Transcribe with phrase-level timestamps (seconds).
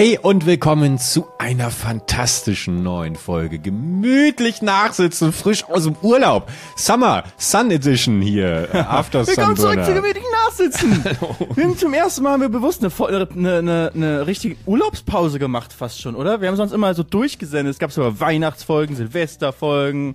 [0.00, 3.58] Hey und willkommen zu einer fantastischen neuen Folge.
[3.58, 6.50] Gemütlich nachsitzen, frisch aus dem Urlaub.
[6.74, 8.70] Summer, Sun Edition hier.
[8.72, 11.04] äh, After Willkommen zurück zu gemütlichen Nachsitzen.
[11.54, 15.38] Wir haben zum ersten Mal haben wir bewusst eine, Voll- eine, eine, eine richtige Urlaubspause
[15.38, 16.40] gemacht, fast schon, oder?
[16.40, 17.74] Wir haben sonst immer so durchgesendet.
[17.74, 20.14] Es gab sogar Weihnachtsfolgen, Silvesterfolgen.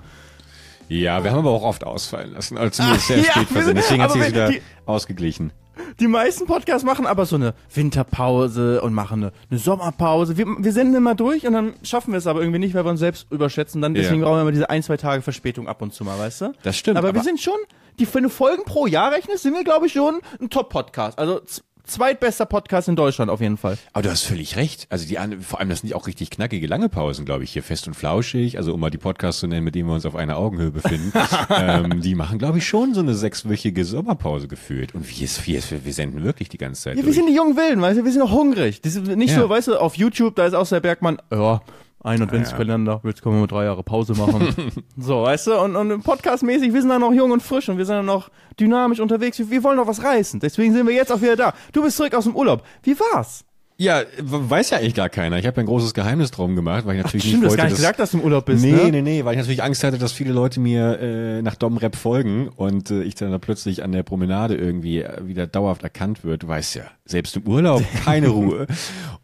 [0.90, 2.58] Ja, wir haben aber auch oft ausfallen lassen.
[2.58, 5.52] Also zumindest sehr Ja, spät sind- Deswegen hat sich wieder die- ausgeglichen.
[6.00, 10.38] Die meisten Podcasts machen aber so eine Winterpause und machen eine, eine Sommerpause.
[10.38, 12.92] Wir, wir senden immer durch und dann schaffen wir es aber irgendwie nicht, weil wir
[12.92, 13.82] uns selbst überschätzen.
[13.82, 14.26] Dann deswegen Ja.
[14.28, 16.54] brauchen wir immer diese ein, zwei Tage Verspätung ab und zu mal, weißt du?
[16.64, 17.58] Das stimmt, Aber, wir aber- sind schon,
[18.00, 21.18] die, wenn du Folgen pro Jahr rechnest, sind wir, glaube ich, schon ein Top-Podcast.
[21.20, 21.42] Also
[21.86, 23.78] zweitbester Podcast in Deutschland auf jeden Fall.
[23.94, 24.88] Aber du hast völlig recht.
[24.90, 27.88] Also die vor allem das sind auch richtig knackige lange Pausen, glaube ich, hier fest
[27.88, 28.58] und flauschig.
[28.58, 31.12] Also um mal die Podcasts zu nennen, mit denen wir uns auf einer Augenhöhe befinden,
[31.50, 34.94] ähm, die machen, glaube ich, schon so eine sechswöchige Sommerpause gefühlt.
[34.96, 36.94] Und wir, wir, wir senden wirklich die ganze Zeit.
[36.94, 37.16] Ja, wir durch.
[37.16, 38.82] sind die jungen Wilden, weißt du, wir sind noch hungrig.
[38.82, 39.42] Das ist nicht Ja.
[39.42, 41.62] so, weißt du, auf YouTube, da ist auch der Bergmann, ja,
[42.06, 44.54] ein Adventskalender, jetzt können wir mal drei Jahre Pause machen.
[44.98, 47.86] so, weißt du, und, und podcastmäßig, wir sind da noch jung und frisch und wir
[47.86, 49.40] sind da noch dynamisch unterwegs.
[49.40, 50.40] Wir, wir wollen noch was reißen.
[50.40, 51.54] Deswegen sind wir jetzt auch wieder da.
[51.74, 52.64] Du bist zurück aus dem Urlaub.
[52.84, 53.44] Wie war's?
[53.78, 55.38] Ja, weiß ja eigentlich gar keiner.
[55.38, 57.52] Ich habe ja ein großes Geheimnis drum gemacht, weil ich natürlich Stimmt, du nicht hast
[57.52, 58.92] wollte, gar nicht dass gesagt, dass du im Urlaub bist, Nee, ne?
[58.92, 62.48] nee, nee, weil ich natürlich Angst hatte, dass viele Leute mir äh, nach Domrep folgen
[62.56, 66.44] und äh, ich dann da plötzlich an der Promenade irgendwie äh, wieder dauerhaft erkannt wird.
[66.44, 68.68] Du weißt ja, selbst im Urlaub keine Ruhe.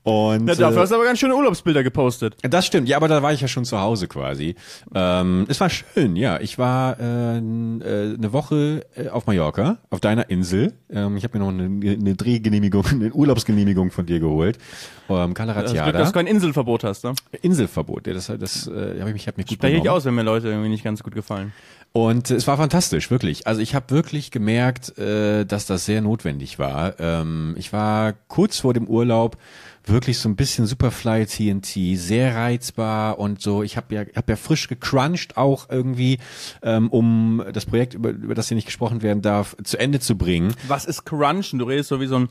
[0.04, 2.36] Und Na, dafür äh, hast du aber ganz schöne Urlaubsbilder gepostet.
[2.42, 4.56] das stimmt, ja, aber da war ich ja schon zu Hause quasi.
[4.96, 6.40] Ähm, es war schön, ja.
[6.40, 10.74] Ich war äh, äh, eine Woche äh, auf Mallorca, auf deiner Insel.
[10.90, 14.58] Ähm, ich habe mir noch eine, eine Drehgenehmigung, eine Urlaubsgenehmigung von dir geholt.
[15.10, 17.14] Ähm, Cala Das Glück, dass du kein Inselverbot hast, ne?
[17.42, 20.16] Inselverbot, ja, das, das äh, habe ich mich, hab mich gut Spreche ich aus, wenn
[20.16, 21.54] mir Leute irgendwie nicht ganz gut gefallen.
[21.94, 23.48] Und es war fantastisch, wirklich.
[23.48, 26.98] Also ich habe wirklich gemerkt, äh, dass das sehr notwendig war.
[27.00, 29.38] Ähm, ich war kurz vor dem Urlaub
[29.86, 33.62] wirklich so ein bisschen Superfly TNT, sehr reizbar und so.
[33.64, 36.20] Ich habe ja, hab ja frisch gecrunched auch irgendwie,
[36.62, 40.18] ähm, um das Projekt, über, über das hier nicht gesprochen werden darf, zu Ende zu
[40.18, 40.54] bringen.
[40.68, 41.60] Was ist Crunchen?
[41.60, 42.30] Du redest so wie so ein,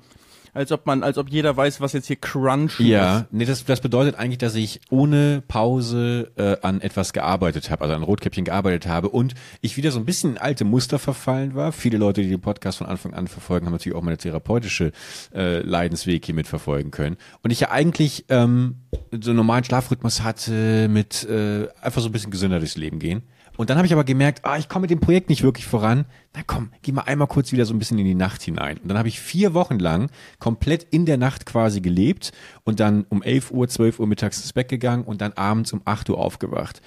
[0.53, 3.27] als ob man, als ob jeder weiß, was jetzt hier Crunchen Ja, ist.
[3.33, 7.95] nee, das, das bedeutet eigentlich, dass ich ohne Pause äh, an etwas gearbeitet habe, also
[7.95, 11.73] an Rotkäppchen gearbeitet habe und ich wieder so ein bisschen in alte Muster verfallen war.
[11.73, 14.93] Viele Leute, die den Podcast von Anfang an verfolgen, haben natürlich auch meine therapeutische
[15.35, 17.17] äh, Leidensweg hier mitverfolgen können.
[17.43, 18.77] Und ich ja eigentlich ähm,
[19.13, 23.23] so einen normalen Schlafrhythmus hatte mit äh, einfach so ein bisschen gesünder durchs Leben gehen.
[23.61, 26.07] Und dann habe ich aber gemerkt, ah, ich komme mit dem Projekt nicht wirklich voran.
[26.35, 28.79] Na komm, geh mal einmal kurz wieder so ein bisschen in die Nacht hinein.
[28.79, 32.33] Und dann habe ich vier Wochen lang komplett in der Nacht quasi gelebt
[32.65, 35.83] und dann um 11 Uhr, 12 Uhr mittags ins Bett gegangen und dann abends um
[35.85, 36.81] 8 Uhr aufgewacht.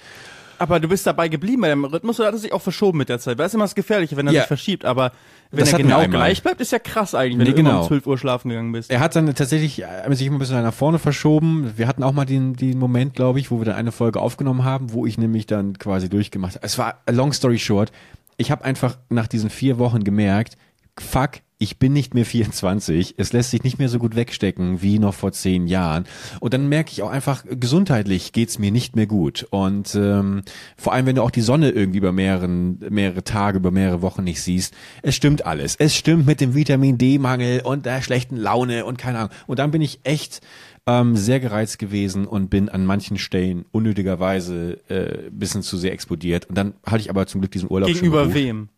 [0.58, 3.08] Aber du bist dabei geblieben bei deinem Rhythmus oder hat es sich auch verschoben mit
[3.08, 3.38] der Zeit?
[3.38, 4.40] Weil es ist immer das Gefährliche, wenn er Ja.
[4.40, 4.84] sich verschiebt.
[4.84, 5.12] Aber
[5.56, 7.80] wenn Das er genau gleich bleibt, ist ja krass eigentlich, wenn Nee, du genau.
[7.82, 8.90] um 12 Uhr schlafen gegangen bist.
[8.90, 11.72] Er hat dann tatsächlich äh, sich immer ein bisschen nach vorne verschoben.
[11.76, 14.64] Wir hatten auch mal den, den Moment, glaube ich, wo wir dann eine Folge aufgenommen
[14.64, 16.64] haben, wo ich nämlich dann quasi durchgemacht habe.
[16.66, 17.92] Es war a long story short.
[18.36, 20.56] Ich habe einfach nach diesen vier Wochen gemerkt,
[20.98, 23.14] fuck, ich bin nicht mehr 24.
[23.16, 26.04] Es lässt sich nicht mehr so gut wegstecken wie noch vor zehn Jahren.
[26.40, 29.46] Und dann merke ich auch einfach, gesundheitlich geht's mir nicht mehr gut.
[29.50, 30.42] Und ähm,
[30.76, 34.24] vor allem, wenn du auch die Sonne irgendwie über mehreren, mehrere Tage, über mehrere Wochen
[34.24, 35.76] nicht siehst, es stimmt alles.
[35.78, 39.32] Es stimmt mit dem Vitamin D-Mangel und der schlechten Laune und keine Ahnung.
[39.46, 40.40] Und dann bin ich echt
[40.86, 46.46] ähm, sehr gereizt gewesen und bin an manchen Stellen unnötigerweise äh, bisschen zu sehr explodiert.
[46.46, 48.68] Und dann hatte ich aber zum Glück diesen Urlaub Gegenüber wem?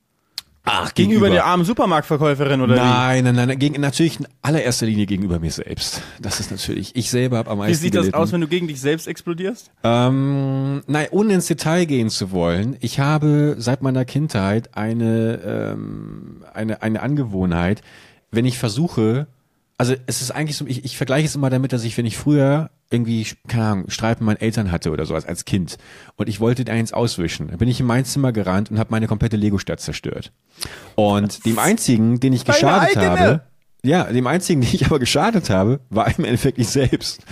[0.68, 5.38] Ach, Gegenüber der armen Supermarktverkäuferin oder Nein, nein, nein, gegen, natürlich in allererster Linie gegenüber
[5.38, 6.02] mir selbst.
[6.20, 7.62] Das ist natürlich, ich selber habe am wie?
[7.62, 8.18] meisten Wie sieht das gelitten.
[8.18, 9.70] aus, wenn du gegen dich selbst explodierst?
[9.84, 12.76] Ähm, nein, ohne ins Detail gehen zu wollen.
[12.80, 17.82] Ich habe seit meiner Kindheit eine, ähm, eine, eine Angewohnheit,
[18.32, 19.28] wenn ich versuche,
[19.78, 22.16] also es ist eigentlich so, ich, ich vergleiche es immer damit, dass ich, wenn ich
[22.16, 25.76] früher irgendwie, keine Ahnung, Streit mit meinen Eltern hatte oder sowas als Kind
[26.16, 29.06] und ich wollte eins auswischen, dann bin ich in mein Zimmer gerannt und habe meine
[29.06, 30.32] komplette Lego-Stadt zerstört.
[30.94, 33.42] Und dem einzigen, den ich geschadet habe,
[33.86, 37.22] ja, dem einzigen, den ich aber geschadet habe, war im Endeffekt ich selbst.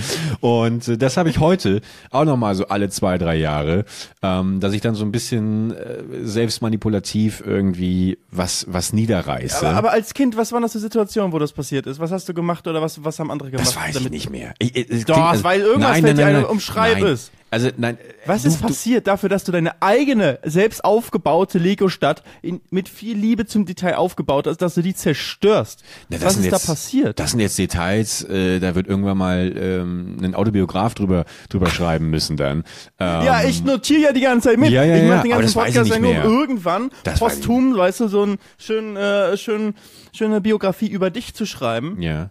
[0.40, 1.80] Und äh, das habe ich heute
[2.10, 3.84] auch nochmal so alle zwei, drei Jahre,
[4.22, 9.66] ähm, dass ich dann so ein bisschen äh, selbstmanipulativ irgendwie was, was niederreiße.
[9.66, 12.00] Aber, aber als Kind, was war das für Situation, wo das passiert ist?
[12.00, 13.66] Was hast du gemacht oder was, was haben andere gemacht?
[13.66, 14.54] das weiß ich nicht mehr.
[14.58, 17.24] Ich, ich, Doch, also weil irgendwas nein, fällt nein.
[17.54, 17.98] Also nein.
[18.26, 22.24] Was du, ist passiert dafür, dass du deine eigene, selbst aufgebaute Lego-Stadt
[22.70, 25.84] mit viel Liebe zum Detail aufgebaut hast, dass du die zerstörst?
[26.08, 27.20] Na, das Was ist da jetzt- passiert?
[27.20, 32.10] Das sind jetzt Details, äh, da wird irgendwann mal ähm, ein Autobiograf drüber drüber schreiben
[32.10, 32.64] müssen dann.
[32.98, 34.70] Ähm, ja, ich notiere ja die ganze Zeit mit.
[34.70, 37.76] Ja, ja, ich ja, mach den ganzen weiß Podcast ja nur, irgendwann Das weiß posthum,
[37.76, 39.74] weißt du, so ein schön, äh, schön,
[40.12, 42.02] schöne Biografie über dich zu schreiben.
[42.02, 42.30] Ja.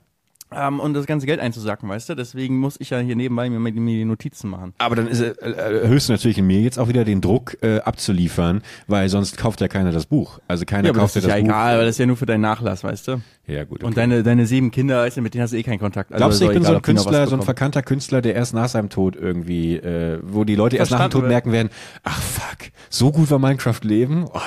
[0.55, 2.15] Ähm, und das ganze Geld einzusacken, weißt du?
[2.15, 4.73] Deswegen muss ich ja hier nebenbei mir, mir die Notizen machen.
[4.77, 7.79] Aber dann ist, äh, äh, du natürlich in mir jetzt auch wieder den Druck äh,
[7.79, 10.39] abzuliefern, weil sonst kauft ja keiner das Buch.
[10.47, 11.47] Also keiner Ja, kauft das ja ist das ja Buch.
[11.49, 13.21] egal, weil das ist ja nur für deinen Nachlass, weißt du?
[13.45, 13.83] Ja, gut.
[13.83, 13.95] Und okay.
[13.95, 16.13] deine, deine sieben Kinder, weißt du, mit denen hast du eh keinen Kontakt.
[16.13, 18.69] Also Glaubst du, ich bin so ein Künstler, so ein verkannter Künstler, der erst nach
[18.69, 21.69] seinem Tod irgendwie, äh, wo die Leute erst nach dem Tod merken werden,
[22.03, 24.27] ach fuck, so gut war Minecraft Leben?
[24.33, 24.39] Oh,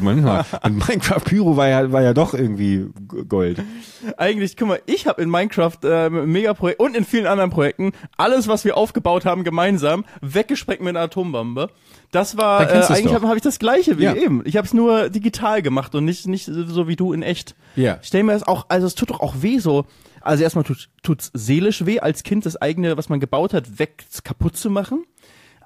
[0.00, 0.44] manchmal.
[0.64, 2.86] Und Minecraft Pyro war ja, war ja doch irgendwie
[3.28, 3.62] Gold.
[4.16, 8.48] Eigentlich, guck mal, ich habe in Minecraft äh, Megaprojekt und in vielen anderen Projekten alles,
[8.48, 11.70] was wir aufgebaut haben, gemeinsam weggesprengt mit einer Atombombe.
[12.10, 14.14] Das war äh, eigentlich habe hab ich das gleiche wie Ja.
[14.14, 14.42] eben.
[14.44, 17.54] Ich habe es nur digital gemacht und nicht nicht so wie du in echt.
[17.76, 17.98] Ja.
[18.02, 19.86] Stell mir das auch, also es tut doch auch weh so.
[20.20, 24.04] Also erstmal tut tut's seelisch weh, als Kind das eigene, was man gebaut hat, weg
[24.24, 25.04] kaputt zu machen.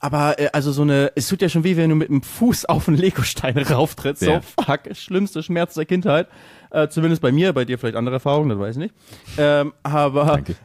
[0.00, 2.64] Aber äh, also so eine, es tut ja schon weh, wenn du mit dem Fuß
[2.67, 4.23] auf einen Legostein rauftrittst.
[4.23, 4.43] Ja.
[4.43, 6.29] So, fuck, schlimmste Schmerz der Kindheit.
[6.70, 8.94] Äh, zumindest bei mir, bei dir vielleicht andere Erfahrungen, das weiß ich nicht.
[9.38, 10.56] Ähm, aber Danke.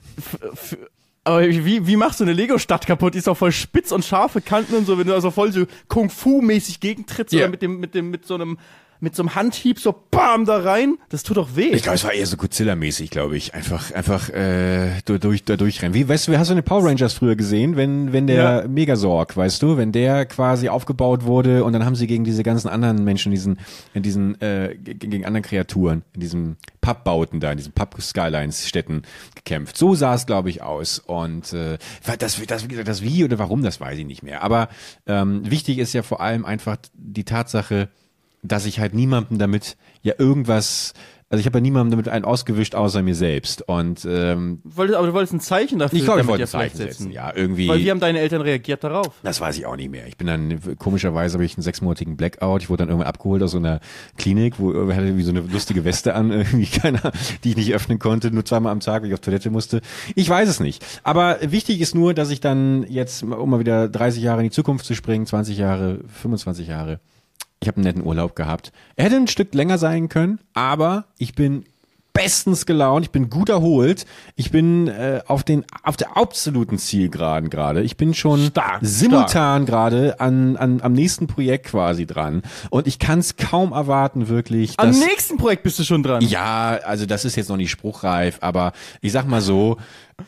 [1.24, 3.14] Aber wie, wie machst du eine Lego-Stadt kaputt?
[3.14, 5.66] Die ist doch voll spitz und scharfe Kanten und so, wenn du also voll so
[5.88, 7.42] Kung-Fu-mäßig gegentrittst Ja.
[7.42, 8.58] oder mit dem, mit dem, mit so einem,
[9.02, 10.98] mit so einem Handhieb so bam da rein.
[11.10, 11.70] Das tut doch weh.
[11.70, 13.54] Ich glaube, es war eher so Godzilla-mäßig, glaube ich.
[13.54, 15.94] Einfach, einfach äh, durch, durch, da durchrennen.
[15.94, 18.68] Wie, weißt du, hast du den Power Rangers früher gesehen, wenn, wenn der Ja.
[18.68, 22.68] Megasorg, weißt du, wenn der quasi aufgebaut wurde und dann haben sie gegen diese ganzen
[22.68, 23.60] anderen Menschen, diesen,
[23.94, 29.04] in diesen, äh, ge- gegen anderen Kreaturen, in diesen Pappbauten da, in diesen Papp-Skylines-Städten
[29.36, 29.78] gekämpft.
[29.78, 31.00] So sah es, glaube ich, aus.
[31.00, 31.78] Und äh,
[32.20, 34.44] das, das, das wie oder warum, das weiß ich nicht mehr.
[34.44, 34.70] Aber
[35.08, 37.90] ähm, wichtig ist ja vor allem einfach die Tatsache,
[38.42, 40.94] dass ich halt niemandem damit ja irgendwas,
[41.30, 43.62] also ich habe ja niemandem damit einen ausgewischt außer mir selbst.
[43.68, 46.50] Und ähm, Wolltest, aber du wolltest ein Zeichen dafür ich glaube, ich wollte ja ein
[46.50, 47.12] Zeichen vielleicht setzen.
[47.12, 47.68] Ja, irgendwie.
[47.68, 49.12] Weil wie haben deine Eltern reagiert darauf?
[49.22, 50.08] Das weiß ich auch nicht mehr.
[50.08, 52.64] Ich bin dann, komischerweise habe ich einen sechsmonatigen Blackout.
[52.64, 53.80] Ich wurde dann irgendwann abgeholt aus so einer
[54.18, 57.12] Klinik, wo ich hatte wie so eine lustige Weste an, irgendwie keiner,
[57.44, 59.82] die ich nicht öffnen konnte, nur zweimal am Tag, weil ich auf Toilette musste.
[60.16, 60.84] Ich weiß es nicht.
[61.04, 64.56] Aber wichtig ist nur, dass ich dann jetzt, um mal wieder 30 Jahre in die
[64.56, 67.00] Zukunft zu springen, 20 Jahre, 25 Jahre,
[67.62, 68.72] ich habe einen netten Urlaub gehabt.
[68.96, 71.66] Er hätte ein Stück länger sein können, aber ich bin
[72.14, 77.50] bestens gelaunt, ich bin gut erholt, ich bin äh, auf den auf der absoluten Zielgeraden
[77.50, 77.82] gerade.
[77.82, 82.42] Ich bin schon Stark, simultan gerade an, an am nächsten Projekt quasi dran
[82.72, 84.74] und ich kann es kaum erwarten wirklich.
[84.78, 86.22] Am dass- nächsten Projekt bist du schon dran.
[86.22, 89.78] ja, also das ist jetzt noch nicht spruchreif, aber ich sag mal so,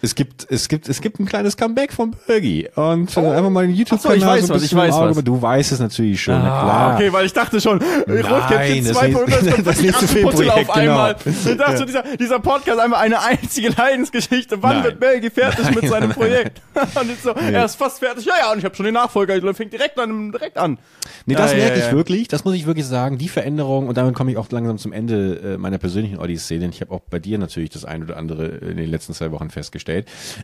[0.01, 3.67] es gibt, es gibt, es gibt ein kleines Comeback von Bergi und äh, einfach mal
[3.67, 5.17] den YouTube-Kanal ich weiß so ein was, ich weiß Auge, was.
[5.17, 6.95] aber du weißt es natürlich schon, na Ah, klar.
[6.95, 11.15] okay, weil ich dachte schon, Rotkäppchen das 2 nächste- das nächste Filmprojekt, auf einmal.
[11.23, 11.37] genau.
[11.51, 14.61] Ich dachte so, dieser, dieser Podcast einmal eine einzige Leidensgeschichte.
[14.61, 14.83] Wann Nein.
[14.85, 16.61] wird Belgi fertig mit Nein, seinem nein, Projekt?
[16.99, 18.25] und jetzt so, er ist fast fertig.
[18.25, 19.35] Ja, ja, und ich habe schon den Nachfolger.
[19.35, 20.77] Ich fängt direkt an, direkt an.
[21.25, 21.97] Nee, das Ja, merke ja, ich ja.
[21.97, 24.93] wirklich, das muss ich wirklich sagen, die Veränderung, und damit komme ich auch langsam zum
[24.93, 28.17] Ende äh, meiner persönlichen Odyssee, denn ich habe auch bei dir natürlich das ein oder
[28.17, 29.80] andere in den letzten zwei Wochen festgestellt.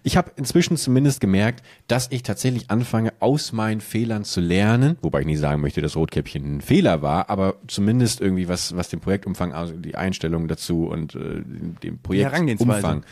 [0.03, 5.21] Ich habe inzwischen zumindest gemerkt, dass ich tatsächlich anfange, aus meinen Fehlern zu lernen, wobei
[5.21, 8.99] ich nicht sagen möchte, dass Rotkäppchen ein Fehler war, aber zumindest irgendwie was, was den
[8.99, 11.41] Projektumfang, also die Einstellung dazu und äh,
[11.83, 11.99] den-.
[12.01, 13.03] Projektumfang.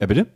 [0.00, 0.26] Ja, bitte?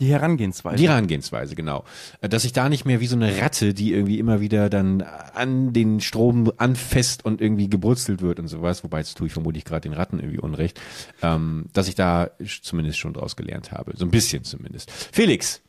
[0.00, 0.76] Die Herangehensweise.
[0.76, 1.84] Die Herangehensweise, genau.
[2.20, 5.02] Äh, Dass ich da nicht mehr wie so eine Ratte, die irgendwie immer wieder dann
[5.02, 9.64] an den Strom anfasst und irgendwie gebrutzelt wird und sowas, wobei jetzt tue ich vermutlich
[9.64, 10.80] gerade den Ratten irgendwie Unrecht,
[11.22, 12.30] ähm, dass ich da
[12.62, 13.92] zumindest schon draus gelernt habe.
[13.96, 14.90] So ein bisschen zumindest.
[14.90, 15.62] Felix,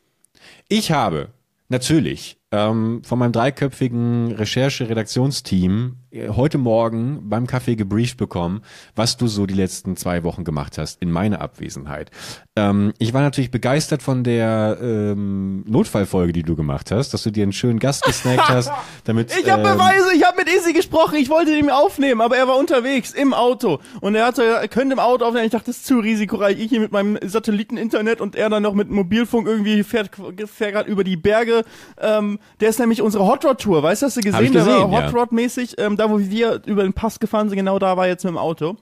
[0.68, 1.28] ich habe
[1.68, 8.62] natürlich ähm, von meinem dreiköpfigen Recherche-Redaktionsteam äh, heute Morgen beim Kaffee gebrieft bekommen,
[8.96, 12.10] was du so die letzten zwei Wochen gemacht hast in meiner Abwesenheit.
[12.56, 17.30] Ähm, ich war natürlich begeistert von der ähm, Notfallfolge, die du gemacht hast, dass du
[17.30, 18.72] dir einen schönen Gast gesnackt hast,
[19.04, 22.36] damit Ich habe ähm, Beweise, ich habe mit Izzy gesprochen, ich wollte ihn aufnehmen, aber
[22.36, 25.46] er war unterwegs im Auto und er hat so, er könnte im Auto aufnehmen.
[25.46, 26.58] Ich dachte, das ist zu risikoreich.
[26.58, 30.10] Ich hier mit meinem Satelliteninternet und er dann noch mit Mobilfunk irgendwie fährt,
[30.46, 31.64] fährt gerade über die Berge.
[32.00, 34.44] Ähm, der ist nämlich unsere Hot Rod Tour, weißt du, hast du gesehen?
[34.44, 35.06] Ich der war gesehen.
[35.06, 38.06] Hot Rod mäßig, ähm, da wo wir über den Pass gefahren sind, genau da war
[38.06, 38.76] jetzt mit dem Auto.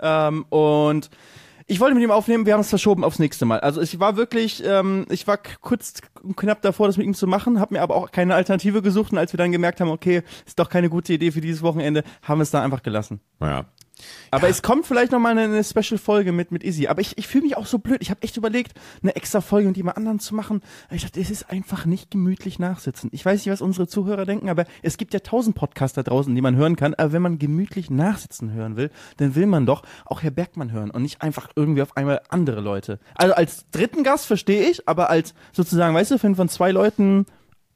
[0.00, 1.10] Ähm, und
[1.66, 3.60] ich wollte mit ihm aufnehmen, wir haben es verschoben aufs nächste Mal.
[3.60, 5.94] Also ich war wirklich, ähm, ich war kurz
[6.36, 9.18] knapp davor, das mit ihm zu machen, habe mir aber auch keine Alternative gesucht und
[9.18, 12.38] als wir dann gemerkt haben, okay, ist doch keine gute Idee für dieses Wochenende, haben
[12.38, 13.20] wir es da einfach gelassen.
[13.40, 13.64] ja.
[14.30, 16.88] Aber es kommt vielleicht noch mal eine, eine Special-Folge mit, mit Izzy.
[16.88, 17.98] Aber ich, ich fühle mich auch so blöd.
[18.00, 20.62] Ich habe echt überlegt, eine extra Folge mit jemand anderen zu machen.
[20.90, 23.10] Ich dachte, es ist einfach nicht gemütlich nachsitzen.
[23.12, 26.34] Ich weiß nicht, was unsere Zuhörer denken, aber es gibt ja tausend Podcasts da draußen,
[26.34, 26.94] die man hören kann.
[26.94, 30.90] Aber wenn man gemütlich nachsitzen hören will, dann will man doch auch Herr Bergmann hören
[30.90, 32.98] und nicht einfach irgendwie auf einmal andere Leute.
[33.14, 37.26] Also als dritten Gast verstehe ich, aber als sozusagen, weißt du, wenn von zwei Leuten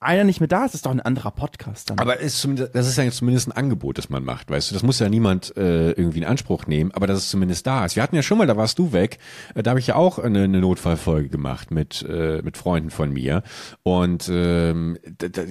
[0.01, 1.99] einer nicht mehr da ist, ist doch ein anderer Podcast dann.
[1.99, 4.75] Aber ist das ist ja zumindest ein Angebot, das man macht, weißt du.
[4.75, 7.97] Das muss ja niemand äh, irgendwie in Anspruch nehmen, aber dass es zumindest da ist.
[7.97, 9.19] Wir hatten ja schon mal, da warst du weg,
[9.55, 13.13] äh, da habe ich ja auch eine, eine Notfallfolge gemacht mit äh, mit Freunden von
[13.13, 13.43] mir
[13.85, 15.43] und ähm, da, da,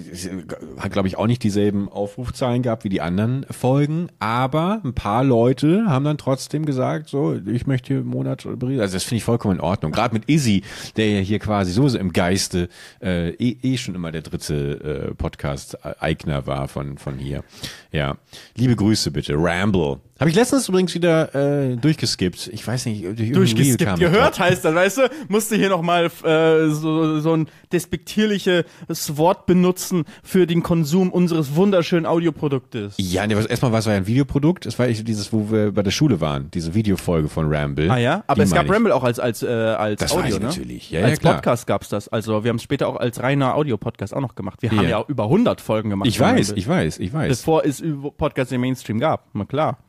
[0.77, 5.23] hat glaube ich auch nicht dieselben Aufrufzahlen gehabt wie die anderen Folgen, aber ein paar
[5.23, 8.81] Leute haben dann trotzdem gesagt, so ich möchte hier im Monat berichten.
[8.81, 9.91] Also das finde ich vollkommen in Ordnung.
[9.91, 10.63] Gerade mit Izzy,
[10.97, 12.69] der ja hier quasi so im Geiste
[13.01, 15.15] äh, eh, eh schon immer der dritte dritte äh,
[16.47, 17.43] war von, von hier.
[17.95, 18.17] Ja.
[18.55, 19.35] Liebe Grüße bitte.
[19.37, 19.99] Ramble.
[20.17, 22.49] Habe ich letztens übrigens wieder äh, durchgeskippt.
[22.53, 23.99] Ich weiß nicht, durch durchgeskippt.
[23.99, 25.01] Gehört heißt das, weißt du?
[25.27, 28.63] Musste hier nochmal äh, so, so ein despektierliches
[29.17, 32.93] Wort benutzen für den Konsum unseres wunderschönen Audioproduktes.
[32.97, 34.65] Ja, nee, erstmal war es ja ein Videoprodukt.
[34.65, 37.91] Es war echt dieses, wo wir bei der Schule waren, diese Videofolge von Ramble.
[37.91, 38.71] Ah ja, aber es gab ich.
[38.71, 40.45] Ramble auch als als äh, als das Audio, weiß ich ne?
[40.45, 40.91] natürlich.
[40.91, 42.07] Ja, als ja, Podcast gab's das.
[42.07, 44.61] Also wir haben es später auch als reiner Audio-Podcast auch noch gemacht.
[44.61, 46.07] Wir haben ja, ja über 100 Folgen gemacht.
[46.07, 46.57] Ich weiß, Ramble.
[46.57, 47.39] ich weiß, ich weiß.
[47.39, 47.81] Bevor es
[48.17, 49.79] Podcast im Mainstream gab, na klar.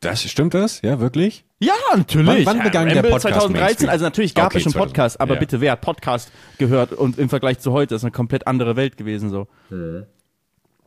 [0.00, 0.80] Das stimmt das?
[0.82, 1.44] Ja, wirklich?
[1.58, 2.46] Ja, natürlich.
[2.46, 5.34] Wann, wann begann ja, der Podcast 2013, also natürlich gab okay, es schon Podcast, aber
[5.34, 5.40] ja.
[5.40, 8.96] bitte, wer hat Podcast gehört und im Vergleich zu heute ist eine komplett andere Welt
[8.96, 9.46] gewesen so.
[9.68, 10.06] Mhm.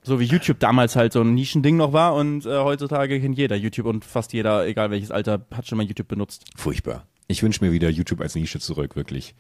[0.02, 3.56] So wie YouTube damals halt so ein Nischending noch war und äh, heutzutage kennt jeder
[3.56, 6.46] YouTube und fast jeder, egal welches Alter, hat schon mal YouTube benutzt.
[6.58, 7.06] Furchtbar.
[7.28, 9.36] Ich wünsche mir wieder YouTube als Nische zurück, wirklich.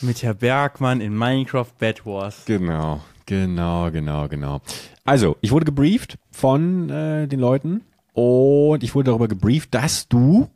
[0.00, 2.44] Mit Herr Bergmann in Minecraft Bad Wars.
[2.46, 4.60] Genau, genau, genau, genau.
[5.04, 10.48] Also, ich wurde gebrieft von äh, den Leuten und ich wurde darüber gebrieft, dass du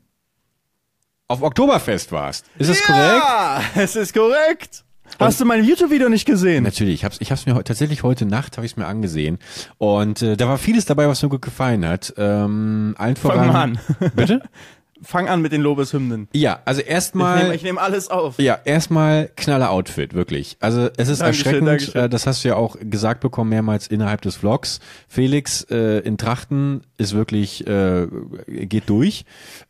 [1.29, 2.47] auf Oktoberfest warst.
[2.59, 3.25] Ist das ja, korrekt?
[3.25, 4.85] Ja, es ist korrekt.
[5.19, 6.65] Hast du mein YouTube-Video nicht gesehen?
[6.65, 9.39] Natürlich, ich hab's, ich hab's mir tatsächlich heute Nacht habe ich mir angesehen
[9.79, 12.13] und äh, da war vieles dabei, was mir gut gefallen hat.
[12.19, 13.39] Ähm, allen voran.
[13.39, 13.79] Fang mal an.
[14.15, 14.43] Bitte?
[15.03, 16.29] Fang an mit den Lobeshymnen.
[16.33, 17.55] Ja, also erstmal.
[17.55, 18.39] Ich nehme nehm alles auf.
[18.39, 20.57] Ja, erstmal knaller Outfit, wirklich.
[20.61, 22.03] Also es ist Dankeschön, erschreckend, Dankeschön.
[22.03, 24.81] Äh, das hast du ja auch gesagt bekommen mehrmals innerhalb des Vlogs.
[25.09, 28.07] Felix äh, in Trachten ist wirklich, äh,
[28.47, 29.25] geht durch.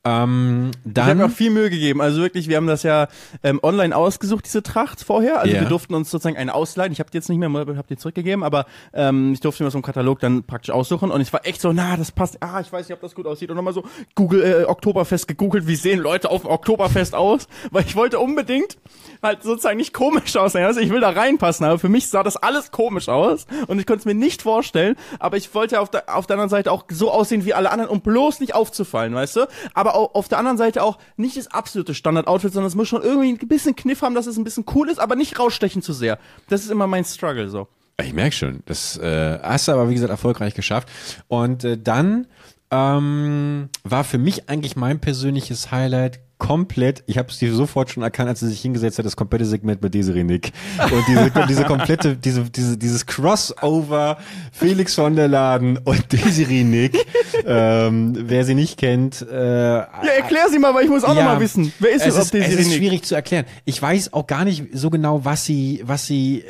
[0.05, 2.01] Ähm, dann, ich habe mir auch viel Mühe gegeben.
[2.01, 3.09] Also wirklich, wir haben das ja
[3.43, 5.41] ähm, online ausgesucht, diese Tracht vorher.
[5.41, 5.63] Also yeah.
[5.63, 6.93] wir durften uns sozusagen eine ausleihen.
[6.93, 9.79] Ich habe die jetzt nicht mehr, habe die zurückgegeben, aber ähm, ich durfte mir so
[9.79, 11.11] einen Katalog dann praktisch aussuchen.
[11.11, 12.37] Und ich war echt so, na, das passt.
[12.41, 13.51] Ah, ich weiß nicht, ob das gut aussieht.
[13.51, 17.49] Und nochmal so Google äh, Oktoberfest Oktoberfest gegoogelt, wie sehen Leute auf dem Oktoberfest aus,
[17.71, 18.77] weil ich wollte unbedingt
[19.23, 20.65] halt sozusagen nicht komisch aussehen.
[20.65, 23.87] Also ich will da reinpassen, aber für mich sah das alles komisch aus und ich
[23.87, 26.85] konnte es mir nicht vorstellen, aber ich wollte auf der, auf der anderen Seite auch
[26.91, 29.49] so aussehen wie alle anderen, um bloß nicht aufzufallen, weißt du?
[29.75, 33.03] Aber auch auf der anderen Seite auch nicht das absolute Standard-Outfit, sondern es muss schon
[33.03, 35.93] irgendwie ein bisschen Kniff haben, dass es ein bisschen cool ist, aber nicht rausstechen zu
[35.93, 36.19] sehr.
[36.49, 37.69] Das ist immer mein Struggle so.
[38.03, 40.89] Ich merke schon, das äh, hast du aber wie gesagt erfolgreich geschafft.
[41.29, 42.27] Und äh, dann
[42.71, 48.03] ähm, war für mich eigentlich mein persönliches Highlight komplett, ich habe es dir sofort schon
[48.03, 50.53] erkannt, als sie sich hingesetzt hat, das komplette Segment mit Desiree Nick.
[50.79, 54.19] Und diese, diese komplette, diese, diese, dieses Crossover
[54.53, 57.07] Felix von der Laden und Desiree Nick.
[57.47, 59.23] ähm, wer sie nicht kennt.
[59.23, 61.73] Äh, ja, erklär sie mal, weil ich muss auch ja, noch mal wissen.
[61.79, 62.17] Wer ist es?
[62.17, 62.77] Ist, Desiree es ist Nick?
[62.77, 63.47] schwierig zu erklären.
[63.65, 66.45] Ich weiß auch gar nicht so genau, was sie, was sie äh,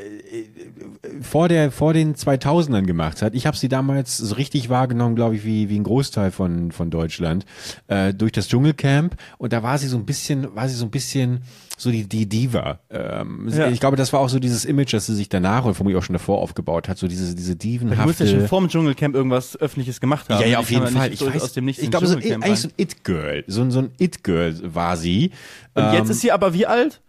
[1.21, 3.35] vor der vor den 2000ern gemacht hat.
[3.35, 6.91] Ich habe sie damals so richtig wahrgenommen, glaube ich, wie wie ein Großteil von von
[6.91, 7.45] Deutschland
[7.88, 10.91] äh, durch das Dschungelcamp und da war sie so ein bisschen war sie so ein
[10.91, 11.41] bisschen
[11.76, 12.81] so die die Diva.
[12.91, 13.69] Ähm, ja.
[13.69, 16.05] Ich glaube, das war auch so dieses Image, das sie sich danach und vermutlich auch
[16.05, 18.03] schon davor aufgebaut hat, so diese diese dievenhafte.
[18.03, 20.41] Du musst ja schon vor dem Dschungelcamp irgendwas öffentliches gemacht haben.
[20.41, 21.12] Ja, ja, auf jeden Fall.
[21.12, 23.81] Ich, weiß, aus dem Nichts ich glaube, so, eigentlich so ein It Girl, so, so
[23.81, 25.33] ein It Girl war sie.
[25.75, 27.00] Und ähm, jetzt ist sie aber wie alt?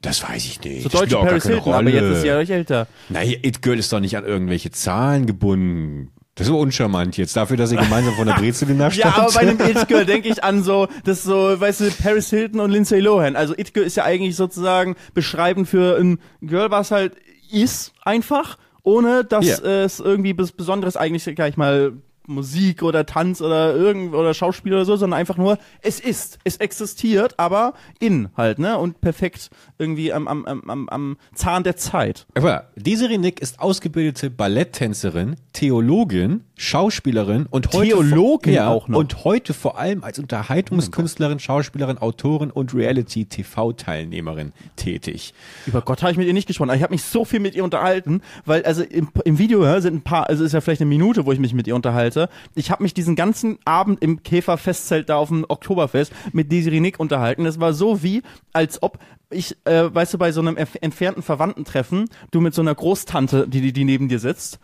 [0.00, 0.84] Das weiß ich nicht.
[0.84, 2.86] So deutsche Paris Hilton, aber jetzt ist sie ja euch älter.
[3.08, 6.12] Naja, It Girl ist doch nicht an irgendwelche Zahlen gebunden.
[6.36, 9.16] Das ist so uncharmant jetzt, dafür, dass ihr gemeinsam von der Brezel nachstand.
[9.16, 12.30] ja, aber bei einem It Girl denke ich an so, das so, weißt du, Paris
[12.30, 13.34] Hilton und Lindsay Lohan.
[13.34, 17.16] Also It Girl ist ja eigentlich sozusagen beschreibend für ein Girl, was halt
[17.50, 19.84] ist einfach, ohne dass yeah.
[19.84, 21.94] es irgendwie was Besonderes eigentlich gleich mal
[22.28, 26.58] Musik oder Tanz oder irgend oder Schauspiel oder so, sondern einfach nur, es ist, es
[26.58, 28.78] existiert, aber in halt, ne?
[28.78, 32.26] Und perfekt irgendwie am, am, am, am Zahn der Zeit.
[32.34, 38.98] Aber Desiree Nick ist ausgebildete Balletttänzerin, Theologin, Schauspielerin und heute Theologin ja, auch noch.
[38.98, 45.32] Und heute vor allem als Unterhaltungskünstlerin, Schauspielerin, Autorin und Reality-TV-Teilnehmerin tätig.
[45.66, 46.70] Über Gott habe ich mit ihr nicht gesprochen.
[46.74, 49.94] Ich habe mich so viel mit ihr unterhalten, weil also im, im Video ja, sind
[49.94, 52.32] ein paar, also ist ja vielleicht eine Minute, wo ich mich mit ihr unterhalte hatte.
[52.54, 57.00] Ich habe mich diesen ganzen Abend im Käferfestzelt da auf dem Oktoberfest mit Desiree Nick
[57.00, 57.44] unterhalten.
[57.44, 58.22] Das war so wie,
[58.52, 58.98] als ob
[59.30, 63.60] ich, äh, weißt du, bei so einem entfernten Verwandtentreffen, du mit so einer Großtante, die,
[63.60, 64.58] die, die neben dir sitzt,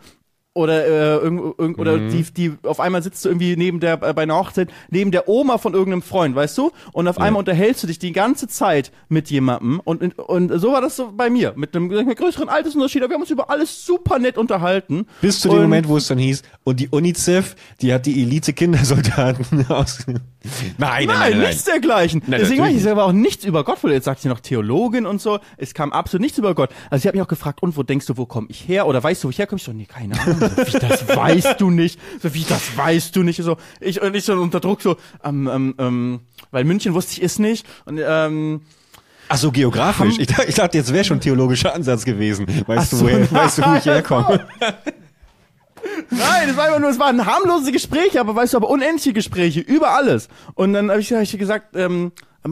[0.55, 4.13] oder äh, irgend, irgend, oder die, die auf einmal sitzt du irgendwie neben der äh,
[4.13, 6.71] bei einer Hochzeit neben der Oma von irgendeinem Freund, weißt du?
[6.93, 10.81] Und auf einmal unterhältst du dich die ganze Zeit mit jemandem und und so war
[10.81, 13.03] das so bei mir mit einem, mit einem größeren Altersunterschied.
[13.03, 15.05] Aber wir haben uns über alles super nett unterhalten.
[15.21, 18.23] Bis zu dem Und- Moment, wo es dann hieß, und die UNICEF, die hat die
[18.23, 19.99] Elite-Kindersoldaten aus.
[20.07, 20.21] Nein,
[20.77, 21.39] nein, Nein, nein, nein.
[21.41, 22.21] nichts dergleichen.
[22.27, 25.05] Nein, Deswegen weiß ich aber auch nichts über Gott, weil jetzt sagt sie noch Theologin
[25.05, 25.39] und so.
[25.57, 26.69] Es kam absolut nichts über Gott.
[26.89, 28.87] Also ich habe mich auch gefragt, und wo denkst du, wo komme ich her?
[28.87, 29.57] Oder weißt du, wo ich herkomme?
[29.57, 30.44] Ich so, nee, keine Ahnung.
[30.49, 31.99] So, wie, das weißt du nicht.
[32.21, 33.41] So, wie, das weißt du nicht.
[33.43, 36.19] So, ich, und ich so unter Druck so, ähm, ähm, ähm,
[36.51, 37.65] weil München wusste ich ist nicht.
[37.85, 38.61] Und, ähm,
[39.27, 40.19] Ach so, geografisch.
[40.19, 42.45] Ich, dachte- ich dachte, jetzt wäre schon theologischer Ansatz gewesen.
[42.67, 44.47] Weißt Ach du, so, woher, weißt du, wo ich nein, herkomme?
[46.09, 49.59] Nein, es war einfach nur, es waren harmlose Gespräche, aber weißt du, aber unendliche Gespräche
[49.61, 50.27] über alles.
[50.55, 52.11] Und dann habe ich, hab ich gesagt, ähm,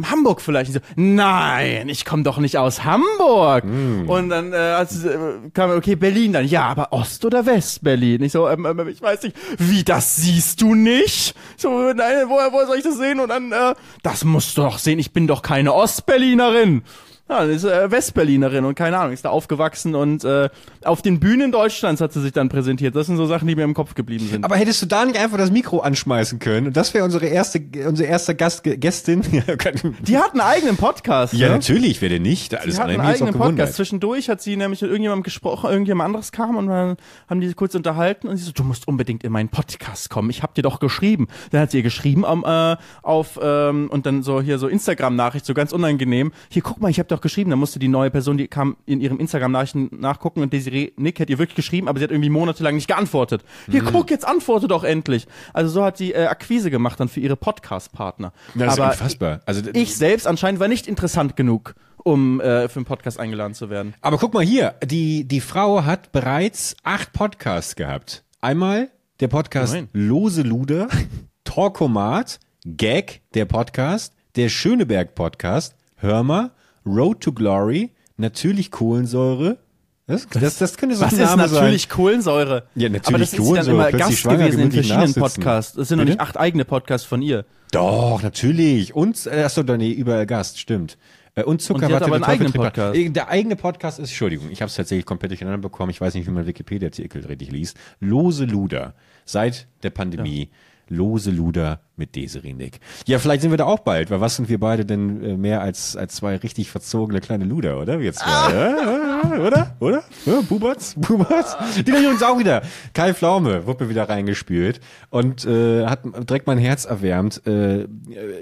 [0.09, 0.69] Hamburg vielleicht.
[0.69, 3.63] Und so, nein, ich komme doch nicht aus Hamburg.
[3.63, 5.17] Und dann äh, als, äh,
[5.53, 6.45] kam, okay, Berlin dann.
[6.47, 8.23] Ja, aber Ost- oder West-Berlin?
[8.23, 11.35] Ich so, ähm, ähm, ich weiß nicht, wie, das siehst du nicht?
[11.57, 13.19] So, nein, woher, woher soll ich das sehen?
[13.19, 16.83] Und dann, äh, das musst du doch sehen, ich bin doch keine Ostberlinerin.
[17.29, 20.49] Ja, dann ist äh, Westberlinerin und keine Ahnung, ist da aufgewachsen und äh,
[20.83, 22.97] auf den Bühnen Deutschlands hat sie sich dann präsentiert.
[22.97, 24.43] Das sind so Sachen, die mir im Kopf geblieben sind.
[24.43, 26.67] Aber hättest du da nicht einfach das Mikro anschmeißen können?
[26.67, 29.21] Und das wäre unsere erste, unsere erste Gast, Gästin.
[29.57, 31.33] Kann- Die hat einen eigenen Podcast.
[31.33, 31.53] ja, ne?
[31.53, 32.53] natürlich, wer denn nicht?
[32.59, 33.75] Alles Die hat einen eigenen Podcast.
[33.75, 36.97] Zwischendurch hat sie nämlich mit irgendjemandem gesprochen, irgendjemand anderes kam und dann
[37.29, 40.29] haben die sich kurz unterhalten und sie so, du musst unbedingt in meinen Podcast kommen.
[40.29, 41.29] Ich hab dir doch geschrieben.
[41.51, 45.45] Dann hat sie ihr geschrieben am, äh, auf ähm, und dann so hier so Instagram-Nachricht,
[45.45, 46.33] so ganz unangenehm.
[46.49, 47.49] Hier, guck mal, ich hab doch geschrieben.
[47.51, 51.29] Dann musste die neue Person, die kam in ihrem Instagram-Nachrichten nachgucken und Desiree Nick hat
[51.29, 53.43] ihr wirklich geschrieben, aber sie hat irgendwie monatelang nicht geantwortet.
[53.69, 53.87] Hier, Mhm.
[53.91, 55.27] guck, jetzt antworte doch endlich.
[55.53, 58.33] Also so hat sie äh, Akquise gemacht dann für ihre Podcast-Partner.
[58.55, 59.39] Das ist aber unfassbar.
[59.45, 63.69] Also, ich selbst anscheinend war nicht interessant genug, um äh, für einen Podcast eingeladen zu
[63.69, 63.93] werden.
[64.01, 68.23] Aber guck mal hier, die, die Frau hat bereits acht Podcasts gehabt.
[68.41, 68.89] Einmal
[69.19, 69.87] der Podcast Nein.
[69.93, 70.87] Lose Luder,
[71.43, 76.51] Talkomat, Gag, der Podcast, der Schöneberg Podcast, Hör mal,
[76.85, 79.57] Road to Glory, natürlich Kohlensäure.
[80.05, 81.89] Das, das, das könnte so Was ein ist Name natürlich sein.
[81.91, 82.63] Kohlensäure?
[82.75, 85.13] Ja, natürlich Aber das ist Kohlensäure, dann immer Gast gewesen in verschiedenen.
[85.13, 85.77] Podcasts.
[85.77, 87.45] Es sind noch nicht acht eigene Podcasts von ihr.
[87.71, 88.93] Doch, natürlich.
[88.93, 90.97] Und, äh, achso, nee, überall Gast, stimmt.
[91.35, 92.95] Äh, Und Zucker Und aber der einen eigenen Podcast.
[92.97, 95.89] Äh, Der eigene Podcast ist, Entschuldigung, ich habe es tatsächlich komplett durcheinander bekommen.
[95.89, 97.77] Ich weiß nicht, wie man Wikipedia-Artikel richtig liest.
[98.01, 98.95] Lose Luder.
[99.25, 100.49] Seit der Pandemie.
[100.89, 102.79] Lose Luder mit Desiree Nick.
[103.05, 105.61] Ja, vielleicht sind wir da auch bald, weil was sind wir beide denn äh, mehr
[105.61, 107.99] als, als zwei richtig verzogene kleine Luder, oder?
[107.99, 108.49] Wir zwei, Ah.
[108.51, 109.75] ja, oder?
[109.79, 110.03] Oder?
[110.25, 110.95] Ja, Buberts?
[110.97, 111.55] Buberts?
[111.85, 112.61] Die nennen uns auch wieder.
[112.93, 117.45] Kai Pflaume wurde mir wieder reingespült und äh, hat direkt mein Herz erwärmt.
[117.45, 117.83] Äh,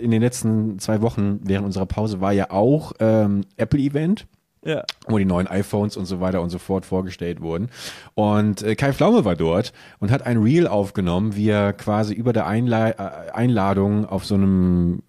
[0.01, 4.27] in den letzten zwei Wochen während unserer Pause war ja auch ähm, Apple-Event
[4.63, 4.83] Ja.
[5.07, 7.69] wo die neuen iPhones und so weiter und so fort vorgestellt wurden.
[8.13, 12.31] Und äh, Kai Pflaume war dort und hat ein Reel aufgenommen, wie er quasi über
[12.31, 15.01] der Einla äh, Einladung auf so einem,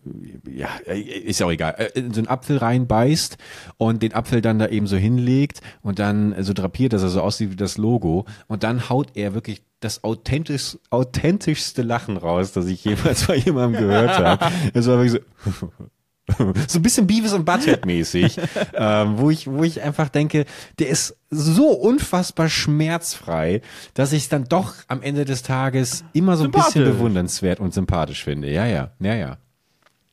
[0.51, 3.37] ja, äh, ist ja auch egal, äh, in so einen Apfel reinbeißt
[3.77, 7.21] und den Apfel dann da eben so hinlegt und dann so drapiert, dass er so
[7.21, 8.25] aussieht wie das Logo.
[8.49, 13.83] Und dann haut er wirklich das authentisch, authentischste Lachen raus, das ich jemals bei jemandem
[13.83, 14.47] gehört habe.
[14.75, 15.69] Es war wirklich so,
[16.69, 18.39] so ein bisschen Beavis und Butthead mäßig,
[18.75, 20.45] ähm, wo ich, wo ich einfach denke,
[20.79, 23.61] der ist so unfassbar schmerzfrei,
[23.95, 27.75] dass ich es dann doch am Ende des Tages immer so ein bisschen bewundernswert und
[27.75, 28.51] sympathisch finde.
[28.51, 29.37] Ja, ja, ja, ja.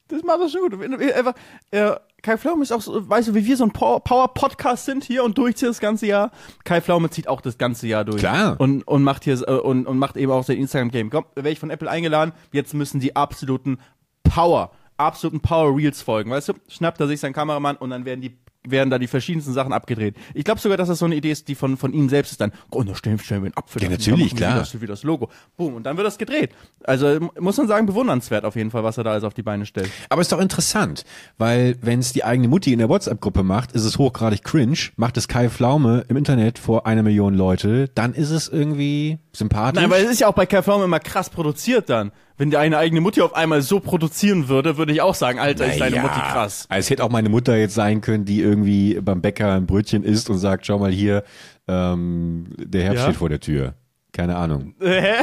[0.08, 0.74] Das macht das schon gut.
[0.74, 1.34] Du- Einfach,
[1.70, 1.92] äh,
[2.24, 5.24] Kai Pflaume ist auch so, weißt du, wie wir so ein Power- Power-Podcast sind hier
[5.24, 6.32] und durchzieht das ganze Jahr.
[6.66, 8.18] Kai Pflaume zieht auch das ganze Jahr durch.
[8.18, 8.56] Klar.
[8.60, 11.12] Und, und macht hier, äh, und, und macht eben auch sein Instagram-Game.
[11.12, 12.34] Komm, werde ich von Apple eingeladen.
[12.52, 13.78] Jetzt müssen die absoluten
[14.24, 16.32] Power, absoluten Power-Reels folgen.
[16.32, 19.54] Weißt du, schnappt er sich seinen Kameramann und dann werden die werden da die verschiedensten
[19.54, 20.16] Sachen abgedreht.
[20.34, 22.42] Ich glaube sogar, dass das so eine Idee ist, die von, von ihm selbst ist
[22.42, 23.82] dann, oh, da stellen, stellen wir einen Apfel.
[23.82, 24.60] Ja, natürlich, klar.
[24.60, 25.30] Das, wie das Logo.
[25.56, 26.52] Boom, und dann wird das gedreht.
[26.84, 29.66] Also muss man sagen, bewundernswert auf jeden Fall, was er da alles auf die Beine
[29.66, 29.90] stellt.
[30.10, 31.06] Aber ist doch interessant,
[31.38, 34.78] weil wenn es die eigene Mutti in der WhatsApp-Gruppe macht, ist es hochgradig cringe.
[34.98, 39.82] Macht es Kai Pflaume im Internet vor einer Million Leute, dann ist es irgendwie sympathisch.
[39.82, 42.12] Nein, weil es ist ja auch bei Kai Pflaume immer krass produziert dann.
[42.38, 45.66] Wenn die eine eigene Mutti auf einmal so produzieren würde, würde ich auch sagen, Alter,
[45.66, 46.66] ist deine Naja, Mutti krass.
[46.70, 50.04] Also es hätte auch meine Mutter jetzt sein können, die irgendwie beim Bäcker ein Brötchen
[50.04, 51.24] isst und sagt, schau mal hier,
[51.68, 53.04] ähm, der Herbst Ja?
[53.06, 53.76] steht vor der Tür.
[54.12, 54.74] Keine Ahnung.
[54.82, 55.18] Hä?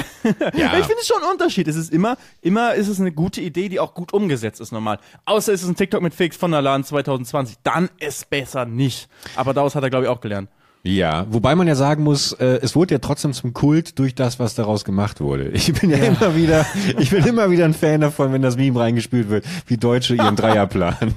[0.54, 0.78] Ja.
[0.78, 1.66] Ich finde es schon ein Unterschied.
[1.66, 4.98] Es ist immer, immer ist es eine gute Idee, die auch gut umgesetzt ist normal.
[5.24, 7.56] Außer es ist ein TikTok mit Fix von der Laden 2020.
[7.64, 9.08] Dann ist besser nicht.
[9.34, 10.48] Aber daraus hat er, glaube ich, auch gelernt.
[10.86, 14.38] Ja, wobei man ja sagen muss, äh, es wurde ja trotzdem zum Kult durch das,
[14.38, 15.50] was daraus gemacht wurde.
[15.66, 16.64] Ich bin ja, immer wieder,
[16.98, 20.36] ich bin immer wieder ein Fan davon, wenn das Meme reingespült wird, wie Deutsche ihren
[20.36, 20.94] Dreierplan.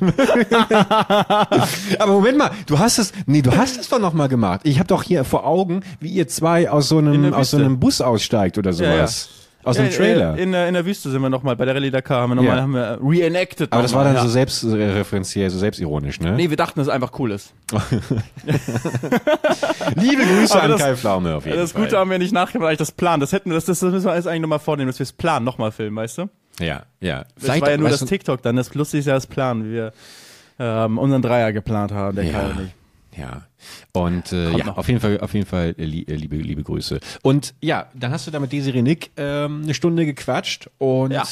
[2.00, 4.62] Aber Moment mal, du hast es, nee, du hast es doch noch mal gemacht.
[4.64, 7.58] Ich habe doch hier vor Augen, wie ihr zwei aus so In einem, aus so
[7.58, 9.30] einem Bus aussteigt oder sowas.
[9.70, 10.34] Aus Ja, einem Trailer.
[10.34, 12.36] In, in, der- in der Wüste sind wir nochmal, bei der Rallye Dakar haben wir
[12.36, 12.62] nochmal, Ja.
[12.62, 13.72] haben wir reenacted.
[13.72, 14.22] Aber das war dann ja.
[14.22, 16.34] so selbstreferenziell, so selbstironisch, ne?
[16.34, 17.54] Nee, wir dachten, dass es einfach cool ist.
[19.96, 21.84] Liebe Grüße Aber an das- Kai Pflaume auf jeden Das Fall.
[21.84, 23.20] Gute haben wir nicht nachgemacht, eigentlich das Plan.
[23.20, 25.44] Das hätten wir, das, das müssen wir jetzt eigentlich nochmal vornehmen, dass wir das Plan
[25.44, 26.30] nochmal filmen, weißt du?
[26.60, 27.26] Ja, ja.
[27.40, 28.56] Das war ja nur das TikTok dann.
[28.56, 29.94] Das Lustige ist ja das Plan, wie wir
[30.60, 32.32] ähm, unseren Dreier geplant haben, der Ja.
[32.34, 32.72] Kai und ich.
[33.20, 33.42] Ja.
[33.92, 34.78] Und äh, ja, noch.
[34.78, 37.00] auf jeden Fall, auf jeden Fall äh, äh, liebe, liebe Grüße.
[37.22, 41.24] Und ja, dann hast du da mit Desiree Nick ähm, eine Stunde gequatscht und Ja.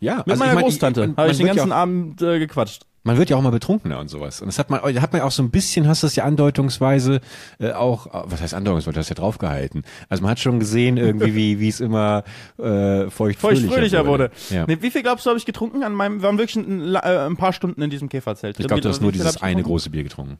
[0.00, 2.38] ja Mit also meiner ich mein, Großtante habe ich den ja ganzen auch, Abend äh,
[2.40, 2.82] gequatscht.
[3.04, 4.40] man wird ja auch mal betrunkener und sowas.
[4.40, 6.24] Und das hat man, hat man ja auch so ein bisschen, hast du es ja
[6.24, 7.20] andeutungsweise
[7.60, 9.84] äh, auch, äh, was heißt andeutungsweise, du hast ja draufgehalten.
[10.08, 12.24] Also man hat schon gesehen irgendwie, wie wie es immer
[12.58, 14.30] äh, feucht, Feucht fröhlicher wurde.
[14.50, 14.66] Ja.
[14.66, 16.98] Nee, wie viel glaubst du, habe ich getrunken an meinem, wir waren wirklich ein, äh,
[16.98, 18.58] ein paar Stunden in diesem Käferzelt.
[18.58, 19.68] Ich glaube, du hast nur viel hab dieses eine getrunken?
[19.70, 20.38] große Bier getrunken.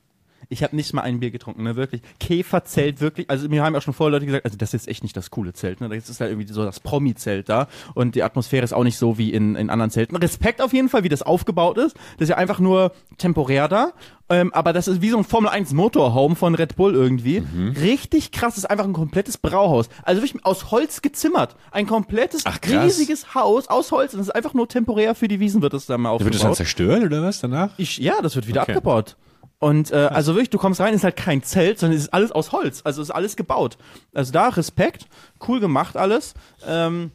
[0.50, 2.00] Ich habe nicht mal ein Bier getrunken, ne, wirklich.
[2.20, 3.28] Käferzelt, wirklich.
[3.28, 5.52] Also mir haben auch schon vorher Leute gesagt, also das ist echt nicht das coole
[5.52, 5.88] Zelt, ne.
[5.90, 7.68] Das ist halt irgendwie so das Promi-Zelt da.
[7.94, 10.16] Und die Atmosphäre ist auch nicht so wie in, in anderen Zelten.
[10.16, 11.96] Respekt auf jeden Fall, wie das aufgebaut ist.
[12.16, 13.92] Das ist ja einfach nur temporär da.
[14.30, 17.40] Ähm, aber das ist wie so ein Formel 1 Motorhome von Red Bull irgendwie.
[17.40, 17.74] Mhm.
[17.80, 19.88] Richtig krass, das ist einfach ein komplettes Brauhaus.
[20.02, 21.56] Also wirklich aus Holz gezimmert.
[21.70, 24.12] Ein komplettes, Ach, riesiges Haus aus Holz.
[24.14, 26.34] Und das ist einfach nur temporär für die Wiesen wird das dann mal Wird aufgebaut.
[26.34, 27.70] das dann zerstört oder was danach?
[27.78, 28.72] Ich, ja, das wird wieder Okay.
[28.72, 29.16] abgebaut.
[29.60, 32.30] Und äh, also wirklich, du kommst rein, ist halt kein Zelt, sondern es ist alles
[32.30, 32.82] aus Holz.
[32.84, 33.76] Also ist alles gebaut.
[34.14, 35.06] Also da Respekt,
[35.48, 36.34] cool gemacht alles.
[36.66, 37.10] Ähm,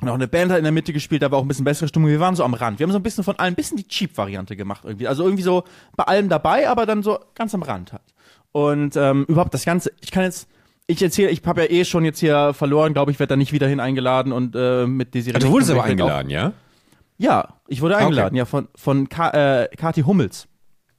[0.00, 1.88] und auch eine Band hat in der Mitte gespielt, da war auch ein bisschen bessere
[1.88, 2.08] Stimmung.
[2.10, 2.78] Wir waren so am Rand.
[2.80, 5.06] Wir haben so ein bisschen von allem, ein bisschen die Cheap-Variante gemacht irgendwie.
[5.08, 5.62] Also irgendwie so
[5.96, 8.02] bei allem dabei, aber dann so ganz am Rand halt.
[8.52, 10.48] Und ähm, überhaupt das Ganze, ich kann jetzt,
[10.88, 13.52] ich erzähle, ich habe ja eh schon jetzt hier verloren, glaube ich, werde da nicht
[13.52, 15.36] wieder hin eingeladen und äh, mit Desiree.
[15.36, 16.52] Also, du wurdest aber ich werd auch- eingeladen, ja?
[17.18, 19.30] Ja, ich wurde eingeladen, ja, von, von Ka
[19.62, 20.48] äh, Kati Hummels.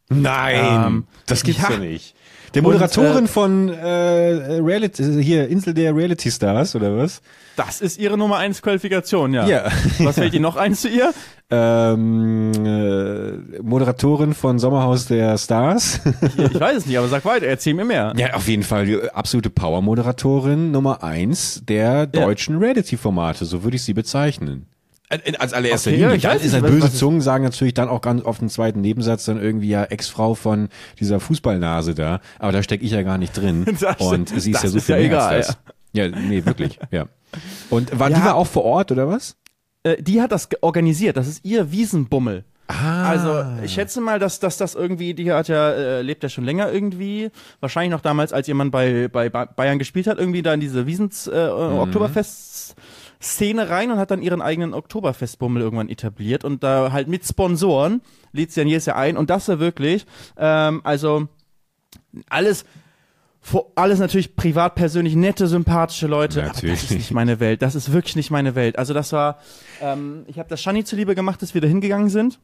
[0.10, 1.78] Nein, Ähm, das gibt's ja, ja.
[1.78, 2.16] nicht.
[2.54, 7.22] Der Moderatorin Und, äh, von äh, Reality, hier Insel der Reality Stars oder was?
[7.58, 9.46] Das ist ihre Nummer eins Qualifikation, ja.
[9.46, 9.70] Ja.
[10.00, 11.14] Was fällt Ihnen noch eins zu ihr?
[11.50, 16.00] Ähm, äh, Moderatorin von Sommerhaus der Stars.
[16.38, 18.14] Ich weiß es nicht, aber sag weiter, erzähl mir mehr.
[18.16, 23.84] ja, auf jeden Fall die absolute Power-Moderatorin Nummer eins der deutschen Reality-Formate, so würde ich
[23.84, 24.68] sie bezeichnen.
[25.10, 26.18] Äh, Als allererster Okay, ja, Linie.
[26.18, 29.24] ich Dann ist halt böse Zungen sagen natürlich dann auch ganz auf den zweiten Nebensatz
[29.26, 30.68] dann irgendwie ja Ex-Frau von
[31.00, 32.20] dieser Fußballnase da.
[32.40, 33.66] Aber da stecke ich ja gar nicht drin.
[33.80, 35.58] Das- Und sie ist ja so ist viel ja mehr egal, als das.
[35.94, 37.06] Ja, nee, wirklich, ja.
[37.70, 38.26] Und war, die Ja.
[38.26, 39.38] war auch vor Ort, oder was?
[39.84, 42.44] Äh, die hat das organisiert, das ist ihr Wiesenbummel.
[42.70, 43.08] Ah.
[43.10, 46.44] Also, ich schätze mal, dass, dass das irgendwie, die hat ja, äh, lebt ja schon
[46.44, 47.32] länger irgendwie.
[47.62, 50.86] Wahrscheinlich noch damals, als jemand bei, bei Ba- Bayern gespielt hat, irgendwie da in diese
[50.86, 51.92] Wiesens äh, Mhm.
[53.18, 58.02] Oktoberfest-Szene rein und hat dann ihren eigenen Oktoberfestbummel irgendwann etabliert und da halt mit Sponsoren
[58.32, 60.06] lädt sie dann jedes Jahr ein und das war wirklich,
[60.38, 61.28] ähm, also
[62.30, 62.66] alles,
[63.42, 66.40] vor- alles natürlich privat, persönlich nette, sympathische Leute.
[66.42, 66.84] Aber das Natürlich.
[66.84, 67.62] ist nicht meine Welt.
[67.62, 68.78] Das ist wirklich nicht meine Welt.
[68.78, 69.40] Also das war,
[69.82, 72.40] ähm, ich habe das Shani zuliebe gemacht, dass wir da hingegangen sind.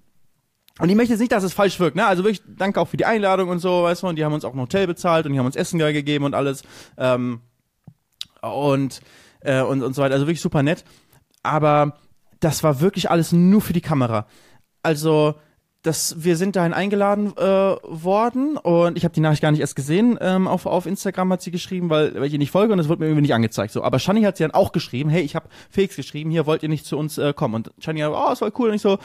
[0.80, 2.06] Und ich möchte jetzt nicht, dass es falsch wirkt, ne?
[2.08, 4.44] Also wirklich, danke auch für die Einladung und so, weißt du, und die haben uns
[4.44, 6.64] auch ein Hotel bezahlt und die haben uns Essen gegeben und alles.
[6.98, 7.42] Ähm,
[8.42, 9.02] und,
[9.44, 10.16] äh, und, und so weiter.
[10.16, 10.84] Also wirklich super nett.
[11.44, 11.98] Aber
[12.40, 14.26] das war wirklich alles nur für die Kamera.
[14.82, 15.36] Also,
[15.82, 19.76] das, wir sind dahin eingeladen äh, worden und ich habe die Nachricht gar nicht erst
[19.76, 20.18] gesehen.
[20.22, 22.88] Ähm, auf, auf Instagram hat sie geschrieben, weil, weil ich ihr nicht folge und es
[22.88, 23.74] wurde mir irgendwie nicht angezeigt.
[23.74, 26.64] So, aber Shani hat sie dann auch geschrieben, hey, ich habe Felix geschrieben, hier wollt
[26.64, 27.56] ihr nicht zu uns äh, kommen.
[27.56, 28.98] Und Shani hat, oh, es war cool und ich so,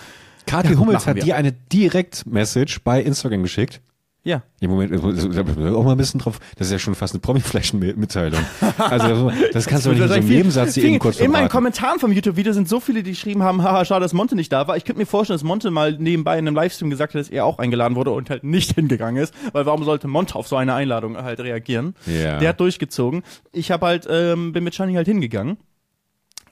[0.47, 3.81] Kathi Ja, Hummels hat dir eine Direct-Message bei Instagram geschickt.
[4.25, 4.43] Ja.
[4.61, 8.41] Im Moment, auch mal ein bisschen drauf, das ist ja schon fast eine Promi-Flaschen-Mitteilung.
[8.79, 11.33] Also, das kannst du doch nicht in so einem Nebensatz hier eben kurz In meinen
[11.33, 11.53] verraten.
[11.53, 14.69] Kommentaren vom YouTube-Video sind so viele, die geschrieben haben, haha, schade, dass Monte nicht da
[14.69, 14.77] war.
[14.77, 17.45] Ich könnte mir vorstellen, dass Monte mal nebenbei in einem Livestream gesagt hat, dass er
[17.45, 19.33] auch eingeladen wurde und halt nicht hingegangen ist.
[19.53, 21.95] Weil warum sollte Monte auf so eine Einladung halt reagieren?
[22.07, 22.39] Ja.
[22.39, 23.23] Der hat durchgezogen.
[23.53, 25.59] Ich habe halt, ähm, bin mit Shani halt hingegangen.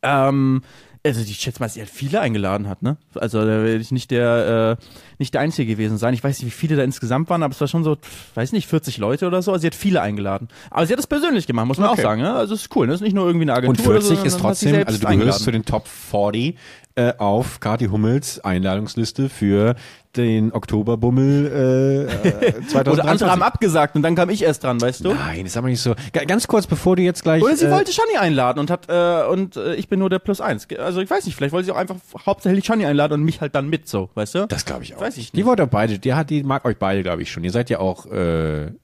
[0.02, 0.62] Ähm,
[1.04, 2.96] also ich schätze mal, dass sie halt viele eingeladen hat, ne?
[3.14, 4.84] Also da werde ich nicht der, äh,
[5.18, 6.14] nicht der Einzige gewesen sein.
[6.14, 7.96] Ich weiß nicht, wie viele da insgesamt waren, aber es war schon so,
[8.34, 9.52] weiß nicht, 40 Leute oder so.
[9.52, 10.48] Also sie hat viele eingeladen.
[10.70, 12.00] Aber sie hat es persönlich gemacht, muss man Okay.
[12.00, 12.22] auch sagen.
[12.22, 12.34] Ne?
[12.34, 12.92] Also es ist cool, ne?
[12.92, 13.86] Das ist nicht nur irgendwie eine Agentur.
[13.86, 16.56] Und 40 sondern ist trotzdem, also du gehörst zu den Top 40
[16.96, 19.74] äh, auf Kathi Hummels Einladungsliste für
[20.16, 22.86] den Oktoberbummel äh, äh, 2023.
[22.88, 25.12] Oder andere haben abgesagt und dann kam ich erst dran, weißt du?
[25.12, 25.94] Nein, ist aber nicht so.
[26.14, 27.42] Ga- Ganz kurz, bevor du jetzt gleich.
[27.42, 30.18] Oder sie äh, wollte Shani einladen und hat äh, und äh, ich bin nur der
[30.20, 30.66] Plus eins.
[30.78, 33.54] Also ich weiß nicht, vielleicht wollte sie auch einfach hauptsächlich Shani einladen und mich halt
[33.54, 34.46] dann mit so, weißt du?
[34.46, 35.00] Das glaube ich auch.
[35.06, 35.46] Weiß ich Die nicht.
[35.46, 37.44] wollt ihr beide, die hat, die mag euch beide, glaube ich schon.
[37.44, 38.74] Ihr seid ja auch äh, ein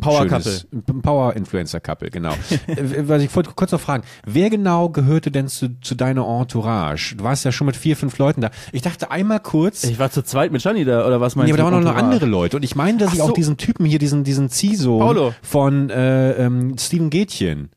[0.00, 2.32] Power schönes- ein Power Influencer Couple, genau.
[2.66, 7.16] Äh, Was ich wollte kurz noch fragen, wer genau gehörte denn zu, zu deiner Entourage?
[7.16, 8.50] Du warst ja schon mit vier, fünf Leuten da.
[8.72, 11.60] Ich dachte einmal kurz, Ich war zu zweit mit Gianni da, oder was meinst nee,
[11.60, 11.84] aber da du?
[11.84, 13.32] waren noch andere Leute und ich meine, dass Ach ich auch so.
[13.34, 15.34] diesen Typen hier, diesen diesen Ziso Paulo.
[15.42, 17.70] von äh, ähm, Steven Gätchen.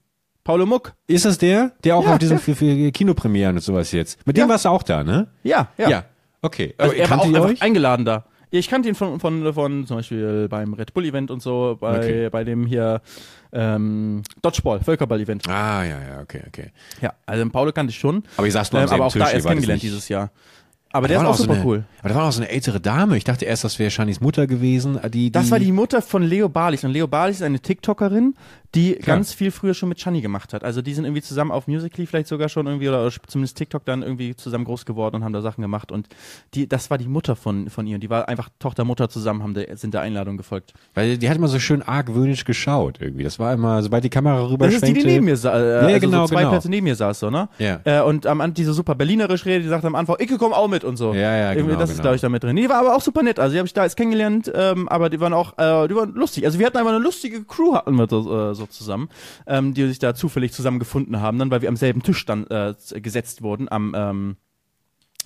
[0.44, 0.94] Paulo Muck.
[1.06, 2.90] Ist das der, der auch Ja, auf diesen ja.
[2.92, 4.26] Kinopremieren und sowas jetzt?
[4.26, 4.50] Mit dem Ja.
[4.50, 5.28] warst du auch da, ne?
[5.44, 6.06] Ja, ja.
[6.42, 6.74] Okay.
[6.78, 7.62] Also er war auch einfach euch?
[7.62, 8.26] eingeladen da.
[8.52, 11.98] Ich kannte ihn von, von, von zum Beispiel beim Red Bull Event und so, bei,
[12.00, 12.30] Okay.
[12.30, 13.02] bei dem hier
[13.54, 15.48] ähm, Dodgeball, Völkerball Event.
[15.48, 16.72] Ah, ja, ja, okay, okay.
[17.00, 18.24] Ja, also den Paulo kannte ich schon.
[18.38, 20.32] Aber ihr saßt nur Ähm, aber auch selben da Tisch, erst kennengelernt dieses Jahr.
[20.92, 21.84] Aber der ist war auch super so eine, cool.
[22.00, 23.16] Aber da war noch so eine ältere Dame.
[23.18, 25.00] Ich dachte erst, das wäre Shannys Mutter gewesen.
[25.06, 26.84] Die, die, Das war die Mutter von Leo Barlich.
[26.84, 28.34] Und Leo Barlich ist eine TikTokerin,
[28.76, 29.18] die Klar.
[29.18, 30.64] ganz viel früher schon mit Chani gemacht hat.
[30.64, 34.04] Also die sind irgendwie zusammen auf Musically vielleicht sogar schon irgendwie, oder zumindest TikTok dann
[34.04, 35.92] irgendwie zusammen groß geworden und haben da Sachen gemacht.
[35.92, 36.08] Und
[36.54, 37.96] die, das war die Mutter von, von ihr.
[37.96, 40.74] Und die war einfach Tochter, Mutter zusammen, haben der, sind der Einladung gefolgt.
[40.94, 43.24] Weil die hat immer so schön argwöhnisch geschaut irgendwie.
[43.24, 45.86] Das war immer, sobald die Kamera rüber Das ist die, die neben mir saß, äh,
[45.86, 46.52] also genau, so zwei genau.
[46.52, 47.50] Plätze neben mir saß, so, ne?
[47.60, 47.80] Ja.
[47.84, 50.68] Äh, und am Anfang diese super berlinerisch Rede, die sagt am Anfang, ich komm auch
[50.68, 51.14] mit und so.
[51.14, 52.04] Ja, ja, genau, Das ist, genau.
[52.04, 52.56] glaube ich, da mit drin.
[52.56, 53.40] Die war aber auch super nett.
[53.40, 56.14] Also die habe ich da jetzt kennengelernt, ähm, aber die waren auch, äh, die waren
[56.14, 56.46] lustig.
[56.46, 59.10] Also wir hatten einfach eine lustige Crew hatten wir so, äh, so zusammen,
[59.48, 62.74] ähm, die sich da zufällig zusammengefunden haben, dann, weil wir am selben Tisch dann äh,
[63.02, 64.36] gesetzt wurden, am ähm,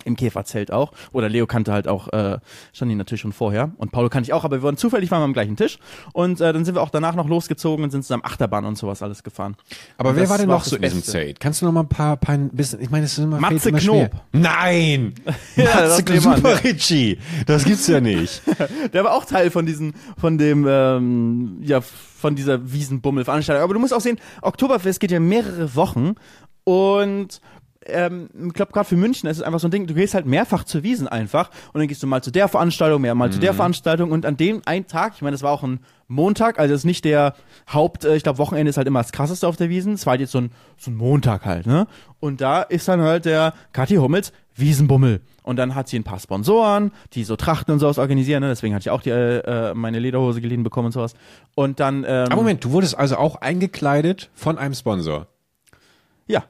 [0.05, 0.91] im Käferzelt auch.
[1.11, 2.37] Oder Leo kannte halt auch äh,
[2.73, 3.71] Janine natürlich schon vorher.
[3.77, 5.79] Und Paulo kannte ich auch, aber wir waren zufällig waren wir am gleichen Tisch.
[6.13, 9.01] Und äh, dann sind wir auch danach noch losgezogen und sind zusammen Achterbahn und sowas
[9.01, 9.55] alles gefahren.
[9.97, 11.03] Aber Und wer das war denn noch so in das diesem.
[11.03, 11.39] Zelt?
[11.39, 13.69] Kannst du noch mal ein paar, paar ein bisschen, ich meine, es ist immer, Matze
[13.69, 14.09] immer schwer.
[14.09, 14.21] Knob.
[14.31, 15.13] Nein!
[15.55, 16.57] Ja, das Matze jemand, Super ja.
[16.57, 17.19] Richie.
[17.45, 18.41] Das gibt's ja nicht.
[18.93, 23.63] Der war auch Teil von diesen, von dem, ähm, ja, von dieser Wiesenbummel-Veranstaltung.
[23.63, 26.15] Aber du musst auch sehen, Oktoberfest geht ja mehrere Wochen
[26.63, 27.41] und
[27.87, 30.25] ähm, ich glaube, gerade für München ist es einfach so ein Ding, du gehst halt
[30.25, 33.39] mehrfach zur Wiesen einfach und dann gehst du mal zu der Veranstaltung, mehr mal zu
[33.39, 36.73] der Veranstaltung und an dem einen Tag, ich meine, das war auch ein Montag, also
[36.73, 37.33] das ist nicht der
[37.71, 40.11] Haupt, äh, ich glaube, Wochenende ist halt immer das krasseste auf der Wiesen, es war
[40.11, 41.87] halt jetzt so ein, so ein Montag halt, ne?
[42.19, 45.21] Und da ist dann halt der Kathi Hummels Wiesenbummel.
[45.41, 48.49] Und dann hat sie ein paar Sponsoren, die so Trachten und sowas organisieren, ne?
[48.49, 51.15] deswegen hatte ich auch die, äh, äh, meine Lederhose geliehen bekommen und sowas.
[51.55, 55.27] Und dann, ähm, Aber Moment, du wurdest also auch eingekleidet von einem Sponsor.
[56.27, 56.43] ja.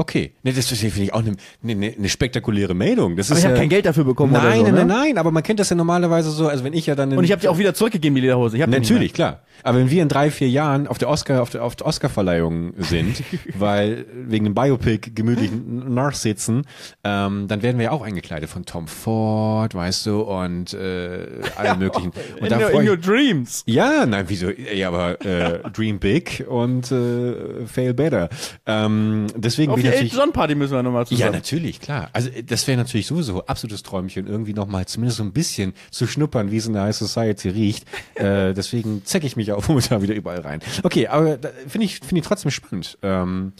[0.00, 0.32] Okay.
[0.42, 3.16] Ne, das ist- finde ich auch eine, eine, eine spektakuläre Meldung.
[3.16, 4.78] Das Aber ist ich habe ja, kein Geld dafür bekommen Nein, oder so, nein, ne?
[4.86, 7.24] nein, nein, aber man kennt das ja normalerweise so, also wenn ich ja dann Und
[7.24, 8.56] ich habe die auch wieder zurückgegeben, die Lederhose.
[8.56, 9.42] Ich hab Natürlich, klar.
[9.62, 12.72] Aber wenn wir in drei, vier Jahren auf der Oscar, auf der, auf der Oscar-Verleihung
[12.78, 13.22] sind,
[13.58, 16.62] weil wegen dem Biopic gemütlich nachsitzen,
[17.04, 21.78] ähm, dann werden wir ja auch eingekleidet von Tom Ford, weißt du, und äh, allen
[21.78, 22.10] möglichen.
[22.40, 23.64] Und In, da your, in your dreams.
[23.66, 24.48] ja, nein, wieso?
[24.50, 28.30] Ja, aber äh, Dream Big und äh, Fail Better.
[28.64, 30.12] Ähm, deswegen Auf Elton natürlich.
[30.24, 31.32] John Party müssen wir nochmal Ja, zusammen.
[31.32, 32.08] natürlich, klar.
[32.12, 36.06] Also äh, das wäre natürlich sowieso absolutes Träumchen, irgendwie nochmal zumindest so ein bisschen zu
[36.06, 37.86] schnuppern, wie es in der High Society riecht.
[38.14, 40.60] äh, deswegen zecke ich mich auch momentan wieder überall rein.
[40.82, 42.98] Okay, aber da- finde ich, finde ich trotzdem spannend.
[43.02, 43.52] Ähm,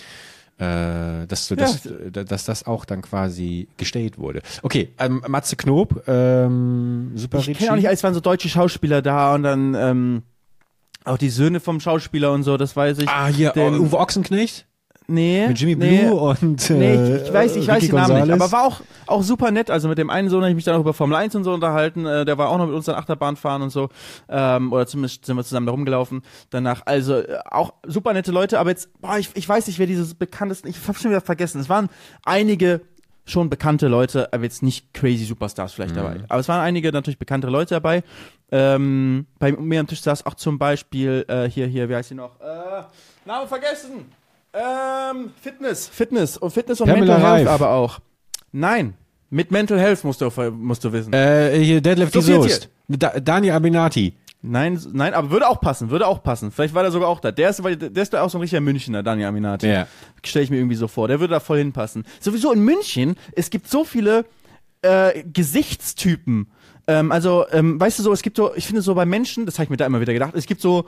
[0.59, 4.43] äh, dass, du, dass, äh, dass das auch dann quasi gestellt wurde.
[4.63, 9.01] Okay, ähm, Matze Knob, ähm, Super ich kenne auch nicht, als waren so deutsche Schauspieler
[9.01, 10.23] da und dann ähm,
[11.05, 13.09] auch die Söhne vom Schauspieler und so, das weiß ich.
[13.09, 14.67] Ah, hier, Den- Uwe Ochsenknecht
[15.11, 15.47] nee.
[15.49, 16.05] mit Jimmy nee.
[16.05, 18.65] Blue und äh, Nee, ich, ich weiß, ich weiß Ricky den Namen nicht, aber war
[18.65, 19.71] auch, auch super nett.
[19.71, 21.53] Also mit dem einen Sohn habe ich mich dann auch über Formel 1 und so
[21.53, 22.07] unterhalten.
[22.07, 23.89] Äh, der war auch noch mit uns dann Achterbahn fahren und so.
[24.29, 26.23] Ähm, oder zumindest sind wir zusammen da rumgelaufen.
[26.51, 29.87] Danach, also äh, auch super nette Leute, aber jetzt, boah, ich, ich weiß nicht, wer
[29.87, 31.61] dieses bekannteste, ich hab's schon wieder vergessen.
[31.61, 31.89] Es waren
[32.25, 32.81] einige
[33.27, 36.25] schon bekannte Leute, aber jetzt nicht crazy Superstars vielleicht dabei.
[36.29, 38.03] Aber es waren einige natürlich bekannte Leute dabei.
[38.51, 42.15] Ähm, bei mir am Tisch saß auch zum Beispiel, äh, hier, hier, wie heißt sie
[42.15, 42.41] noch?
[42.41, 42.83] Äh,
[43.25, 44.13] Name vergessen!
[44.53, 47.55] Ähm, Fitness, Fitness und Fitness und Pamela Mental Health Reif.
[47.55, 48.01] aber auch.
[48.53, 48.95] Nein,
[49.31, 51.13] mit Mental Health musst du, musst du wissen.
[51.13, 52.69] Äh, hier Deadlift So Soest.
[52.89, 54.15] Da, Dani Abinati.
[54.43, 56.51] Nein, nein, aber würde auch passen, würde auch passen.
[56.51, 57.31] Vielleicht war der sogar auch da.
[57.31, 59.69] Der ist, weil- der ist da auch so ein richtiger Münchner, Daniel Aminati.
[59.69, 59.87] Ja.
[60.25, 61.09] Stelle ich mir irgendwie so vor.
[61.09, 62.05] Der würde da voll hinpassen.
[62.21, 64.25] Sowieso in München, es gibt so viele
[64.83, 66.51] äh, Gesichtstypen.
[66.87, 69.57] Ähm, also, ähm, weißt du so, es gibt so, ich finde so bei Menschen, das
[69.59, 70.87] habe ich mir da immer wieder gedacht, es gibt so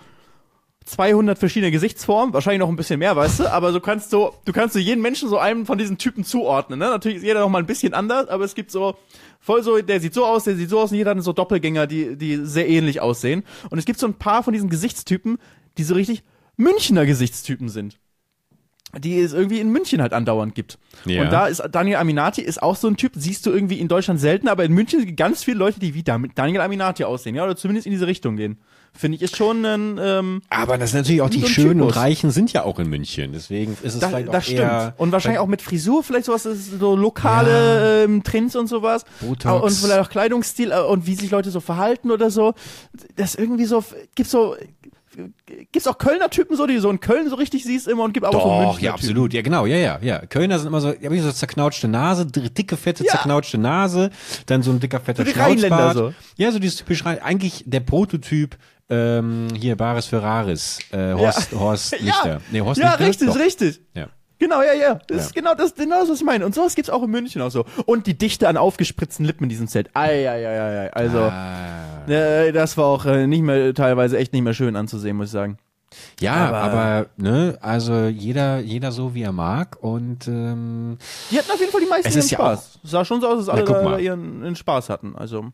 [0.85, 4.53] 200 verschiedene Gesichtsformen, wahrscheinlich noch ein bisschen mehr, weißt du, aber du kannst so, du
[4.53, 6.87] kannst so jeden Menschen so einem von diesen Typen zuordnen, ne?
[6.87, 8.97] Natürlich ist jeder noch mal ein bisschen anders, aber es gibt so
[9.41, 11.87] voll so, der sieht so aus, der sieht so aus und jeder hat so Doppelgänger,
[11.87, 13.43] die, die sehr ähnlich aussehen.
[13.71, 15.39] Und es gibt so ein paar von diesen Gesichtstypen,
[15.79, 16.23] die so richtig
[16.57, 17.99] Münchner Gesichtstypen sind.
[18.99, 20.79] die es irgendwie in München halt andauernd gibt.
[21.07, 21.23] Ja.
[21.23, 24.21] Und da ist Daniel Aminati ist auch so ein Typ, siehst du irgendwie in Deutschland
[24.21, 27.57] selten, aber in München gibt ganz viele Leute, die wie Daniel Aminati aussehen, ja, oder
[27.57, 28.59] zumindest in diese Richtung gehen.
[28.95, 31.89] Finde ich ist schon ein ähm, Aber das ist natürlich auch die So Schönen und
[31.89, 31.97] Typus.
[31.97, 33.33] Reichen sind ja auch in München.
[33.33, 35.01] Deswegen ist es da, vielleicht auch das eher stimmt.
[35.01, 39.05] Und wahrscheinlich auch mit Frisur, vielleicht sowas, das ist so lokale ähm, Trends und sowas.
[39.21, 39.63] Botox.
[39.65, 42.53] Und vielleicht auch Kleidungsstil äh, und wie sich Leute so verhalten oder so.
[43.17, 43.83] Das irgendwie so,
[44.15, 44.57] gibt's so,
[45.47, 48.27] gibt's auch Kölner Typen so, die so in Köln so richtig siehst immer und gibt
[48.27, 49.33] auch so Doch, Münchner ja, absolut.
[49.33, 50.19] Ja, genau, ja, ja, ja.
[50.27, 53.13] Kölner sind immer so, ja, wie so zerknautschte Nase, dicke, fette, Ja.
[53.13, 54.11] zerknautschte Nase,
[54.47, 56.15] dann so ein dicker, fetter So Schnauzbart.
[56.37, 58.57] Ja, so dieses typisch eigentlich der Prototyp,
[58.93, 62.41] ähm, hier, Baris Ferraris, äh, Horst, Horst Lichter.
[62.51, 63.07] Nee, Horst ja, Lichter?
[63.07, 63.37] richtig, Doch.
[63.39, 63.81] richtig.
[63.95, 64.07] Ja.
[64.39, 64.95] Genau, ja, ja.
[65.07, 65.23] Das Ja.
[65.25, 66.45] ist genau das, genau das, was ich meine.
[66.45, 67.65] Und sowas gibt's auch in München auch so.
[67.87, 69.91] Und die Dichte an aufgespritzten Lippen in diesem Set.
[69.95, 70.93] Ei, ei, ei, ei.
[70.93, 72.09] Also, Ah.
[72.09, 75.33] äh, das war auch äh, nicht mehr, teilweise echt nicht mehr schön anzusehen, muss ich
[75.33, 75.59] sagen.
[76.21, 80.97] Ja, Aber- aber, ne, also jeder, jeder so wie er mag und ähm,
[81.31, 82.79] Die hatten auf jeden Fall die meisten ihren ja Spaß.
[82.83, 84.01] Es sah schon so aus, dass alle mal.
[84.01, 85.15] ihren, ihren Spaß hatten.
[85.15, 85.51] Also,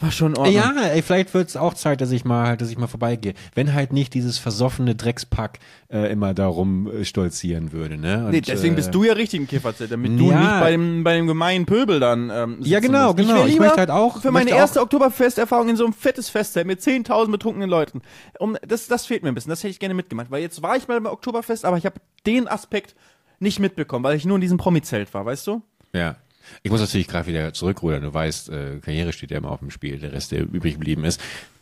[0.00, 0.54] war schon Ordnung.
[0.54, 3.34] ja, ey, vielleicht wird's auch Zeit, dass ich mal, dass ich mal vorbeigehe.
[3.54, 5.58] Wenn halt nicht dieses versoffene Dreckspack
[5.92, 8.24] äh, immer darum äh, stolzieren würde, ne?
[8.26, 10.38] Und, Nee, deswegen äh, bist du ja richtig ein Kifferzelt, damit du Ja.
[10.40, 13.16] nicht bei dem, bei dem gemeinen Pöbel dann ähm, Ja, genau, musst.
[13.28, 13.44] genau.
[13.46, 16.80] Ich, Ich möchte halt auch- für meine erste Oktoberfesterfahrung in so einem fettes Festzelt mit
[16.80, 18.02] 10.000 betrunkenen Leuten.
[18.38, 19.50] Um, das, das fehlt mir ein bisschen.
[19.50, 20.30] Das hätte ich gerne mitgemacht.
[20.30, 22.94] Weil jetzt war ich mal beim Oktoberfest, aber ich habe den Aspekt
[23.40, 25.62] nicht mitbekommen, weil ich nur in diesem Promi-Zelt war, weißt du?
[25.92, 26.16] Ja.
[26.62, 28.02] Ich muss natürlich gerade wieder zurückrudern.
[28.02, 31.04] Du weißt, äh, Karriere steht ja immer auf dem Spiel, der Rest, der übrig geblieben
[31.04, 31.20] ist.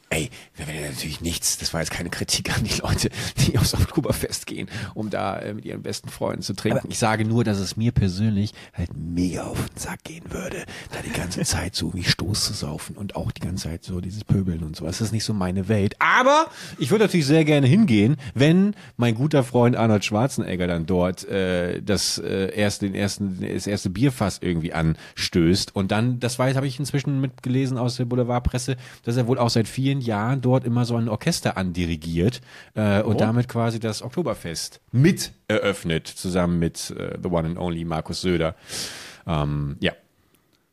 [0.08, 3.58] Ey, wir werden ja natürlich nichts, das war jetzt keine Kritik an die Leute, die
[3.58, 6.88] aufs Oktoberfest gehen, um da äh, mit ihren besten Freunden zu trinken.
[6.90, 11.00] ich sage nur, dass es mir persönlich halt mega auf den Sack gehen würde, da
[11.04, 14.22] die ganze Zeit so wie Stoß zu saufen und auch die ganze Zeit so dieses
[14.22, 14.98] Pöbeln und sowas.
[14.98, 15.96] Das ist nicht so meine Welt.
[15.98, 16.46] Aber
[16.78, 21.82] ich würde natürlich sehr gerne hingehen, wenn mein guter Freund Arnold Schwarzenegger dann dort äh,
[21.82, 25.74] das äh, erste, den ersten, das erste Bierfass irgendwie anstößt.
[25.74, 29.50] Und dann, das weiß, habe ich inzwischen mitgelesen aus der Boulevardpresse, dass er wohl auch
[29.50, 32.40] seit vielen Jahren dort immer so ein Orchester andirigiert
[32.74, 37.84] äh, und damit quasi das Oktoberfest mit eröffnet, zusammen mit äh, The One and Only
[37.84, 38.54] Markus Söder.
[39.26, 39.92] Ähm, ja.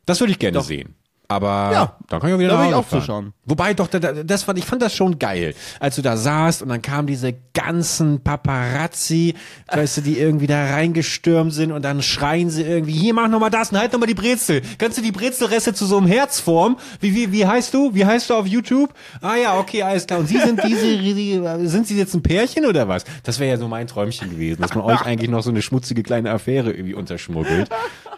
[0.06, 0.66] Das würde ich gerne Doch.
[0.66, 0.96] sehen.
[1.34, 3.02] Aber Ja, da kann ich auch wieder da nach Hause auch fahren.
[3.02, 3.34] zuschauen.
[3.46, 6.62] Wobei doch, da- da- das fand, ich fand das schon geil, als du da saßt
[6.62, 9.36] und dann kamen diese ganzen Paparazzi,
[9.72, 13.50] weißt du, die irgendwie da reingestürmt sind und dann schreien sie irgendwie, hier mach nochmal
[13.50, 14.62] das und halt nochmal die Brezel.
[14.78, 16.78] Kannst du die Brezelreste zu so einem Herz formen?
[17.00, 17.94] Wie, wie, wie heißt du?
[17.94, 18.94] Wie heißt du auf YouTube?
[19.22, 20.20] Ah ja, okay, alles klar.
[20.20, 23.04] Und sie sind diese, die, sind sie jetzt ein Pärchen oder was?
[23.24, 26.04] Das wäre ja so mein Träumchen gewesen, dass man euch eigentlich noch so eine schmutzige
[26.04, 27.70] kleine Affäre irgendwie unterschmuggelt.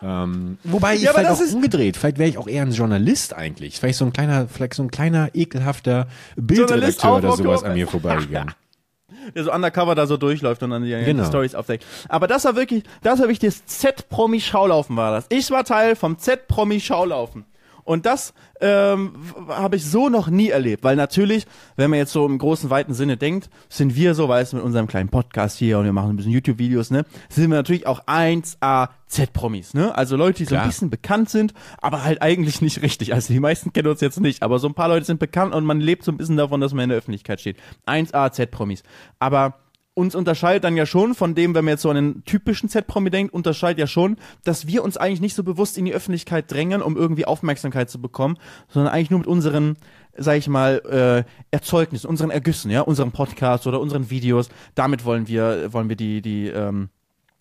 [0.03, 2.71] Ähm, wobei ich Ja, vielleicht das auch ist- umgedreht, vielleicht wäre ich auch eher ein
[2.71, 3.79] Journalist eigentlich.
[3.79, 8.53] Vielleicht so ein kleiner, vielleicht so ein kleiner, ekelhafter Bildredakteur oder sowas an mir vorbeigegangen.
[9.35, 11.25] der so undercover da so durchläuft und dann die Genau.
[11.25, 11.83] Stories aufdeckt.
[12.09, 15.25] Aber das war wirklich, das war wirklich das Z-Promi-Schaulaufen war das.
[15.29, 17.45] Ich war Teil vom Z-Promi-Schaulaufen.
[17.85, 19.13] Und das ähm,
[19.47, 21.45] habe ich so noch nie erlebt, weil natürlich,
[21.75, 24.65] wenn man jetzt so im großen, weiten Sinne denkt, sind wir so, weißt du, mit
[24.65, 28.05] unserem kleinen Podcast hier und wir machen ein bisschen YouTube-Videos, ne, sind wir natürlich auch
[28.07, 29.95] 1A Z-Promis, ne?
[29.95, 30.63] Also Leute, die so Klar.
[30.63, 33.13] ein bisschen bekannt sind, aber halt eigentlich nicht richtig.
[33.13, 35.63] Also die meisten kennen uns jetzt nicht, aber so ein paar Leute sind bekannt und
[35.63, 37.57] man lebt so ein bisschen davon, dass man in der Öffentlichkeit steht.
[37.85, 38.81] 1A Z-Promis.
[39.19, 39.59] Aber
[39.95, 43.09] uns unterscheidet dann ja schon von dem, wenn man jetzt so an den typischen Z-Promi
[43.09, 46.81] denkt, unterscheidet ja schon, dass wir uns eigentlich nicht so bewusst in die Öffentlichkeit drängen,
[46.81, 49.77] um irgendwie Aufmerksamkeit zu bekommen, sondern eigentlich nur mit unseren,
[50.15, 54.49] sag ich mal, äh, Erzeugnissen, unseren Ergüssen, ja, unseren Podcasts oder unseren Videos.
[54.75, 56.89] Damit wollen wir, wollen wir die, die, ähm,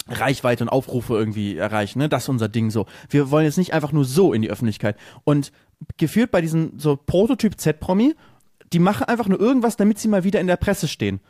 [0.07, 2.11] Reichweite und Aufrufe irgendwie erreichen, ne?
[2.11, 2.85] Das ist unser Ding so.
[3.09, 4.97] Wir wollen jetzt nicht einfach nur so in die Öffentlichkeit.
[5.25, 5.51] Und
[5.97, 8.15] geführt bei diesen so Prototyp Z-Promi,
[8.73, 11.21] die machen einfach nur irgendwas, damit sie mal wieder in der Presse stehen.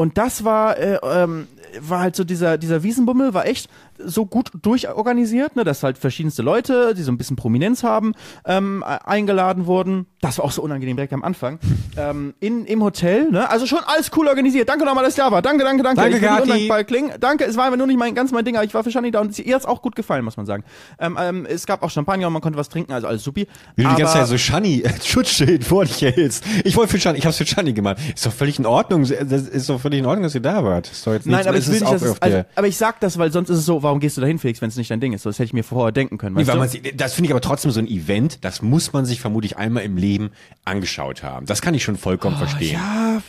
[0.00, 1.48] Und das war, äh, ähm,
[1.80, 6.42] war halt so dieser, dieser Wiesenbummel war echt so gut durchorganisiert, ne, dass halt verschiedenste
[6.42, 10.06] Leute, die so ein bisschen Prominenz haben, ähm, e- eingeladen wurden.
[10.20, 11.58] Das war auch so unangenehm direkt am Anfang.
[11.96, 13.50] ähm, in, Im Hotel, ne?
[13.50, 14.68] Also schon alles cool organisiert.
[14.68, 15.42] Danke nochmal, dass ihr da war.
[15.42, 16.00] Danke, danke, danke.
[16.00, 16.42] Danke, ich Gaki.
[16.42, 17.12] undankbar klingen.
[17.18, 19.10] Danke, es war aber nur nicht mein, ganz mein Ding, aber ich war für Shani
[19.10, 20.62] da und ihr hat's auch gut gefallen, muss man sagen.
[21.00, 23.48] Ähm, ähm, es gab auch Champagner und man konnte was trinken, also alles supi.
[23.74, 26.44] Wie du die ganze Zeit so Shani als Schutzschild vor dich hältst.
[26.62, 27.98] Ich wollte für Shani, ich hab's für Shani gemacht.
[28.14, 29.02] Ist doch völlig in Ordnung.
[29.02, 30.90] Das ist doch völlig in Ordnung, dass ihr da wart.
[30.90, 32.76] Ist doch jetzt Nein, aber ich will ist nicht, auch dass es, also, aber ich
[32.76, 34.90] sag das, weil sonst ist es so, warum gehst du dahin, Felix, wenn es nicht
[34.90, 35.22] dein Ding ist?
[35.22, 36.36] So, das hätte ich mir vorher denken können.
[36.36, 39.20] Nee, weil man das finde ich aber trotzdem so ein Event, das muss man sich
[39.20, 40.30] vermutlich einmal im Leben
[40.64, 41.46] angeschaut haben.
[41.46, 42.72] Das kann ich schon vollkommen verstehen.
[42.74, 43.22] Ja,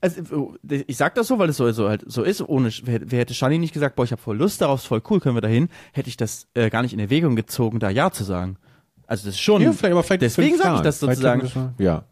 [0.00, 2.40] also, ich sag das so, weil es so, so halt so ist.
[2.40, 5.02] Ohne, wer, wer hätte Shani nicht gesagt, boah, ich habe voll Lust darauf, ist voll
[5.10, 8.10] cool, können wir dahin, hätte ich das äh, gar nicht in Erwägung gezogen, da ja
[8.12, 8.56] zu sagen.
[9.08, 9.60] Also das ist schon.
[9.62, 11.50] Ja, vielleicht, aber vielleicht deswegen sage ich das sozusagen.
[11.78, 12.04] Ja.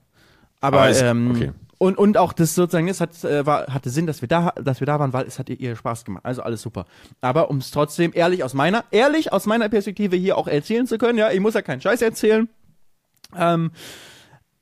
[0.60, 1.52] Aber, es- ähm, okay.
[1.78, 4.80] Und, und auch das sozusagen, es hat, äh, war, hatte Sinn, dass wir da, dass
[4.80, 6.24] wir da waren, weil es hat ihr, ihr Spaß gemacht.
[6.24, 6.86] Also alles super.
[7.20, 10.96] Aber um es trotzdem ehrlich aus meiner, ehrlich aus meiner Perspektive hier auch erzählen zu
[10.96, 12.48] können, ja, ich muss ja keinen Scheiß erzählen.
[13.36, 13.72] Ähm,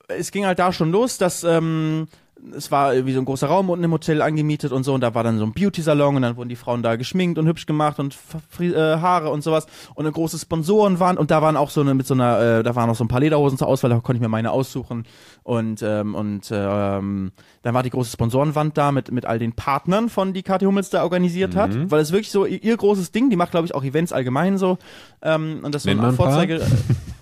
[0.09, 2.09] es ging halt da schon los, dass ähm,
[2.52, 5.14] es war wie so ein großer Raum unten im Hotel angemietet und so und da
[5.14, 7.98] war dann so ein Beauty-Salon und dann wurden die Frauen da geschminkt und hübsch gemacht
[7.98, 8.16] und
[8.60, 9.66] äh, Haare und sowas.
[9.94, 12.75] Und eine große Sponsorenwand und da waren auch so eine mit so einer, äh, da
[12.75, 15.04] waren auch so ein paar Lederhosen zur Auswahl, da konnte ich mir meine aussuchen.
[15.42, 20.08] Und ähm, und ähm, dann war die große Sponsorenwand da mit mit all den Partnern
[20.08, 23.31] von die Kathi Hummels da organisiert hat, weil es wirklich so ihr, ihr großes Ding,
[23.31, 24.79] die macht glaube ich auch Events allgemein so.
[25.23, 26.16] Ähm, und das so Nennt man ein?
[26.16, 26.60] Vorzeige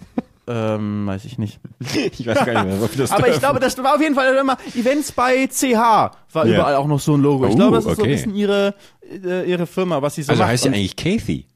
[0.55, 1.59] ähm, weiß ich nicht.
[1.95, 4.35] Ich weiß gar nicht mehr, ob das Aber ich glaube, das war auf jeden Fall
[4.37, 5.75] immer Events bei CH
[6.33, 6.55] war Ja.
[6.55, 7.47] überall auch noch so ein Logo.
[7.47, 8.13] Ich Oh, glaube, das ist so ein okay.
[8.17, 8.75] bisschen ihre
[9.25, 10.51] äh, ihre Firma, was sie so Also macht.
[10.53, 11.47] heißt Und- eigentlich Kathy.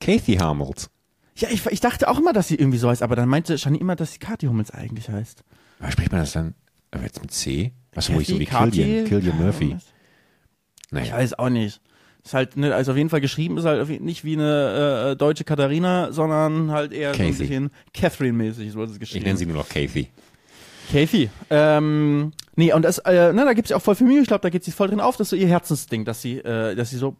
[0.00, 0.90] Kathy Hamels.
[1.36, 3.78] ja, ich, ich dachte auch immer, dass sie irgendwie so heißt, aber dann meinte Shani
[3.78, 5.42] immer, dass sie Kathi Hummels eigentlich heißt.
[5.80, 6.54] Aber spricht man das dann
[6.90, 7.72] aber jetzt mit C?
[7.94, 9.76] Was vermutlich so wie Kathy, Killian, Killian Murphy.
[9.78, 11.14] Ich Naja.
[11.14, 11.80] weiß auch nicht.
[12.24, 15.42] Ist halt, ne, also auf jeden Fall geschrieben ist halt nicht wie eine äh, deutsche
[15.44, 17.42] Katharina, sondern halt eher so ein Kathy.
[17.42, 19.24] bisschen Catherine-mäßig wurde es Ich geschrieben.
[19.24, 20.08] nenne sie nur noch Kathy.
[20.92, 21.30] Kathy.
[21.50, 24.20] Ähm, nee, und das, äh, ne, da gibt es auch voll viel Mühe.
[24.20, 25.16] Ich glaube, da geht sie voll drin auf.
[25.16, 27.16] Das ist so ihr Herzensding, dass sie, äh, dass sie so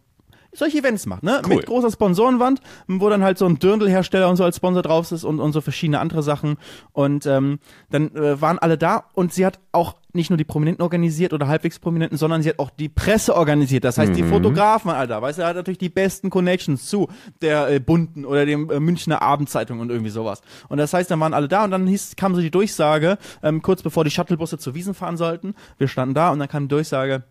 [0.53, 1.41] solche Events macht, ne?
[1.43, 1.55] Cool.
[1.55, 5.23] Mit großer Sponsorenwand, wo dann halt so ein Dirndl-Hersteller und so als Sponsor drauf ist
[5.23, 6.57] und, und so verschiedene andere Sachen.
[6.91, 10.83] Und ähm, dann äh, waren alle da und sie hat auch nicht nur die Prominenten
[10.83, 13.83] organisiert oder halbwegs Prominenten, sondern sie hat auch die Presse organisiert.
[13.83, 17.09] Das heißt, die Fotografen, Alter, weißt du, hat natürlich die besten Connections zu
[17.41, 20.41] der äh, Bunten oder dem äh, Münchner Abendzeitung und irgendwie sowas.
[20.69, 23.63] Und das heißt, dann waren alle da und dann hieß, kam so die Durchsage, ähm,
[23.63, 25.55] kurz bevor die Shuttlebusse zur Wiesen fahren sollten.
[25.79, 27.23] Wir standen da und dann kam die Durchsage,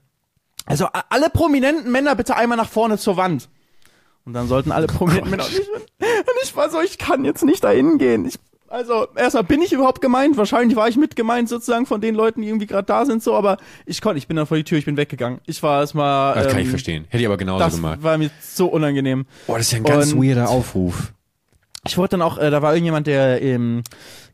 [0.66, 3.48] also alle prominenten Männer bitte einmal nach vorne zur Wand.
[4.24, 5.44] Und dann sollten alle prominenten Männer.
[5.44, 8.24] Und ich, und ich war so, ich kann jetzt nicht dahin gehen.
[8.26, 8.38] Ich,
[8.68, 10.36] also erstmal bin ich überhaupt gemeint.
[10.36, 13.34] Wahrscheinlich war ich mit gemeint sozusagen von den Leuten, die irgendwie gerade da sind, so.
[13.34, 15.40] Aber ich konnte, ich bin dann vor die Tür, ich bin weggegangen.
[15.46, 16.34] Ich war erstmal.
[16.34, 17.04] Das kann ich ähm, verstehen.
[17.08, 18.02] Hätte ich aber genauso Das gemacht.
[18.02, 19.26] war mir so unangenehm.
[19.46, 21.12] Boah, das ist ja ein ganz Und- weirder Aufruf.
[21.85, 23.83] Ich wurde dann auch, äh, da war irgendjemand, der ähm,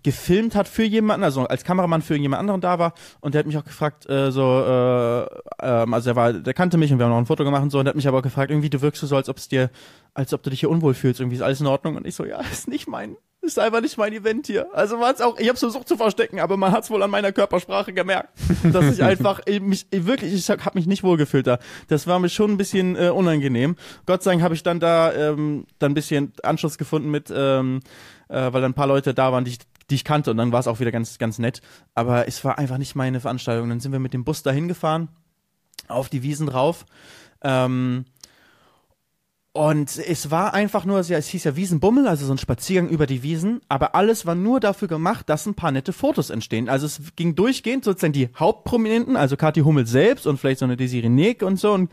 [0.03, 2.92] gefilmt hat für jemanden, also als Kameramann für irgendjemand anderen da war.
[3.20, 5.26] Und der hat mich auch gefragt, äh, so, äh,
[5.62, 7.70] ähm, also er war, der kannte mich und wir haben noch ein Foto gemacht und
[7.70, 7.78] so.
[7.78, 9.70] Und der hat mich aber gefragt, irgendwie du wirkst so, als ob es dir,
[10.12, 11.96] als ob du dich hier unwohl fühlst, irgendwie ist alles in Ordnung.
[11.96, 13.16] Und ich so, ja, ist nicht mein,
[13.49, 14.68] ist einfach nicht mein Event hier.
[14.74, 17.11] Also war es auch, ich habe versucht zu verstecken, aber man hat es wohl an
[17.11, 18.30] meiner Körpersprache gemerkt,
[18.62, 21.59] dass ich einfach ich, mich ich, wirklich, ich habe mich nicht wohlgefühlt da.
[21.88, 23.76] Das war mir schon ein bisschen äh, unangenehm.
[24.07, 27.80] Gott sei Dank habe ich dann da ähm, dann ein bisschen Anschluss gefunden mit, ähm,
[28.28, 29.59] äh, weil dann ein paar Leute da waren, die ich
[29.90, 31.62] die ich kannte und dann war es auch wieder ganz ganz nett.
[31.94, 33.70] Aber es war einfach nicht meine Veranstaltung.
[33.70, 35.09] Dann sind wir mit dem Bus dahin gefahren,
[35.88, 36.84] auf die Wiesen drauf.
[37.42, 38.05] Ähm,
[39.53, 43.22] und es war einfach nur, es hieß ja Wiesenbummel, also so ein Spaziergang über die
[43.22, 46.68] Wiesen, aber alles war nur dafür gemacht, dass ein paar nette Fotos entstehen.
[46.68, 50.76] Also es ging durchgehend sozusagen die Hauptprominenten, also Kathi Hummel selbst und vielleicht so eine
[50.76, 51.90] Desiree Nick und so und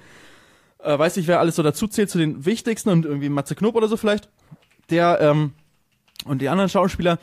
[0.83, 3.75] äh, weiß nicht, wer alles so dazu zählt zu den wichtigsten und irgendwie Matze Knob
[3.75, 4.29] oder so vielleicht.
[4.91, 5.53] Der, ähm,
[6.25, 7.17] und die anderen Schauspieler,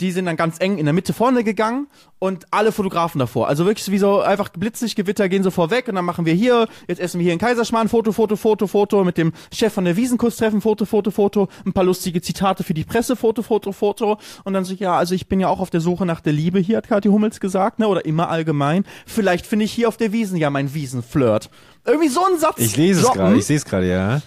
[0.00, 1.88] die sind dann ganz eng in der Mitte vorne gegangen
[2.18, 3.48] und alle Fotografen davor.
[3.48, 7.00] Also wirklich wie so einfach Blitzlichtgewitter gehen so vorweg und dann machen wir hier, jetzt
[7.00, 10.36] essen wir hier in Kaiserschmarrn, Foto, Foto, Foto, Foto, mit dem Chef von der Wiesenkuss
[10.36, 14.52] treffen, Foto, Foto, Foto, ein paar lustige Zitate für die Presse, Foto, Foto, Foto und
[14.52, 16.78] dann so, ja, also ich bin ja auch auf der Suche nach der Liebe hier,
[16.78, 18.84] hat Kathi Hummels gesagt, ne, oder immer allgemein.
[19.06, 21.50] Vielleicht finde ich hier auf der Wiesen ja mein Wiesenflirt.
[21.84, 22.58] Irgendwie so ein Satz.
[22.58, 24.20] Ich lese es gerade, ich sehe es gerade, ja.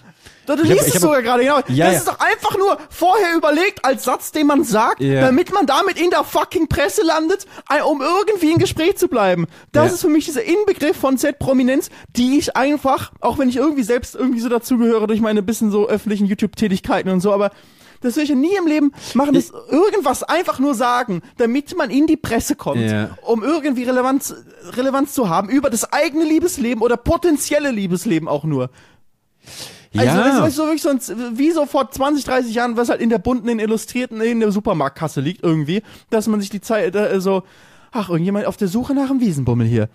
[0.48, 1.58] Du, du hab- liest ich es hab- sogar gerade, genau.
[1.58, 1.90] Ja, das ja.
[1.92, 5.22] ist doch einfach nur vorher überlegt als Satz, den man sagt, Ja.
[5.22, 9.46] damit man damit in der fucking Presse landet, ein- um irgendwie im Gespräch zu bleiben.
[9.72, 9.94] Das Ja.
[9.94, 14.16] ist für mich dieser Inbegriff von Z-Prominenz, die ich einfach, auch wenn ich irgendwie selbst
[14.16, 17.52] irgendwie so dazugehöre durch meine bisschen so öffentlichen YouTube-Tätigkeiten und so, aber
[18.02, 21.92] das will ich ja nie im Leben machen, das irgendwas einfach nur sagen, damit man
[21.92, 23.12] in die Presse kommt, Ja.
[23.22, 24.34] um irgendwie Relevanz,
[24.76, 28.72] Relevanz zu haben über das eigene Liebesleben oder potenzielle Liebesleben auch nur.
[29.96, 30.26] Also, ja.
[30.26, 33.18] weißt weißt du, wirklich sonst, wie so vor 20, 30 Jahren, was halt in der
[33.18, 37.44] bunten, in Illustrierten, in der Supermarktkasse liegt irgendwie, dass man sich die Zeit, äh, so,
[37.92, 39.90] ach, irgendjemand auf der Suche nach einem Wiesenbummel hier.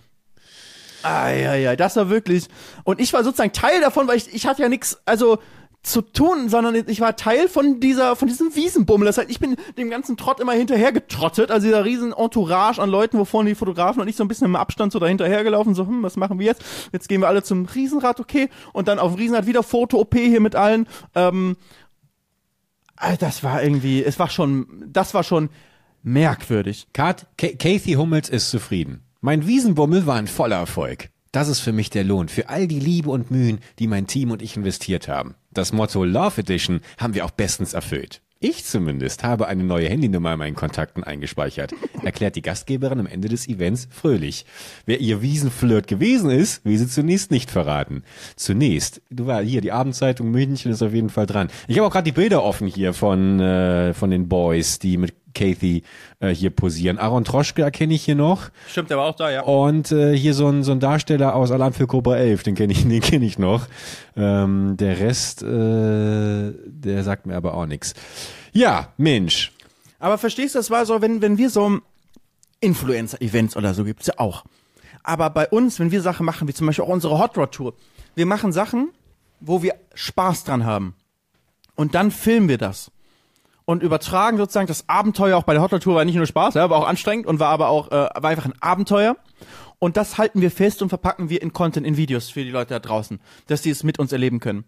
[1.01, 2.47] Eieiei, das war wirklich,
[2.83, 5.39] und ich war sozusagen Teil davon, weil ich, ich hatte ja nichts, also,
[5.87, 9.05] zu tun, sondern ich war Teil von dieser, von diesem Wiesenbummel.
[9.05, 12.89] Das heißt, ich bin dem ganzen Trott immer hinterher getrottet, also dieser riesen Entourage an
[12.89, 15.73] Leuten, wo vorne die Fotografen und ich so ein bisschen im Abstand so dahinterher gelaufen,
[15.75, 16.63] so, hm, was machen wir jetzt?
[16.91, 20.41] Jetzt gehen wir alle zum Riesenrad, okay, und dann auf dem Riesenrad wieder Foto-OP hier
[20.41, 20.87] mit allen.
[21.15, 21.57] Ähm,
[23.01, 25.49] äh, das war irgendwie, es war schon, das war schon
[26.03, 26.87] merkwürdig.
[26.93, 29.03] Kat, Ka- Kathy Hummels ist zufrieden.
[29.21, 31.09] Mein Wiesenbummel war ein voller Erfolg.
[31.37, 34.31] Das ist für mich der Lohn für all die Liebe und Mühen, die mein Team
[34.31, 35.35] und ich investiert haben.
[35.51, 38.23] Das Motto Love Edition haben wir auch bestens erfüllt.
[38.39, 43.29] Ich zumindest habe eine neue Handynummer in meinen Kontakten eingespeichert, erklärt die Gastgeberin am Ende
[43.29, 44.47] des Events fröhlich.
[44.87, 48.01] Wer ihr Wiesenflirt gewesen ist, will sie zunächst nicht verraten.
[48.35, 51.49] Zunächst, du war hier, die Abendzeitung München ist auf jeden Fall dran.
[51.67, 55.13] Ich habe auch gerade die Bilder offen hier von, äh, von den Boys, die mit
[55.37, 55.83] Kathy
[56.19, 56.97] äh, hier posieren.
[56.97, 58.49] Aaron Troschke erkenne ich hier noch.
[58.67, 59.41] Stimmt, der war auch da, ja.
[59.43, 62.73] Und äh, hier so ein, so ein Darsteller aus Alarm für Cobra 11, den kenne
[62.73, 63.67] ich, den kenn ich noch.
[64.15, 65.45] Ähm, der Rest, äh,
[66.65, 67.93] der sagt mir aber auch nichts.
[68.51, 69.51] Ja, Mensch.
[69.99, 71.79] Aber verstehst du, das war so, wenn, wenn wir so
[72.59, 74.43] Influencer-Events oder so gibt's ja auch.
[75.03, 77.73] Aber bei uns, wenn wir Sachen machen, wie zum Beispiel auch unsere Hot Rod Tour,
[78.15, 78.89] wir machen Sachen,
[79.39, 80.95] wo wir Spaß dran haben.
[81.75, 82.91] Und dann filmen wir das.
[83.69, 86.53] Und übertragen sozusagen das Abenteuer auch bei der Hot Rod Tour war nicht nur Spaß,
[86.53, 89.17] ja, war auch anstrengend und war aber auch, äh, war einfach ein Abenteuer.
[89.77, 92.75] Und das halten wir fest und verpacken wir in Content, in Videos für die Leute
[92.75, 94.63] da draußen, dass die es mit uns erleben können.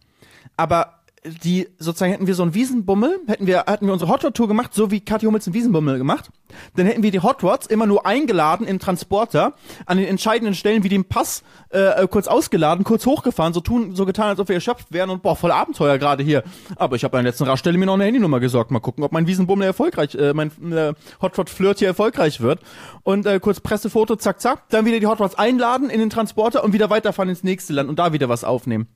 [0.57, 4.33] Aber die sozusagen hätten wir so einen Wiesenbummel, hätten wir hätten wir unsere Hot Rod
[4.33, 6.29] Tour gemacht, so wie Kathi Hummels einen Wiesenbummel gemacht,
[6.75, 9.53] dann hätten wir die Hot Rods immer nur eingeladen in Transporter
[9.85, 14.05] an den entscheidenden Stellen wie dem Pass äh, kurz ausgeladen, kurz hochgefahren, so tun so
[14.05, 16.43] getan, als ob wir erschöpft wären und boah, voll Abenteuer gerade hier.
[16.77, 19.11] Aber ich habe an der letzten Raststelle mir noch eine Handynummer gesorgt, mal gucken, ob
[19.11, 22.61] mein Wiesenbummel erfolgreich äh, mein äh, Hot Rod Flirt hier erfolgreich wird
[23.03, 26.63] und äh, kurz Pressefoto zack zack, dann wieder die Hot Rods einladen in den Transporter
[26.63, 28.87] und wieder weiterfahren ins nächste Land und da wieder was aufnehmen.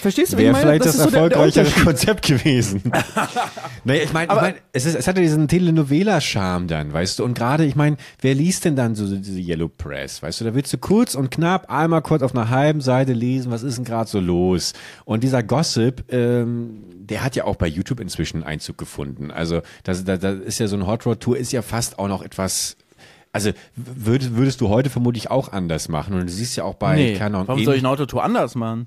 [0.00, 0.66] Verstehst du, wie ich Wäre meine?
[0.66, 1.70] vielleicht das, ist so erfolgreichere.
[1.84, 2.82] Konzept gewesen.
[3.84, 7.34] naja, ich meine, ich mein, es, ist, es hatte diesen Telenovela-Charme dann, weißt du, und
[7.34, 10.72] gerade, ich meine, wer liest denn dann so diese Yellow Press, weißt du, da willst
[10.72, 14.08] du kurz und knapp einmal kurz auf einer halben Seite lesen, was ist denn gerade
[14.08, 14.72] so los?
[15.04, 19.30] Und dieser Gossip, ähm, der hat ja auch bei YouTube inzwischen Einzug gefunden.
[19.30, 22.08] Also, das, da, da ist ja so eine Hot Rod Tour, ist ja fast auch
[22.08, 22.76] noch etwas,
[23.32, 26.14] also würdest, würdest du heute vermutlich auch anders machen.
[26.14, 28.54] Und du siehst ja auch bei, Nee, keine Ahnung, warum soll ich eine Autotour anders
[28.54, 28.86] machen?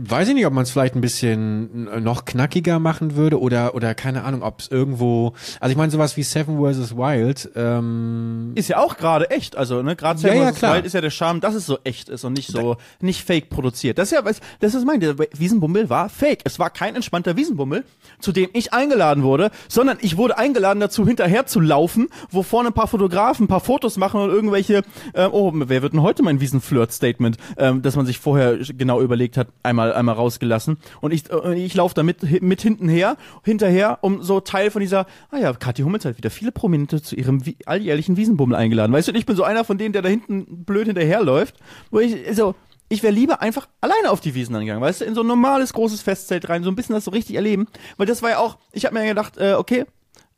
[0.00, 3.94] Weiß ich nicht, ob man es vielleicht ein bisschen noch knackiger machen würde oder oder
[3.94, 5.32] keine Ahnung, ob es irgendwo.
[5.58, 6.96] Also ich meine sowas wie Seven vs.
[6.96, 7.50] Wild.
[7.56, 10.62] Ähm, Ist ja auch gerade echt, also ne, gerade Seven ja, vs.
[10.62, 13.50] Wild ist ja der Charme, dass es so echt ist und nicht so nicht fake
[13.50, 13.98] produziert.
[13.98, 14.22] Das ist ja
[14.60, 16.42] das ist mein, der Wiesenbummel war fake.
[16.44, 17.84] Es war kein entspannter Wiesenbummel,
[18.20, 22.68] zu dem ich eingeladen wurde, sondern ich wurde eingeladen dazu hinterher zu laufen, wo vorne
[22.68, 24.84] ein paar Fotografen ein paar Fotos machen und irgendwelche
[25.14, 29.36] äh, oh, wer wird denn heute mein Wiesenflirt-Statement, ähm, das man sich vorher genau überlegt
[29.36, 33.98] hat, einmal einmal rausgelassen und ich äh, ich laufe da mit mit hinten her, hinterher
[34.02, 37.42] um so Teil von dieser ah ja, Kathi Hummels hat wieder viele Prominente zu ihrem
[37.66, 38.92] alljährlichen Wiesenbummel eingeladen.
[38.92, 41.56] Weißt du, ich bin so einer von denen, der da hinten blöd hinterherläuft,
[41.90, 42.54] wo ich so
[42.88, 45.72] ich wäre lieber einfach alleine auf die Wiesen angegangen, weißt du, in so ein normales
[45.72, 47.66] großes Festzelt rein, so ein bisschen das so richtig erleben,
[47.96, 49.84] weil das war ja auch, ich habe mir gedacht, äh, okay,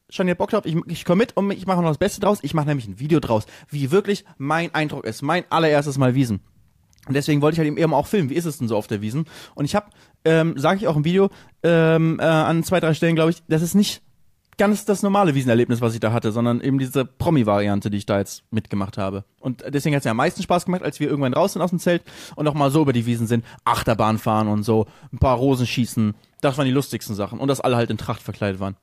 [0.09, 2.41] schon ihr Bock drauf, ich, ich komme mit und ich mache noch das Beste draus,
[2.43, 6.41] ich mache nämlich ein Video draus, wie wirklich mein Eindruck ist, mein allererstes Mal Wiesen.
[7.11, 9.01] Und deswegen wollte ich halt eben auch filmen, wie ist es denn so auf der
[9.01, 9.25] Wiesen?
[9.57, 9.87] Und ich habe,
[10.25, 11.29] ähm, sage ich auch im Video,
[11.65, 14.01] ähm, äh, an zwei, drei Stellen, glaube ich, das ist nicht
[14.59, 18.19] ganz das normale Wiesenerlebnis, was ich da hatte, sondern eben diese Promi-Variante, die ich da
[18.19, 19.25] jetzt mitgemacht habe.
[19.41, 21.71] Und deswegen hat es mir am meisten Spaß gemacht, als wir irgendwann raus sind aus
[21.71, 22.05] dem Zelt
[22.37, 25.67] und noch mal so über die Wiesen sind, Achterbahn fahren und so, ein paar Rosen
[25.67, 26.15] schießen.
[26.43, 27.41] Das waren die lustigsten Sachen.
[27.41, 28.77] Und dass alle halt in Tracht verkleidet waren.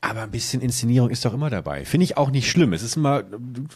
[0.00, 1.84] Aber ein bisschen Inszenierung ist doch immer dabei.
[1.84, 2.72] Finde ich auch nicht schlimm.
[2.72, 3.24] Es ist immer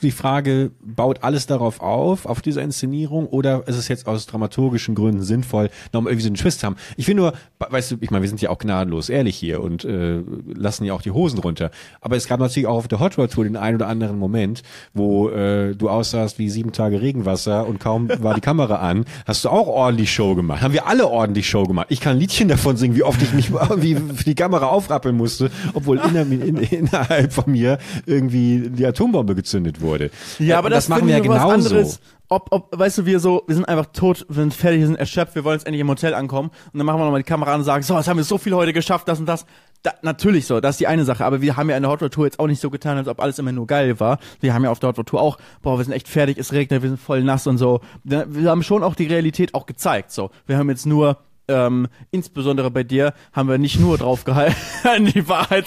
[0.01, 4.95] die Frage, baut alles darauf auf, auf dieser Inszenierung, oder ist es jetzt aus dramaturgischen
[4.95, 6.77] Gründen sinnvoll, nochmal irgendwie so einen Twist haben?
[6.97, 9.85] Ich finde nur, weißt du, ich meine, wir sind ja auch gnadenlos ehrlich hier und
[9.85, 11.73] äh, lassen ja auch die Hosen runter.
[12.01, 14.63] Aber es gab natürlich auch auf der Hot Rod Tour den einen oder anderen Moment,
[14.95, 19.45] wo äh, du aussahst wie sieben Tage Regenwasser und kaum war die Kamera an, hast
[19.45, 20.63] du auch ordentlich Show gemacht.
[20.63, 21.89] Haben wir alle ordentlich Show gemacht.
[21.91, 25.51] Ich kann ein Liedchen davon singen, wie oft ich mich für die Kamera aufrappeln musste,
[25.75, 30.11] obwohl inner, in, innerhalb von mir irgendwie die Atombombe gezündet wurde.
[30.39, 31.49] Ja, aber Und das, machen wir ja genauso.
[31.49, 32.01] anderes.
[32.29, 34.97] Ob, ob, weißt du, wir so, wir sind einfach tot, wir sind fertig, wir sind
[34.97, 37.53] erschöpft, wir wollen jetzt endlich im Hotel ankommen und dann machen wir nochmal die Kamera
[37.53, 39.45] an und sagen, so, jetzt haben wir so viel heute geschafft, das und das.
[39.83, 42.03] Da, natürlich so, das ist die eine Sache, aber wir haben ja in der Hot
[42.03, 44.19] Rod Tour jetzt auch nicht so getan, als ob alles immer nur geil war.
[44.41, 46.53] Wir haben ja auf der Hot Rod Tour auch, boah, wir sind echt fertig, es
[46.53, 47.81] regnet, wir sind voll nass und so.
[48.05, 50.31] Wir haben schon auch die Realität auch gezeigt, so.
[50.47, 51.19] Wir haben jetzt nur
[51.53, 54.57] ähm, insbesondere bei dir haben wir nicht nur drauf gehalten,
[55.15, 55.67] die Wahrheit,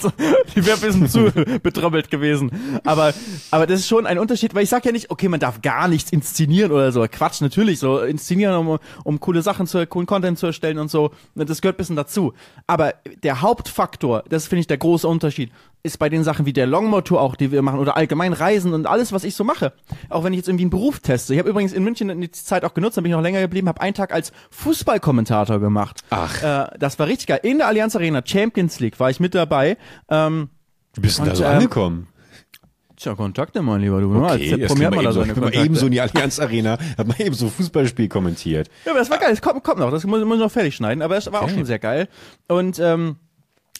[0.54, 1.30] die wäre ein bisschen zu
[1.62, 2.50] betröppelt gewesen.
[2.84, 3.14] Aber,
[3.50, 5.88] aber das ist schon ein Unterschied, weil ich sag ja nicht, okay, man darf gar
[5.88, 7.06] nichts inszenieren oder so.
[7.10, 8.00] Quatsch, natürlich so.
[8.00, 11.10] Inszenieren, um, um coole Sachen zu, coolen Content zu erstellen und so.
[11.34, 12.32] Das gehört ein bisschen dazu.
[12.66, 15.50] Aber der Hauptfaktor, das finde ich der große Unterschied,
[15.86, 18.86] ist bei den Sachen wie der Longmoor-Tour auch, die wir machen, oder allgemein Reisen und
[18.86, 19.72] alles, was ich so mache.
[20.10, 21.32] Auch wenn ich jetzt irgendwie einen Beruf teste.
[21.32, 23.68] Ich habe übrigens in München die Zeit auch genutzt, da bin ich noch länger geblieben,
[23.68, 26.02] habe einen Tag als Fußballkommentator gemacht.
[26.10, 26.42] Ach.
[26.42, 27.40] Äh, das war richtig geil.
[27.42, 29.76] In der Allianz Arena, Champions League, war ich mit dabei.
[30.10, 30.50] Ähm,
[30.94, 32.08] Wie bist du da so ähm, angekommen?
[32.98, 34.10] tja, Kontakte, mein Lieber, du.
[34.12, 34.24] ne?
[34.24, 35.58] Okay, Als das Promi ging hat mal man da so, Kontakte.
[35.60, 38.70] eben so in die Allianz Arena, hat man eben so Fußballspiel kommentiert.
[38.84, 39.30] Ja, aber das war geil.
[39.30, 39.90] Das kommt, kommt noch.
[39.90, 41.02] Das muss, muss noch fertig schneiden.
[41.02, 41.54] Aber es war auch Okay.
[41.54, 42.08] schon sehr geil.
[42.48, 43.16] Und ähm,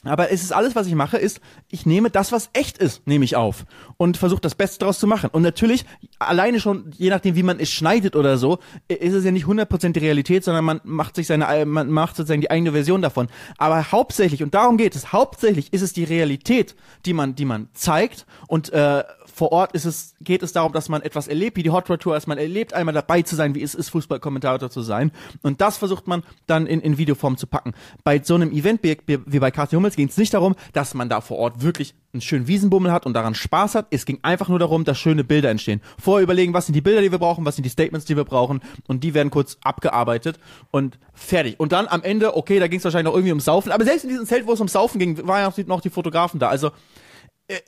[0.07, 3.25] Aber es ist alles, was ich mache, ist, ich nehme das, was echt ist, nehme
[3.25, 3.65] ich auf
[3.97, 5.29] und versuche das Beste daraus zu machen.
[5.31, 5.85] Und natürlich,
[6.19, 9.91] alleine schon, je nachdem, wie man es schneidet oder so, ist es ja nicht 100%
[9.91, 13.27] die Realität, sondern man macht sich seine, man macht sozusagen die eigene Version davon.
[13.57, 17.69] Aber hauptsächlich, und darum geht es, hauptsächlich ist es die Realität, die man, die man
[17.73, 19.03] zeigt und äh,
[19.37, 22.01] vor Ort ist es, geht es darum, dass man etwas erlebt, wie die Hot Rod
[22.01, 25.11] Tour, dass man erlebt, einmal dabei zu sein, wie es ist, Fußballkommentator zu sein.
[25.43, 27.73] Und das versucht man dann in, in Videoform zu packen.
[28.03, 31.07] Bei so einem Event wie, wie bei Kathi Hummels ging es nicht darum, dass man
[31.07, 33.87] da vor Ort wirklich einen schönen Wiesenbummel hat und daran Spaß hat.
[33.91, 35.81] Es ging einfach nur darum, dass schöne Bilder entstehen.
[35.99, 38.25] Vorher überlegen, was sind die Bilder, die wir brauchen, was sind die Statements, die wir
[38.25, 38.61] brauchen.
[38.87, 40.39] Und die werden kurz abgearbeitet
[40.71, 41.59] und fertig.
[41.59, 43.71] Und dann am Ende, okay, da ging es wahrscheinlich noch irgendwie ums Saufen.
[43.71, 46.39] Aber selbst in diesem Zelt, wo es ums Saufen ging, waren ja noch die Fotografen
[46.39, 46.49] da.
[46.49, 46.71] Also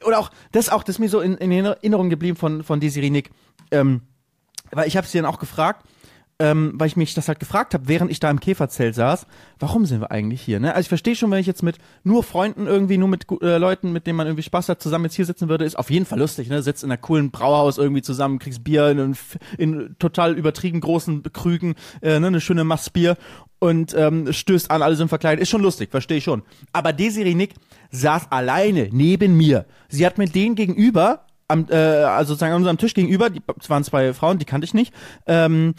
[0.05, 3.09] oder auch das auch das ist mir so in, in Erinnerung geblieben von von Desiree
[3.09, 3.31] Nick,
[3.71, 4.01] ähm,
[4.71, 5.85] weil ich habe sie dann auch gefragt,
[6.39, 9.27] ähm, weil ich mich das halt gefragt habe, während ich da im Käferzelt saß,
[9.59, 10.59] warum sind wir eigentlich hier?
[10.59, 10.73] Ne?
[10.73, 13.91] Also ich verstehe schon, wenn ich jetzt mit nur Freunden irgendwie, nur mit äh, Leuten,
[13.91, 16.17] mit denen man irgendwie Spaß hat, zusammen jetzt hier sitzen würde, ist auf jeden Fall
[16.17, 16.49] lustig.
[16.49, 16.61] Ne?
[16.61, 19.17] Sitzt in einer coolen Brauhaus irgendwie zusammen, kriegst Bier in,
[19.57, 22.27] in total übertrieben großen Krügen, äh, ne?
[22.27, 23.17] eine schöne Massbier
[23.59, 25.41] und ähm, stößt an, alle sind verkleidet.
[25.41, 26.43] Ist schon lustig, verstehe ich schon.
[26.71, 27.55] Aber Desiree Nick
[27.91, 29.65] saß alleine neben mir.
[29.89, 33.83] Sie hat mit denen gegenüber am, äh, also sozusagen an unserem Tisch gegenüber, die, waren
[33.83, 34.93] zwei Frauen, die kannte ich nicht,
[35.27, 35.73] ähm,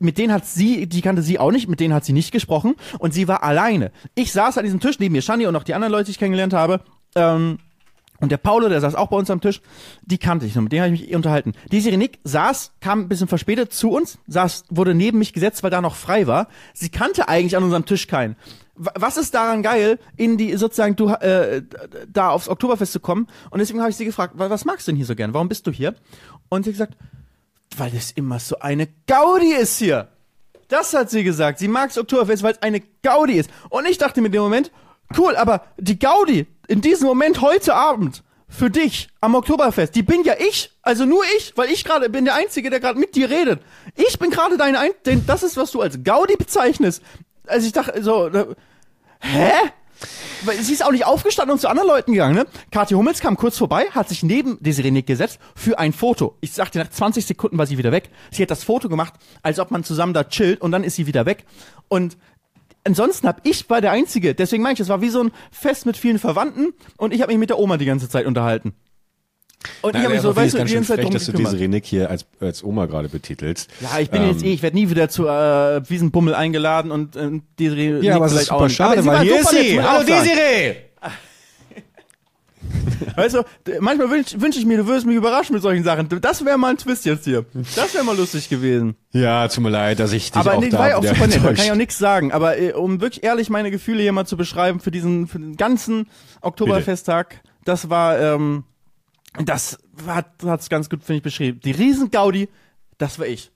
[0.00, 2.74] mit denen hat sie, die kannte sie auch nicht, mit denen hat sie nicht gesprochen
[2.98, 3.92] und sie war alleine.
[4.14, 6.18] Ich saß an diesem Tisch neben mir, Shani und noch die anderen Leute, die ich
[6.18, 6.80] kennengelernt habe.
[7.14, 7.58] Ähm,
[8.20, 9.62] und der Paulo, der saß auch bei uns am Tisch,
[10.02, 11.54] die kannte ich noch, mit dem habe ich mich unterhalten.
[11.72, 15.70] Die Sirenik saß, kam ein bisschen verspätet zu uns, saß, wurde neben mich gesetzt, weil
[15.70, 16.48] da noch frei war.
[16.74, 18.36] Sie kannte eigentlich an unserem Tisch keinen.
[18.74, 21.62] Was ist daran geil, in die sozusagen du äh,
[22.10, 23.26] da aufs Oktoberfest zu kommen?
[23.50, 25.34] Und deswegen habe ich sie gefragt, was magst du denn hier so gern?
[25.34, 25.94] Warum bist du hier?
[26.48, 26.96] Und sie hat gesagt,
[27.76, 30.08] weil es immer so eine Gaudi ist hier.
[30.68, 31.58] Das hat sie gesagt.
[31.58, 33.50] Sie mag das Oktoberfest, weil es eine Gaudi ist.
[33.70, 34.70] Und ich dachte mir in dem Moment,
[35.18, 40.22] cool, aber die Gaudi in diesem Moment heute Abend für dich am Oktoberfest, die bin
[40.24, 43.30] ja ich, also nur ich, weil ich gerade bin der Einzige, der gerade mit dir
[43.30, 43.60] redet.
[43.94, 47.02] Ich bin gerade deine Ein, denn das ist, was du als Gaudi bezeichnest.
[47.46, 48.30] Also ich dachte so,
[49.20, 49.52] hä?
[50.44, 52.46] Weil sie ist auch nicht aufgestanden und zu anderen Leuten gegangen, ne?
[52.70, 56.36] Kathi Hummels kam kurz vorbei, hat sich neben Desiree Nick gesetzt für ein Foto.
[56.40, 58.10] Ich sagte, nach 20 Sekunden war sie wieder weg.
[58.30, 61.06] Sie hat das Foto gemacht, als ob man zusammen da chillt und dann ist sie
[61.06, 61.44] wieder weg.
[61.88, 62.16] Und
[62.84, 64.34] ansonsten hab ich war der Einzige.
[64.34, 67.32] Deswegen meine ich, es war wie so ein Fest mit vielen Verwandten und ich habe
[67.32, 68.74] mich mit der Oma die ganze Zeit unterhalten.
[69.82, 71.58] Und Nein, ich habe mich so, weißt du, die ganze Zeit frech, dass du diese
[71.58, 73.70] Renik hier als, als Oma gerade betitelst.
[73.80, 77.16] Ja, ich bin ähm, jetzt eh, ich werde nie wieder zu äh, Wiesenbummel eingeladen und
[77.16, 79.82] äh, Desiree Ja, aber es ist super schade, weil hier ist sie.
[79.82, 80.76] Hallo Desiree!
[83.16, 83.42] Weißt du,
[83.80, 86.08] manchmal wünsche wünsch ich mir, du würdest mich überraschen mit solchen Sachen.
[86.20, 87.44] Das wäre mal ein Twist jetzt hier.
[87.74, 88.96] Das wäre mal lustig gewesen.
[89.12, 91.26] Ja, tut mir leid, dass ich dich Aber auch nee, da war ja auch super
[91.26, 92.32] nett, da kann ich auch nichts sagen.
[92.32, 95.56] Aber äh, um wirklich ehrlich meine Gefühle hier mal zu beschreiben für diesen, für den
[95.56, 96.08] ganzen
[96.40, 98.64] Oktoberfesttag, das war, ähm,
[99.44, 101.60] das hat es ganz gut, finde ich, beschrieben.
[101.60, 102.48] Die Riesen-Gaudi,
[102.98, 103.52] das war ich.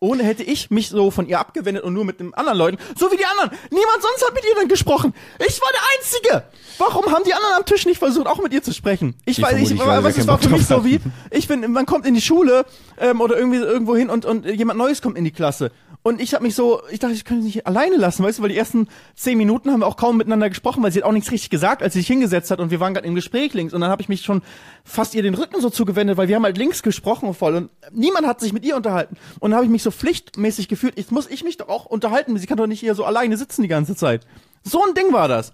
[0.00, 3.12] Ohne hätte ich mich so von ihr abgewendet und nur mit den anderen Leuten, so
[3.12, 3.50] wie die anderen.
[3.70, 5.12] Niemand sonst hat mit ihr dann gesprochen.
[5.46, 6.44] Ich war der Einzige.
[6.78, 9.14] Warum haben die anderen am Tisch nicht versucht, auch mit ihr zu sprechen?
[9.26, 11.84] Ich, ich weiß, ich, ich was es war für mich so wie, ich bin, man
[11.84, 12.64] kommt in die Schule
[12.98, 15.70] ähm, oder irgendwie irgendwo hin und, und jemand Neues kommt in die Klasse
[16.02, 18.48] und ich habe mich so, ich dachte, ich könnte nicht alleine lassen, weißt du, weil
[18.48, 21.30] die ersten zehn Minuten haben wir auch kaum miteinander gesprochen, weil sie hat auch nichts
[21.30, 23.74] richtig gesagt, als sie sich hingesetzt hat und wir waren gerade im Gespräch links.
[23.74, 24.40] Und dann habe ich mich schon
[24.82, 28.26] fast ihr den Rücken so zugewendet, weil wir haben halt links gesprochen voll und niemand
[28.26, 29.16] hat sich mit ihr unterhalten.
[29.40, 32.36] Und dann habe ich mich so pflichtmäßig gefühlt, jetzt muss ich mich doch auch unterhalten,
[32.38, 34.26] sie kann doch nicht hier so alleine sitzen die ganze Zeit.
[34.62, 35.52] So ein Ding war das.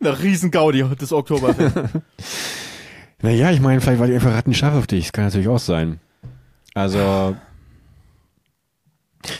[0.00, 1.76] Eine riesen Gaudi des Oktoberfest.
[3.22, 5.06] naja, ich meine, vielleicht war die einfach rattenscharf auf dich.
[5.06, 6.00] Das kann natürlich auch sein.
[6.74, 7.36] Also,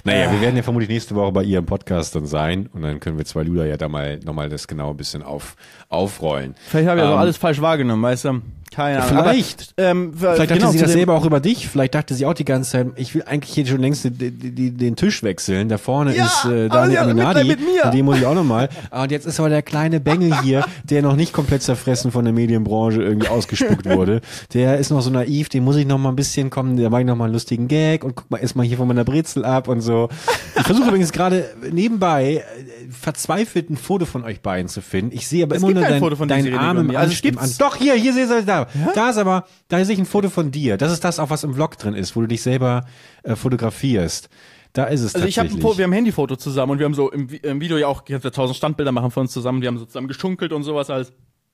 [0.05, 3.01] naja, wir werden ja vermutlich nächste Woche bei ihr im Podcast dann sein und dann
[3.01, 5.57] können wir zwei Luder ja da mal nochmal das genau ein bisschen auf,
[5.89, 6.55] aufrollen.
[6.69, 8.43] Vielleicht habe ich ähm, aber alles falsch wahrgenommen, weißt du?
[8.75, 9.23] Keine Ahnung.
[9.23, 9.73] Vielleicht.
[9.77, 11.69] Aber, ähm, vielleicht dachte genau, sie das selber auch über dich.
[11.69, 14.77] Vielleicht dachte sie auch die ganze Zeit, ich will eigentlich hier schon längst den, den,
[14.77, 15.69] den Tisch wechseln.
[15.69, 17.45] Da vorne ja, ist äh, Daniel Aminati.
[17.45, 18.69] Mit, mit den muss ich auch nochmal.
[18.91, 22.35] Und jetzt ist aber der kleine Bengel hier, der noch nicht komplett zerfressen von der
[22.35, 24.23] Medienbranche irgendwie ausgespuckt wurde.
[24.55, 26.77] Der ist noch so naiv, den muss ich noch mal ein bisschen kommen.
[26.77, 29.05] Da mache ich noch mal einen lustigen Gag und guck mal erstmal hier von meiner
[29.05, 30.09] Brezel ab und so.
[30.57, 32.43] Ich versuche übrigens gerade nebenbei äh,
[32.91, 35.15] verzweifelt ein Foto von euch beiden zu finden.
[35.15, 37.57] Ich sehe aber es immer nur dein, deinen Arm im also gibt's.
[37.59, 38.64] Doch, hier, hier sehe ich da.
[38.75, 38.93] Ja?
[38.95, 40.77] Da ist aber, da sehe ich ein Foto von dir.
[40.77, 42.85] Das ist das auch, was im Vlog drin ist, wo du dich selber
[43.23, 44.29] äh, fotografierst.
[44.73, 46.95] Da ist es Also ich habe ein wir haben ein Handyfoto zusammen und wir haben
[46.95, 49.69] so im, im Video ja auch, ich habe tausend Standbilder machen von uns zusammen, wir
[49.69, 51.13] haben so zusammen geschunkelt und sowas alles.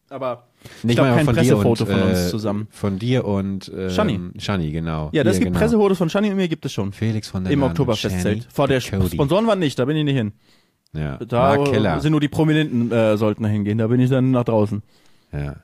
[0.09, 0.49] Aber
[0.83, 2.67] ich glaube kein Pressefoto und, von uns äh, zusammen.
[2.71, 4.21] Von dir und ähm, Shani.
[4.39, 5.11] Shani, genau.
[5.13, 5.61] Ja, das ja, gibt genau.
[5.61, 6.93] Pressefotos von Shani und mir gibt es schon.
[6.93, 8.49] Felix von der Im Oktoberfestzelt.
[8.51, 9.11] Vor der Cody.
[9.11, 10.33] Sponsorenwand nicht, da bin ich nicht hin.
[10.93, 11.19] Ja.
[11.19, 12.01] Da Mark Keller.
[12.01, 13.79] sind nur die Prominenten äh, sollten da hingehen.
[13.79, 14.83] Da bin ich dann nach draußen.
[15.33, 15.57] Ja.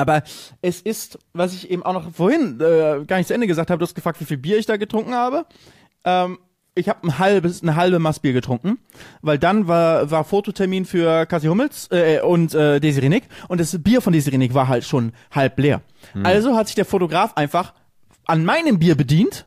[0.00, 0.22] Aber
[0.62, 3.78] es ist, was ich eben auch noch vorhin äh, gar nicht zu Ende gesagt habe,
[3.78, 5.44] du hast gefragt, wie viel Bier ich da getrunken habe.
[6.04, 6.38] Ähm,
[6.74, 8.78] ich habe ein halbes, eine halbe Maßbier getrunken,
[9.22, 13.76] weil dann war, war Fototermin für Cassie Hummels äh, und äh, Desiree Nick und das
[13.82, 15.82] Bier von Desiree Nick war halt schon halb leer.
[16.22, 17.74] Also hat sich der Fotograf einfach
[18.24, 19.44] an meinem Bier bedient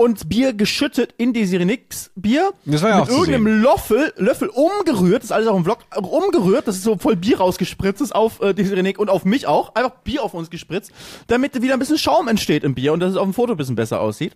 [0.00, 4.48] und Bier geschüttet in Desiree Nicks Bier Das war ja mit auch irgendeinem Löffel, Löffel
[4.48, 8.14] umgerührt, das ist alles auch im Vlog, umgerührt, das ist so voll Bier rausgespritzt ist
[8.14, 10.90] auf äh, Desiree Nick und auf mich auch, einfach Bier auf uns gespritzt,
[11.26, 13.56] damit wieder ein bisschen Schaum entsteht im Bier und dass es auf dem Foto ein
[13.56, 14.34] bisschen besser aussieht.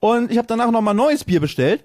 [0.00, 1.84] Und ich habe danach nochmal neues Bier bestellt,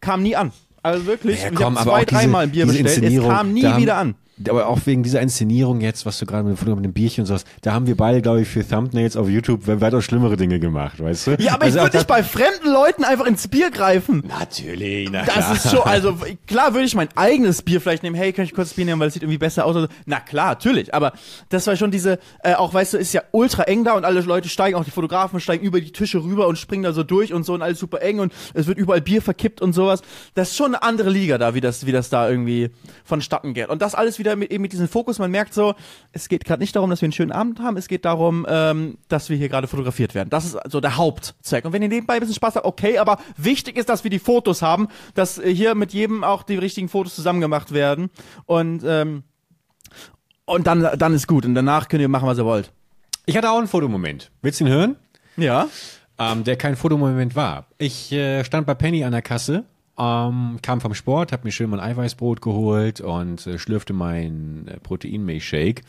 [0.00, 0.52] kam nie an.
[0.82, 3.76] Also wirklich, Ja, ich komm, habe aber zwei, dreimal ein Bier bestellt, es kam nie
[3.76, 4.14] wieder an.
[4.48, 7.44] Aber auch wegen dieser Inszenierung jetzt, was du gerade mit, mit dem Bierchen und sowas,
[7.62, 11.26] da haben wir beide, glaube ich, für Thumbnails auf YouTube weitaus schlimmere Dinge gemacht, weißt
[11.26, 11.30] du?
[11.38, 14.22] Ja, aber Also ich würde nicht bei fremden Leuten einfach ins Bier greifen.
[14.26, 15.52] Natürlich, na Das klar.
[15.54, 16.16] ist schon, also
[16.46, 18.16] klar würde ich mein eigenes Bier vielleicht nehmen.
[18.16, 19.88] Hey, kann ich kurz Bier nehmen, weil es sieht irgendwie besser aus?
[20.06, 20.94] Na klar, natürlich.
[20.94, 21.12] Aber
[21.48, 24.20] das war schon diese, äh, auch weißt du, ist ja ultra eng da und alle
[24.20, 27.32] Leute steigen, auch die Fotografen steigen über die Tische rüber und springen da so durch
[27.32, 30.02] und so und alles super eng und es wird überall Bier verkippt und sowas.
[30.34, 32.70] Das ist schon eine andere Liga da, wie das, wie das da irgendwie
[33.04, 33.68] vonstatten geht.
[33.68, 35.18] Und das alles wieder mit, eben mit diesem Fokus.
[35.18, 35.74] Man merkt so,
[36.12, 37.76] es geht gerade nicht darum, dass wir einen schönen Abend haben.
[37.76, 40.30] Es geht darum, ähm, dass wir hier gerade fotografiert werden.
[40.30, 41.64] Das ist so der Hauptzweck.
[41.64, 44.18] Und wenn ihr nebenbei ein bisschen Spaß habt, okay, aber wichtig ist, dass wir die
[44.18, 48.10] Fotos haben, dass äh, hier mit jedem auch die richtigen Fotos zusammen gemacht werden.
[48.46, 49.22] Und, ähm,
[50.44, 51.44] und dann, dann ist gut.
[51.44, 52.72] Und danach könnt ihr machen, was ihr wollt.
[53.26, 54.30] Ich hatte auch einen Fotomoment.
[54.42, 54.96] Willst du ihn hören?
[55.36, 55.68] Ja.
[56.18, 57.66] ähm, der kein Fotomoment war.
[57.78, 59.64] Ich äh, stand bei Penny an der Kasse,
[60.00, 64.80] ähm, kam vom Sport, habe mir schön mein Eiweißbrot geholt und äh, schlürfte mein äh,
[64.80, 65.82] Proteinmilchshake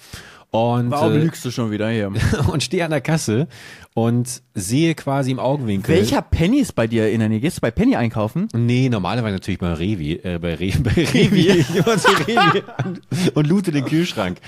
[0.52, 2.12] und Warum äh, lügst du schon wieder hier?
[2.52, 3.48] und stehe an der Kasse
[3.94, 5.96] und sehe quasi im Augenwinkel.
[5.96, 7.40] Welcher Penny ist bei dir in der Nähe?
[7.40, 8.50] Gehst du bei Penny einkaufen?
[8.54, 13.02] Nee, normalerweise natürlich bei Revi, äh, bei Revi, bei Revi, ich immer zu Revi und,
[13.36, 14.40] und loote den Kühlschrank.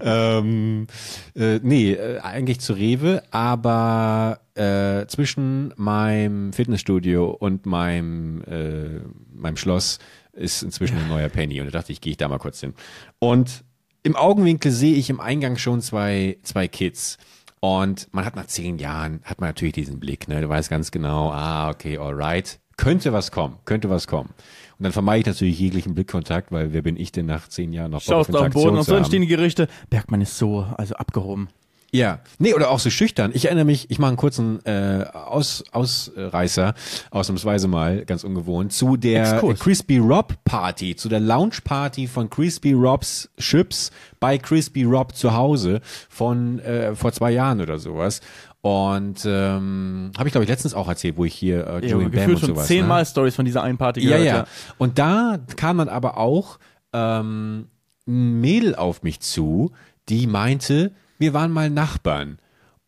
[0.00, 0.86] Ähm,
[1.34, 9.00] äh, nee, äh, eigentlich zu Rewe, aber äh, zwischen meinem Fitnessstudio und meinem, äh,
[9.34, 9.98] meinem Schloss
[10.32, 12.74] ist inzwischen ein neuer Penny und da dachte ich, gehe ich da mal kurz hin.
[13.18, 13.64] Und
[14.08, 17.18] im Augenwinkel sehe ich im Eingang schon zwei, zwei Kids.
[17.60, 20.40] Und man hat nach zehn Jahren, hat man natürlich diesen Blick, ne?
[20.40, 22.58] Du weißt ganz genau, ah, okay, alright.
[22.78, 24.30] Könnte was kommen, könnte was kommen.
[24.78, 27.90] Und dann vermeide ich natürlich jeglichen Blickkontakt, weil wer bin ich denn nach zehn Jahren
[27.90, 29.68] noch Schaust auf den Interaktion Boden und so entstehen die Gerichte.
[29.90, 31.48] Bergmann ist so, also abgehoben.
[31.90, 33.30] Ja, nee, oder auch so schüchtern.
[33.32, 36.74] Ich erinnere mich, ich mache einen kurzen äh, Aus, Ausreißer,
[37.10, 39.58] ausnahmsweise mal, ganz ungewohnt, zu der Exkurs.
[39.58, 45.32] Crispy Rob Party, zu der Lounge Party von Crispy Robs Chips bei Crispy Rob zu
[45.34, 45.80] Hause
[46.10, 48.20] von äh, vor zwei Jahren oder sowas.
[48.60, 52.02] Und ähm, habe ich, glaube ich, letztens auch erzählt, wo ich hier äh, Ja, Joey
[52.04, 52.66] Bam gefühlt und schon sowas.
[52.66, 53.06] zehnmal ne?
[53.06, 54.46] Stories von dieser einen Party Ja, gehört.
[54.46, 54.46] ja.
[54.76, 56.58] Und da kam dann aber auch
[56.92, 57.68] ähm,
[58.06, 59.70] ein Mädel auf mich zu,
[60.08, 62.38] die meinte, wir waren mal Nachbarn.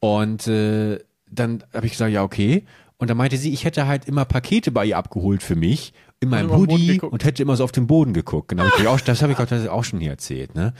[0.01, 0.99] Und äh,
[1.31, 2.64] dann habe ich gesagt, ja, okay.
[2.99, 6.28] Und dann meinte sie, ich hätte halt immer Pakete bei ihr abgeholt für mich in
[6.28, 8.49] meinem Hoodie und hätte immer so auf den Boden geguckt.
[8.49, 10.55] Genau, ich auch, das habe ich auch, das auch schon hier erzählt.
[10.55, 10.74] Ne?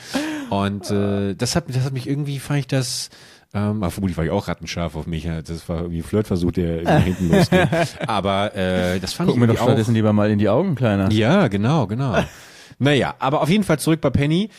[0.51, 3.09] Und äh, das hat, das hat mich irgendwie, fand ich das,
[3.55, 5.25] ähm, aber vermutlich war ich auch rattenscharf auf mich.
[5.25, 7.69] Das war irgendwie ein Flirtversuch, der irgendwie hinten losging.
[8.07, 11.11] Aber äh, das fand Guck ich mir doch stattdessen lieber mal in die Augen, Kleiner.
[11.11, 12.23] Ja, genau, genau.
[12.79, 14.51] naja, aber auf jeden Fall zurück bei Penny.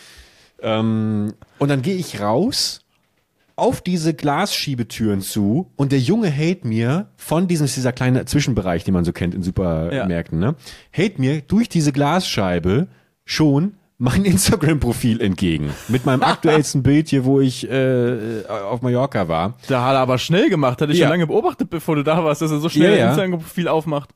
[0.61, 2.80] Ähm, und dann gehe ich raus
[3.61, 8.83] auf diese Glasschiebetüren zu und der Junge hält mir von diesem, ist dieser kleine Zwischenbereich,
[8.83, 10.55] den man so kennt in Supermärkten, ne,
[10.89, 12.87] hält mir durch diese Glasscheibe
[13.23, 15.69] schon mein Instagram-Profil entgegen.
[15.87, 19.57] Mit meinem aktuellsten Bild hier, wo ich äh, auf Mallorca war.
[19.67, 20.81] Da hat er aber schnell gemacht.
[20.81, 21.05] Hatte ich Ja.
[21.05, 23.09] schon lange beobachtet, bevor du da warst, dass er so schnell Ja, ja.
[23.09, 24.09] Instagram-Profil aufmacht.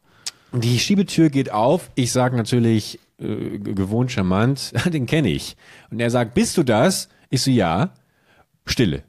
[0.53, 1.91] Die Schiebetür geht auf.
[1.93, 5.55] Ich sage natürlich äh, gewohnt charmant, den kenne ich.
[5.91, 7.09] Und er sagt, bist du das?
[7.29, 7.91] Ich so, ja.
[8.65, 9.03] Stille.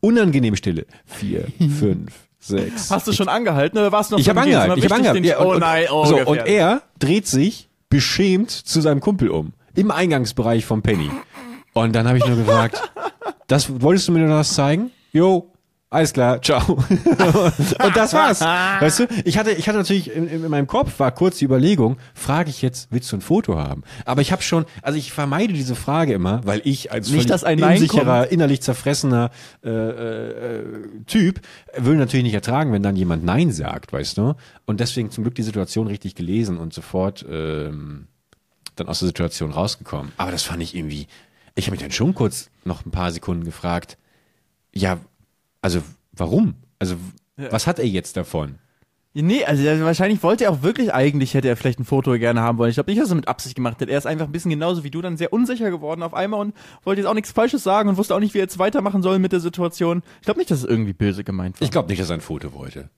[0.00, 0.86] Unangenehm Stille.
[1.04, 1.46] Vier,
[1.78, 2.90] fünf, sechs.
[2.90, 4.78] Hast du schon angehalten oder warst du noch ich habe angehalten.
[4.78, 5.24] Ich habe Richtig angehalten.
[5.24, 9.28] Ja, und, oh und, nein, oh, so, und er dreht sich beschämt zu seinem Kumpel
[9.30, 9.52] um.
[9.74, 11.10] Im Eingangsbereich vom Penny.
[11.72, 12.92] Und dann habe ich nur gefragt,
[13.46, 14.90] das wolltest du mir noch was zeigen?
[15.12, 15.49] Jo,
[15.92, 16.74] alles klar, ciao.
[16.74, 18.40] und das war's.
[18.40, 21.98] Weißt du, ich hatte, ich hatte natürlich in, in meinem Kopf war kurz die Überlegung,
[22.14, 23.82] frage ich jetzt, willst du ein Foto haben?
[24.04, 27.42] Aber ich habe schon, also ich vermeide diese Frage immer, weil ich als Nicht, dass
[27.42, 29.32] ein unsicherer, innerlich zerfressener
[29.64, 30.64] äh, äh,
[31.06, 31.40] Typ
[31.76, 34.36] will natürlich nicht ertragen, wenn dann jemand Nein sagt, weißt du?
[34.66, 38.06] Und deswegen zum Glück die Situation richtig gelesen und sofort ähm,
[38.76, 40.12] dann aus der Situation rausgekommen.
[40.18, 41.08] Aber das fand ich irgendwie,
[41.56, 43.98] ich habe mich dann schon kurz noch ein paar Sekunden gefragt,
[44.72, 44.98] ja,
[45.62, 45.82] also
[46.12, 46.54] warum?
[46.78, 46.96] Also
[47.36, 48.56] was hat er jetzt davon?
[49.12, 52.58] Nee, also wahrscheinlich wollte er auch wirklich eigentlich, hätte er vielleicht ein Foto gerne haben
[52.58, 52.70] wollen.
[52.70, 53.88] Ich glaube nicht, dass er mit Absicht gemacht hat.
[53.88, 56.54] Er ist einfach ein bisschen genauso wie du dann sehr unsicher geworden auf einmal und
[56.84, 59.18] wollte jetzt auch nichts Falsches sagen und wusste auch nicht, wie er jetzt weitermachen soll
[59.18, 60.02] mit der Situation.
[60.20, 61.64] Ich glaube nicht, dass es irgendwie böse gemeint war.
[61.64, 62.88] Ich glaube nicht, dass er ein Foto wollte.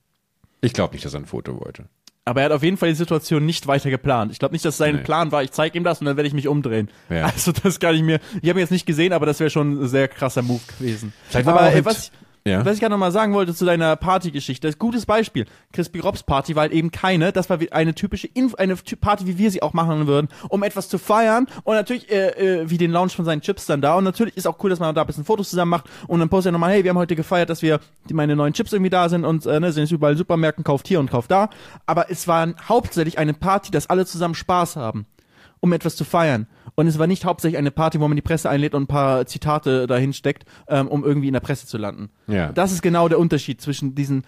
[0.61, 1.85] Ich glaube nicht, dass er ein Foto wollte.
[2.25, 4.31] Aber er hat auf jeden Fall die Situation nicht weiter geplant.
[4.31, 5.01] Ich glaube nicht, dass sein Nee.
[5.01, 6.89] Plan war, ich zeige ihm das und dann werde ich mich umdrehen.
[7.09, 7.25] Ja.
[7.33, 9.83] Also das kann ich mir, ich habe ihn jetzt nicht gesehen, aber das wäre schon
[9.83, 11.11] ein sehr krasser Move gewesen.
[11.27, 12.11] Vielleicht war aber er auch äh, was,
[12.45, 12.65] Ja.
[12.65, 15.45] was ich gerade noch mal sagen wollte zu deiner Partygeschichte, ist gutes Beispiel.
[15.71, 19.25] Crispy Robs Party war halt eben keine, das war eine typische Inf eine Ty- Party,
[19.27, 22.77] wie wir sie auch machen würden, um etwas zu feiern und natürlich äh, äh, wie
[22.77, 25.01] den Launch von seinen Chips dann da und natürlich ist auch cool, dass man da
[25.01, 27.49] ein bisschen Fotos zusammen macht und dann postet er nochmal, hey, wir haben heute gefeiert,
[27.49, 27.79] dass wir
[28.09, 30.87] die, meine neuen Chips irgendwie da sind und äh, ne, sind jetzt überall Supermärkten, kauft
[30.89, 31.49] hier und kauft da,
[31.85, 35.05] aber es war hauptsächlich eine Party, dass alle zusammen Spaß haben
[35.61, 36.47] um etwas zu feiern.
[36.75, 39.25] Und es war nicht hauptsächlich eine Party, wo man die Presse einlädt und ein paar
[39.25, 42.09] Zitate dahin steckt, ähm, um irgendwie in der Presse zu landen.
[42.27, 42.51] Ja.
[42.51, 44.23] Das ist genau der Unterschied zwischen diesen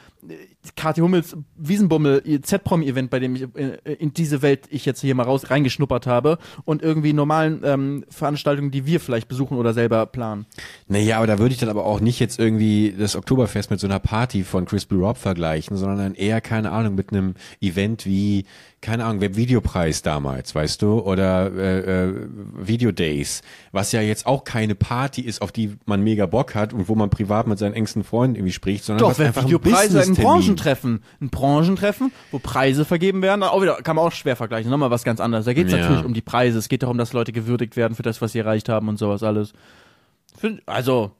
[0.75, 5.23] Kathi Hummels Wiesenbummel Z-Promi-Event, bei dem ich äh, in diese Welt ich jetzt hier mal
[5.23, 10.45] raus reingeschnuppert habe und irgendwie normalen ähm, Veranstaltungen, die wir vielleicht besuchen oder selber planen.
[10.87, 13.87] Naja, aber da würde ich dann aber auch nicht jetzt irgendwie das Oktoberfest mit so
[13.87, 18.45] einer Party von Crispy Rob vergleichen, sondern dann eher, keine Ahnung, mit einem Event wie,
[18.81, 22.13] keine Ahnung, Webvideopreis damals, weißt du, oder äh, äh,
[22.57, 23.41] Video Days,
[23.71, 26.95] was ja jetzt auch keine Party ist, auf die man mega Bock hat und wo
[26.95, 30.54] man privat mit seinen engsten Freunden irgendwie spricht, sondern Doch, was einfach ein Business-Termin.
[30.55, 34.69] Branchentreffen, ein Branchentreffen, wo Preise vergeben werden, auch wieder kann man auch schwer vergleichen.
[34.71, 35.45] Nochmal was ganz anderes.
[35.45, 35.79] Da geht es Ja.
[35.79, 36.57] natürlich um die Preise.
[36.57, 39.23] Es geht darum, dass Leute gewürdigt werden für das, was sie erreicht haben und sowas
[39.23, 39.53] alles.
[40.65, 41.11] Also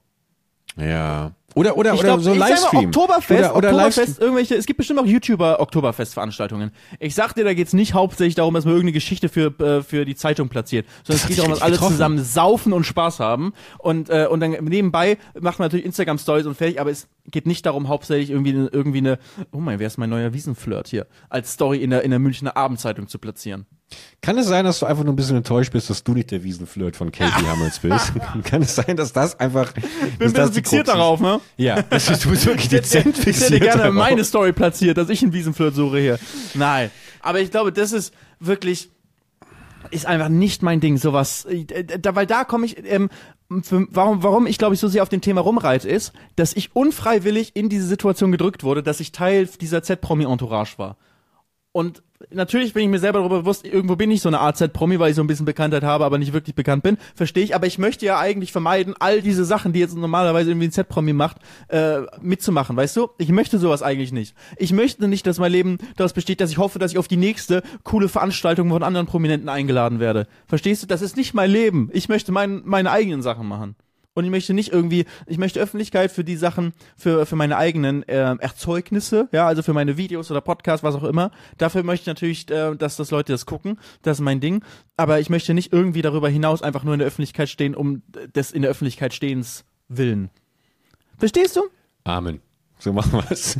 [0.78, 1.32] Ja.
[1.56, 2.86] Oder, oder, ich oder glaube, so ich sag mal, Livestream.
[2.86, 4.26] Oktoberfest, Oder, oder Oktoberfest, Livestream.
[4.26, 6.72] irgendwelche, es gibt bestimmt auch YouTuber Oktoberfest-Veranstaltungen.
[7.00, 10.06] Ich sag dir, da geht's nicht hauptsächlich darum, dass man irgendeine Geschichte für, äh, für
[10.06, 11.94] die Zeitung platziert, sondern es geht darum, dass alle getroffen.
[11.94, 16.56] zusammen saufen und Spaß haben und, äh, und dann nebenbei macht man natürlich Instagram-Stories und
[16.56, 19.20] fertig, aber es geht nicht darum, hauptsächlich irgendwie, eine- irgendwie eine,
[19.52, 22.56] oh mein, wer ist mein neuer Wiesenflirt hier, als Story in der, in der Münchner
[22.58, 23.66] Abendzeitung zu platzieren.
[24.22, 26.44] Kann es sein, dass du einfach nur ein bisschen enttäuscht bist, dass du nicht der
[26.44, 28.12] Wiesenflirt von Katie Hamels bist?
[28.44, 29.72] Kann es sein, dass das einfach.
[29.74, 29.84] Bin
[30.20, 31.40] dass ein bisschen fixiert darauf, ne?
[31.58, 33.62] Ja, das ist, du bist wirklich dezent Ich hätte fixiert.
[33.62, 33.94] gerne darauf.
[33.96, 36.20] meine Story platziert, dass ich einen Wiesenflirt suche hier.
[36.56, 36.90] Nein.
[37.22, 38.90] Aber ich glaube, das ist wirklich,
[39.92, 41.46] ist einfach nicht mein Ding, sowas.
[41.46, 41.66] äh,
[42.00, 43.10] Da, weil da komme ich, ähm,
[43.62, 46.76] für, warum, warum ich glaube ich so sehr auf dem Thema rumreite, ist, dass ich
[46.76, 50.98] unfreiwillig in diese Situation gedrückt wurde, dass ich Teil dieser Z-Promi-Entourage war.
[51.76, 54.98] Und natürlich bin ich mir selber darüber bewusst, irgendwo bin ich so eine Art Z-Promi,
[54.98, 56.96] weil ich so ein bisschen Bekanntheit habe, aber nicht wirklich bekannt bin.
[57.16, 60.68] Verstehe ich, aber ich möchte ja eigentlich vermeiden, all diese Sachen, die jetzt normalerweise irgendwie
[60.68, 61.36] ein Z-Promi macht,
[61.68, 63.10] äh, mitzumachen, weißt du?
[63.18, 64.38] Ich möchte sowas eigentlich nicht.
[64.56, 67.18] Ich möchte nicht, dass mein Leben daraus besteht, dass ich hoffe, dass ich auf die
[67.18, 70.28] nächste coole Veranstaltung von anderen Prominenten eingeladen werde.
[70.48, 70.88] Verstehst du?
[70.88, 71.90] Das ist nicht mein Leben.
[71.92, 73.76] Ich möchte mein, meine eigenen Sachen machen.
[74.16, 78.02] Und ich möchte nicht irgendwie, ich möchte Öffentlichkeit für die Sachen, für, für meine eigenen
[78.04, 81.32] äh, Erzeugnisse, ja, also für meine Videos oder Podcasts, was auch immer.
[81.58, 83.78] Dafür möchte ich natürlich, äh, dass das Leute das gucken.
[84.02, 84.64] Das ist mein Ding.
[84.98, 88.02] Aber ich möchte nicht irgendwie darüber hinaus einfach nur in der Öffentlichkeit stehen, um
[88.34, 90.30] des in der Öffentlichkeit stehens willen.
[91.18, 91.64] Verstehst du?
[92.06, 92.45] Amen.
[92.78, 93.58] So machen wir's.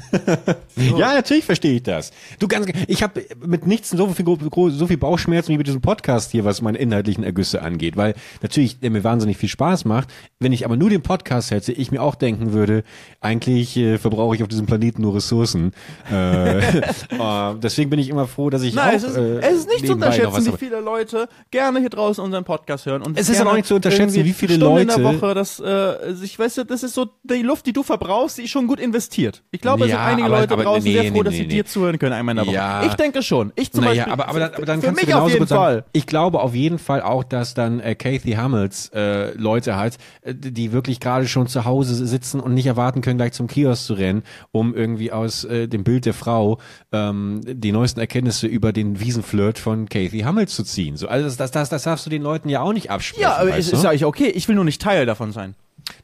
[0.76, 2.12] ja, natürlich verstehe ich das.
[2.38, 4.26] Du ganz, ich habe mit nichts so viel,
[4.72, 8.82] so viel Bauchschmerzen wie mit diesem Podcast hier, was meine inhaltlichen Ergüsse angeht, weil natürlich
[8.82, 10.10] der mir wahnsinnig viel Spaß macht.
[10.40, 12.84] Wenn ich aber nur den Podcast hätte, ich mir auch denken würde,
[13.22, 15.72] eigentlich äh, verbrauche ich auf diesem Planeten nur Ressourcen.
[16.12, 19.58] Äh, äh, deswegen bin ich immer froh, dass ich Nein, auch, es ist, äh, es
[19.60, 23.02] ist nicht zu unterschätzen, wie viele Leute gerne hier draußen unseren Podcast hören.
[23.02, 25.60] Und Es ist auch nicht zu unterschätzen, wie viele Stunde in der Leute- Woche, das,
[25.62, 28.80] äh, ich weiß, das ist so die Luft, die du verbrauchst, die ist schon gut
[28.80, 29.05] investiert.
[29.52, 31.34] Ich glaube, es Ja, sind einige aber- Leute aber draußen nee, sehr froh, nee, dass
[31.34, 32.56] nee, sie dir zuhören können einmal in der Woche.
[32.56, 32.84] Ja.
[32.86, 33.52] Ich denke schon.
[33.56, 34.14] Ich zum naja, Beispiel.
[34.14, 35.86] aber, aber, dann, aber dann für kannst mich du auf genauso jeden sagen, Fall.
[35.94, 40.34] ich glaube auf jeden Fall auch, dass dann äh, Kathy Hamels äh, Leute hat, äh,
[40.36, 43.94] die wirklich gerade schon zu Hause sitzen und nicht erwarten können, gleich zum Kiosk zu
[43.94, 46.60] rennen, um irgendwie aus äh, dem Bild der Frau
[46.92, 50.98] ähm, die neuesten Erkenntnisse über den Wiesenflirt von Kathy Hamels zu ziehen.
[50.98, 53.22] So, also das, das, das darfst du den Leuten ja auch nicht absprechen.
[53.24, 53.78] Ja, aber ist du?
[53.78, 54.28] ja okay.
[54.30, 55.56] Ich will nur nicht Teil davon sein.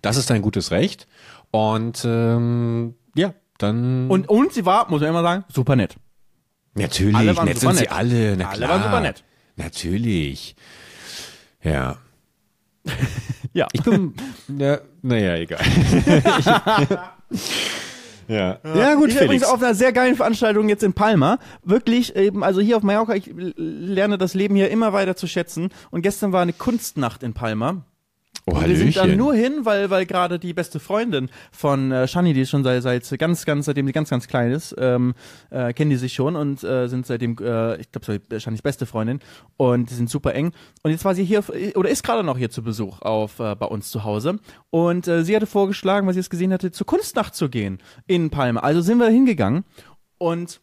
[0.02, 1.08] Das ist dein gutes Recht.
[1.52, 5.96] Und ähm, ja, dann Und, und sie war, muss man immer sagen, super nett.
[6.74, 7.92] natürlich, alle waren nett super sind sie nett.
[7.98, 8.38] alle.
[8.38, 8.70] Na Alle klar.
[8.70, 9.24] waren super nett.
[9.58, 10.56] Natürlich.
[11.64, 11.98] Ja.
[13.54, 13.68] Ja.
[13.74, 14.14] Ich bin,
[14.58, 15.60] ja, naja, egal.
[18.30, 18.60] ja.
[18.64, 19.44] ja, gut, ich war übrigens Felix.
[19.44, 21.38] auf einer sehr geilen Veranstaltung jetzt in Palma.
[21.64, 25.70] Wirklich, eben, also hier auf Mallorca, ich lerne das Leben hier immer weiter zu schätzen.
[25.90, 27.84] Und gestern war eine Kunstnacht in Palma.
[28.48, 32.34] Oh, wir sind dann nur hin, weil, weil gerade die beste Freundin von äh, Shani,
[32.34, 35.14] die ist schon seit, seit ganz, ganz, seitdem sie ganz, ganz klein ist, ähm,
[35.52, 39.20] äh, kennen die sich schon und äh, sind seitdem, äh, ich glaube, Shanis beste Freundin
[39.58, 40.54] und die sind super eng.
[40.82, 41.44] Und jetzt war sie hier,
[41.76, 44.40] oder ist gerade noch hier zu Besuch auf äh, bei uns zu Hause.
[44.72, 47.78] Und äh, sie hatte vorgeschlagen, weil sie es gesehen hatte, zur Kunstnacht zu gehen
[48.08, 48.62] in Palma.
[48.62, 49.66] Also sind wir hingegangen
[50.18, 50.62] und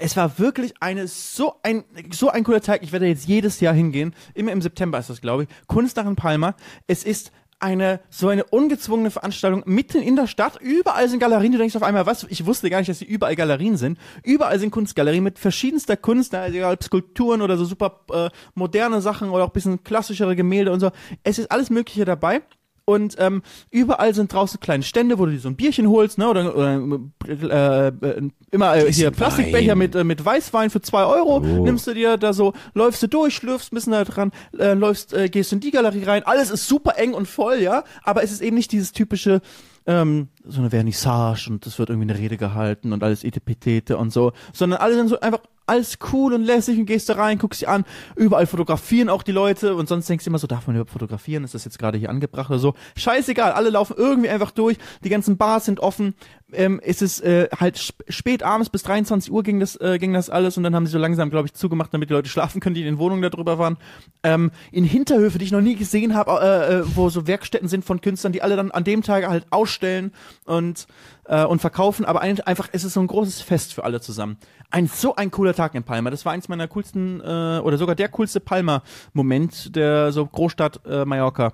[0.00, 2.82] Es war wirklich eine so ein so ein cooler Tag.
[2.82, 4.14] Ich werde jetzt jedes Jahr hingehen.
[4.34, 5.48] Immer im September ist das, glaube ich.
[5.66, 6.54] Kunstdach in Palma.
[6.86, 10.60] Es ist eine so eine ungezwungene Veranstaltung mitten in der Stadt.
[10.60, 11.52] Überall sind Galerien.
[11.52, 12.24] Du denkst auf einmal, was?
[12.28, 13.98] Ich wusste gar nicht, dass sie überall Galerien sind.
[14.22, 19.44] Überall sind Kunstgalerien mit verschiedenster Kunst, egal Skulpturen oder so super äh, moderne Sachen oder
[19.44, 20.90] auch bisschen klassischere Gemälde und so.
[21.24, 22.42] Es ist alles Mögliche dabei.
[22.88, 26.28] Und ähm, überall sind draußen kleine Stände, wo du dir so ein Bierchen holst, ne?
[26.28, 29.78] Oder, oder äh, äh, immer äh, hier Plastikbecher Wein.
[29.78, 31.38] mit, äh, mit Weißwein für zwei Euro.
[31.38, 31.64] Oh.
[31.64, 35.12] Nimmst du dir da so, läufst du durch, schlürfst ein bisschen da dran, äh, läufst,
[35.14, 36.22] äh, gehst in die Galerie rein.
[36.22, 37.82] Alles ist super eng und voll, ja.
[38.04, 39.40] Aber es ist eben nicht dieses typische
[39.86, 44.10] ähm, so eine Vernissage und es wird irgendwie eine Rede gehalten und alles Etepetete und
[44.12, 47.60] so, sondern alle sind so einfach alles cool und lässig und gehst da rein, guckst
[47.60, 47.84] sie an,
[48.14, 51.44] überall fotografieren auch die Leute und sonst denkst du immer so, darf man überhaupt fotografieren,
[51.44, 55.08] ist das jetzt gerade hier angebracht oder so, scheißegal, alle laufen irgendwie einfach durch, die
[55.08, 56.14] ganzen Bars sind offen,
[56.52, 60.12] ähm, es ist äh, halt sp spät abends bis 23 Uhr ging das, äh, ging
[60.12, 62.60] das alles und dann haben sie so langsam, glaube ich, zugemacht, damit die Leute schlafen
[62.60, 63.76] können, die in den Wohnungen da drüber waren.
[64.22, 67.84] Ähm, in Hinterhöfe, die ich noch nie gesehen habe, äh, äh, wo so Werkstätten sind
[67.84, 70.12] von Künstlern, die alle dann an dem Tag halt ausstellen
[70.44, 70.86] und
[71.24, 74.38] äh, und verkaufen, aber ein, einfach es ist so ein großes Fest für alle zusammen.
[74.70, 76.10] Ein so ein cooler Tag in Palma.
[76.10, 81.04] Das war eins meiner coolsten äh, oder sogar der coolste Palma-Moment der so Großstadt äh,
[81.04, 81.52] Mallorca.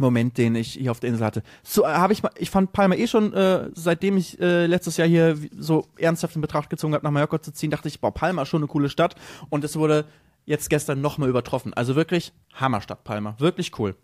[0.00, 1.42] Moment, den ich hier auf der Insel hatte.
[1.62, 4.96] So äh, habe ich mal, ich fand Palma eh schon, äh, seitdem ich äh, letztes
[4.96, 8.12] Jahr hier so ernsthaft in Betracht gezogen habe, nach Mallorca zu ziehen, dachte ich, boah,
[8.12, 9.14] Palma ist schon eine coole Stadt.
[9.50, 10.04] Und es wurde
[10.46, 11.74] jetzt gestern nochmal übertroffen.
[11.74, 13.34] Also wirklich Hammerstadt Palma.
[13.38, 13.94] Wirklich cool.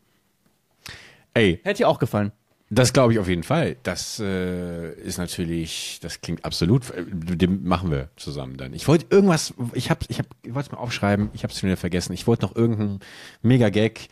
[1.32, 2.32] Ey, Hätte dir auch gefallen.
[2.70, 3.76] das glaube ich auf jeden Fall.
[3.82, 8.72] Das äh, ist natürlich, das klingt absolut, äh, dem machen wir zusammen dann.
[8.72, 11.58] Ich wollte irgendwas, ich habe, ich habe, ich wollte es mal aufschreiben, ich habe es
[11.58, 12.12] schon wieder vergessen.
[12.12, 13.00] Ich wollte noch irgendeinen
[13.42, 14.08] Mega-Gag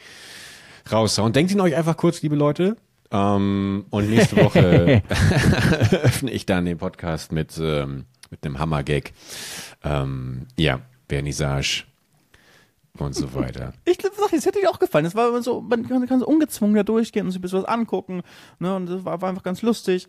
[0.91, 1.33] raushauen.
[1.33, 2.77] Denkt ihn euch einfach kurz, liebe Leute.
[3.11, 5.03] Ähm, und nächste Woche
[6.03, 9.13] öffne ich dann den Podcast mit, ähm, mit einem Hammer-Gag.
[9.85, 11.85] Ähm, ja, Vernissage
[12.99, 13.75] und so weiter.
[13.85, 15.05] Ich sag, das hätte dir auch gefallen.
[15.05, 17.69] Das war so, man kann, kann so ungezwungen da durchgehen und sich ein bisschen was
[17.69, 18.23] angucken.
[18.59, 18.75] Ne?
[18.75, 20.07] Und das war, war einfach ganz lustig.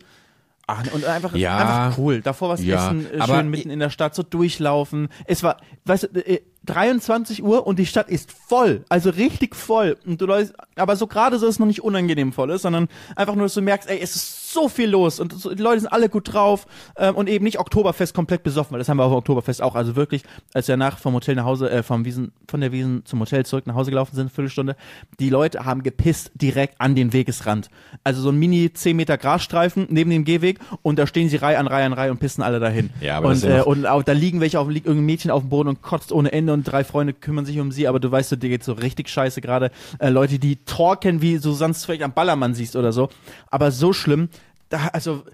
[0.66, 1.56] Ach, und einfach, Ja.
[1.58, 2.20] einfach cool.
[2.22, 5.08] Davor was Ja, essen, äh, aber schön mitten in der Stadt, so durchlaufen.
[5.26, 8.84] Es war, weißt du, äh, 23 Uhr und die Stadt ist voll.
[8.88, 9.98] Also richtig voll.
[10.06, 12.88] Und du läufst, aber so gerade so, dass es noch nicht unangenehm voll ist, sondern
[13.16, 15.80] einfach nur, dass du merkst, ey, es ist so viel los und so, die Leute
[15.80, 19.04] sind alle gut drauf ähm, und eben nicht Oktoberfest komplett besoffen, weil das haben wir
[19.04, 19.74] auf dem Oktoberfest auch.
[19.74, 20.22] Also wirklich,
[20.54, 23.44] als wir nach vom Hotel nach Hause, äh, vom Wiesen, von der Wiesen zum Hotel
[23.44, 24.76] zurück nach Hause gelaufen sind, Viertelstunde,
[25.20, 27.68] die Leute haben gepisst direkt an den Wegesrand.
[28.04, 31.58] Also so ein mini 10 Meter Grasstreifen neben dem Gehweg und da stehen sie Reihe
[31.58, 32.90] an Reihe an Reihe und pissen alle dahin.
[33.00, 35.48] Ja, aber und, äh, und auch, da liegen welche auf, liegt irgendein Mädchen auf dem
[35.48, 38.30] Boden und kotzt ohne Ende und drei Freunde kümmern sich um sie, aber du weißt,
[38.30, 39.70] so, dir geht so richtig scheiße gerade.
[39.98, 43.08] Äh, Leute, die talken, wie du sonst vielleicht am Ballermann siehst oder so.
[43.50, 44.28] Aber so schlimm,
[44.74, 45.24] da, also,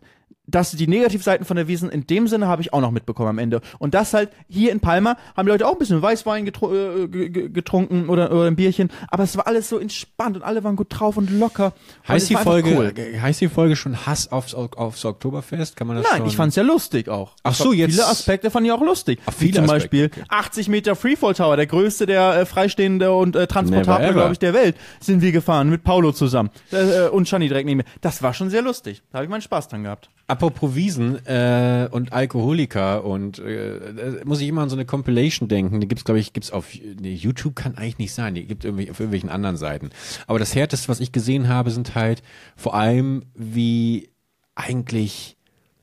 [0.51, 3.39] dass die Negativseiten von der Wiesen in dem Sinne habe ich auch noch mitbekommen am
[3.39, 3.61] Ende.
[3.79, 7.09] Und das halt hier in Palma haben die Leute auch ein bisschen Weißwein getru äh,
[7.09, 10.63] ge- ge- getrunken oder, oder ein Bierchen, aber es war alles so entspannt und alle
[10.65, 11.73] waren gut drauf und locker.
[12.09, 12.93] Heißt die Folge, cool.
[12.97, 15.77] äh, heißt die Folge schon Hass aufs, aufs Oktoberfest?
[15.77, 16.27] Kann man das Nein, schon?
[16.29, 17.37] ich fand's ja lustig auch.
[17.43, 19.21] Ach so, jetzt- Viele Aspekte fand ich auch lustig.
[19.27, 23.13] Ach, Wie viele zum Aspekte, Beispiel 80 Meter Freefall Tower, der größte, der äh, freistehende
[23.15, 27.09] und äh, transportable, glaube ich, der Welt, sind wir gefahren mit Paulo zusammen äh, äh,
[27.09, 27.85] und Shani direkt neben mir.
[28.01, 29.03] Das war schon sehr lustig.
[29.11, 30.09] Da habe ich meinen Spaß dran gehabt.
[30.31, 35.81] Apropos Wiesen äh, und Alkoholiker und äh, muss ich immer an so eine Compilation denken.
[35.81, 38.35] Die gibt's glaube ich, gibt's auf nee, YouTube kann eigentlich nicht sein.
[38.35, 39.91] Die gibt irgendwie auf irgendwelchen anderen Seiten.
[40.29, 42.23] Aber das härteste, was ich gesehen habe, sind halt
[42.55, 44.11] vor allem wie
[44.55, 45.37] eigentlich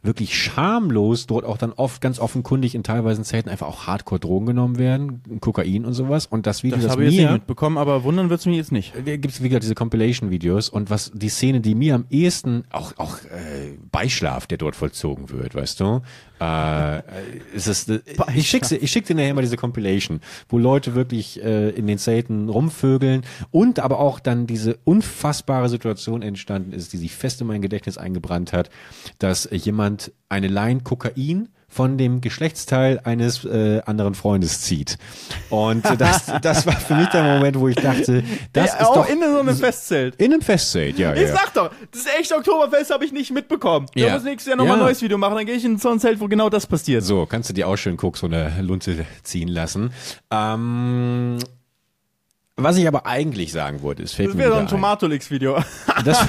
[0.07, 4.47] wirklich schamlos dort auch dann oft ganz offenkundig in teilweise Zelten einfach auch Hardcore Drogen
[4.47, 6.25] genommen werden, Kokain und sowas.
[6.25, 8.57] Und das Video, Das das, habe ich jetzt mir nicht mitbekommen, aber wundern wird's mich
[8.57, 8.93] jetzt nicht.
[8.95, 12.97] da gibt's wie gesagt diese Compilation-Videos und was die Szene, die mir am ehesten auch
[12.97, 16.01] auch äh, Beischlaf, der dort vollzogen wird, weißt du,
[16.39, 17.01] äh, äh,
[17.53, 17.99] ist es, äh,
[18.35, 21.87] ich schick sie, ich schick dir nachher mal diese Compilation, wo Leute wirklich äh, in
[21.87, 27.41] den Zelten rumvögeln und aber auch dann diese unfassbare Situation entstanden ist, die sich fest
[27.41, 28.69] in mein Gedächtnis eingebrannt hat,
[29.17, 29.55] dass äh,
[29.97, 34.97] jemand eine Line Kokain von dem Geschlechtsteil eines äh, anderen Freundes zieht.
[35.49, 38.23] Und äh, das, das war für mich der Moment, wo ich dachte,
[38.53, 40.15] das Ja, ist auch doch in so einem Festzelt.
[40.15, 41.27] in einem Festzelt, ja, Ich ja.
[41.35, 43.85] sag doch, das echte Oktoberfest habe ich nicht mitbekommen.
[43.93, 44.13] Wir Ja.
[44.13, 44.81] müssen nächstes Jahr nochmal Ja.
[44.83, 47.03] ein neues Video machen, dann gehe ich in so ein Zelt, wo genau das passiert.
[47.03, 49.91] So, kannst du dir auch schön Koks von der Lunte ziehen lassen.
[50.31, 51.37] Ähm,
[52.57, 54.67] was ich aber eigentlich sagen wollte, es fällt Das wäre so ein ein.
[54.67, 55.63] Tomatolix-Video.
[56.03, 56.25] Das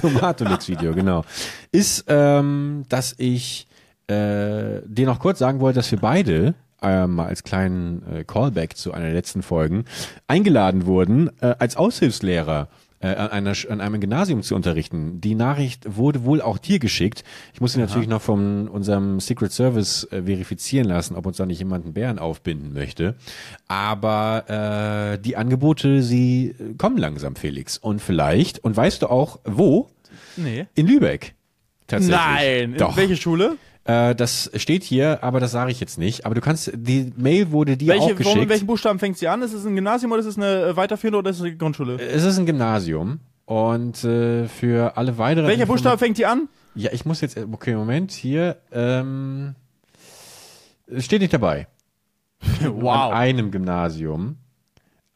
[0.00, 1.24] Tomatolix-Video, genau.
[1.72, 3.66] Ist, ähm, dass ich
[4.06, 8.76] äh, dir noch kurz sagen wollte, dass wir beide äh, mal als kleinen äh, Callback
[8.76, 9.86] zu einer der letzten Folgen
[10.28, 12.68] eingeladen wurden äh, als Aushilfslehrer
[13.00, 15.20] äh, an, einer, an einem Gymnasium zu unterrichten.
[15.20, 17.24] Die Nachricht wurde wohl auch dir geschickt.
[17.52, 21.46] Ich muss sie natürlich noch von unserem Secret Service äh, verifizieren lassen, ob uns da
[21.46, 23.16] nicht jemand einen Bären aufbinden möchte.
[23.68, 27.78] Aber äh, die Angebote, sie äh, kommen langsam, Felix.
[27.78, 29.90] Und vielleicht, und weißt du auch, wo?
[30.36, 30.66] Nee.
[30.74, 31.34] In Lübeck.
[31.86, 32.16] Tatsächlich.
[32.18, 32.72] Nein.
[32.72, 32.96] In Doch.
[32.96, 33.56] welche Schule?
[33.86, 36.26] Äh, das steht hier, aber das sage ich jetzt nicht.
[36.26, 38.36] Aber du kannst, die Mail wurde dir Welche, auch geschickt.
[38.36, 39.42] mit welchen Buchstaben fängt sie an?
[39.42, 41.94] Ist es ein Gymnasium oder ist es eine äh, weiterführende oder ist es eine Grundschule?
[41.94, 43.20] es ist ein Gymnasium.
[43.44, 45.46] Und äh, für alle weiteren.
[45.46, 46.48] Welcher Buchstabe fängt die an?
[46.74, 49.54] Ja, ich muss jetzt, okay, Moment, hier, ähm,
[50.88, 51.68] es steht nicht dabei.
[52.64, 54.38] An einem Gymnasium.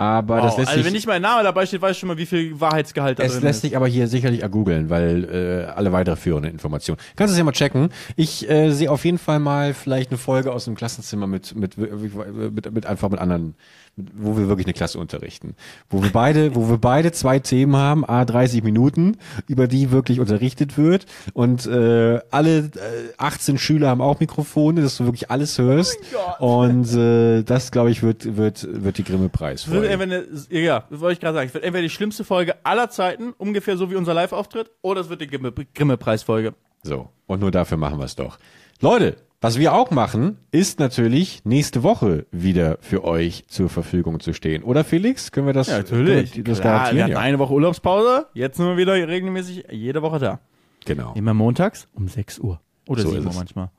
[0.01, 0.59] Aber das Wow.
[0.61, 2.59] lässt also sich, wenn nicht mein Name dabei steht, weiß ich schon mal, wie viel
[2.59, 3.61] Wahrheitsgehalt da es drin lässt ist.
[3.63, 5.25] sich aber hier sicherlich ergoogeln, weil
[5.69, 6.99] äh, alle weitere führende Informationen.
[7.17, 7.91] Kannst du es ja mal checken.
[8.17, 11.77] Ich äh, sehe auf jeden Fall mal vielleicht eine Folge aus dem Klassenzimmer mit mit
[11.77, 13.55] mit, mit einfach mit anderen, mit,
[13.97, 15.55] wo wir wirklich eine Klasse unterrichten,
[15.91, 19.17] wo wir beide, wo wir beide zwei Themen haben, a 30 Minuten,
[19.47, 22.71] über die wirklich unterrichtet wird und äh, alle äh,
[23.19, 25.99] 18 Schüler haben auch Mikrofone, dass du wirklich alles hörst
[26.39, 29.69] und äh, das glaube ich wird wird wird die Grimme Preis.
[29.71, 31.49] Wird entweder ja, das wollte ich gerade sagen.
[31.49, 35.09] Es wird entweder die schlimmste Folge aller Zeiten, ungefähr so wie unser Live-Auftritt, oder es
[35.09, 36.55] wird die Grimme- Grimme-Preis-Folge.
[36.83, 38.39] So, und nur dafür machen wir es doch.
[38.81, 44.33] Leute, was wir auch machen, ist natürlich nächste Woche wieder für euch zur Verfügung zu
[44.35, 44.63] stehen.
[44.63, 45.33] Oder Felix?
[45.33, 47.03] Können wir das, Können wir das Klar, wir garantieren?
[47.03, 47.19] hatten Ja.
[47.19, 50.41] eine Woche Urlaubspause, jetzt sind wir wieder regelmäßig jede Woche da.
[50.85, 51.13] Genau.
[51.15, 52.61] Immer montags um 6 Uhr.
[52.89, 53.37] Oder So 7 ist Uhr es.
[53.37, 53.71] manchmal.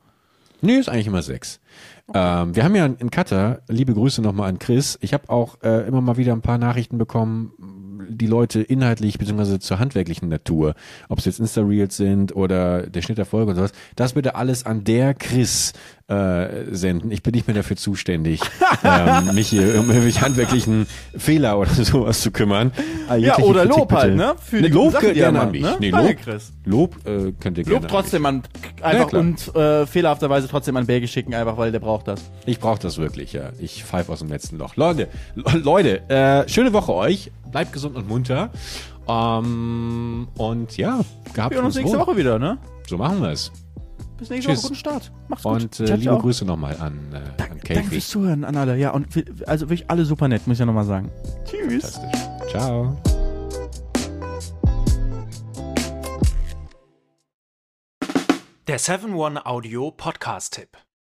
[0.64, 1.60] Nee, ist eigentlich immer sechs.
[2.14, 5.00] Ähm, wir haben ja in Qatar, liebe Grüße nochmal an Chris.
[5.02, 7.54] Ich habe auch äh, immer mal wieder ein paar Nachrichten bekommen,
[8.10, 9.60] die Leute inhaltlich bzw.
[9.60, 10.76] zur handwerklichen Natur,
[11.10, 14.66] ob es jetzt Insta-Reels sind oder der Schnitt der Folge und sowas, das bitte alles
[14.66, 15.74] an der Chris
[16.08, 17.10] äh, senden.
[17.12, 18.42] Ich bin nicht mehr dafür zuständig,
[18.84, 20.86] ähm, mich hier um irgendwelche handwerklichen
[21.18, 22.72] Fehler oder sowas zu kümmern.
[23.10, 24.34] Äh, Ja, oder Kritik Lob halt, bitte- ne?
[24.42, 25.62] Für Ne, die Lob Sachen, er an mich.
[25.62, 25.78] ne?
[25.80, 26.52] Nee, Lob, Chris.
[26.66, 28.44] Lob äh, könnt ihr gerne Lob trotzdem an,
[28.82, 29.22] einfach klar.
[29.22, 32.22] und äh, fehlerhafterweise trotzdem an Berge schicken, einfach weil der braucht das.
[32.46, 33.50] Ich brauche das wirklich, ja.
[33.60, 34.76] Ich pfeife aus dem letzten Loch.
[34.76, 37.32] Leute, Le- Leute, äh, schöne Woche euch.
[37.52, 38.50] Bleibt gesund und munter.
[39.08, 41.02] Ähm, und ja,
[41.34, 42.08] gehabt Wir hören uns nächste wohl.
[42.08, 42.58] Woche wieder, ne?
[42.88, 43.52] So machen wir es.
[44.18, 44.60] Bis nächste Tschüss.
[44.60, 44.68] Woche.
[44.70, 45.12] Guten Start.
[45.28, 45.54] Macht's gut.
[45.54, 46.20] Und äh, Ciao, liebe ciao.
[46.20, 47.84] Grüße nochmal an, äh, an Danke Kathy.
[47.90, 48.78] fürs Zuhören an alle.
[48.78, 49.08] Ja, und
[49.48, 51.12] also wirklich alle super nett, muss ich ja nochmal sagen.
[51.46, 51.96] Tschüss.
[51.98, 52.52] Fantastisch.
[52.52, 52.96] Ciao.
[58.68, 60.78] Der 7-One-Audio-Podcast-Tipp.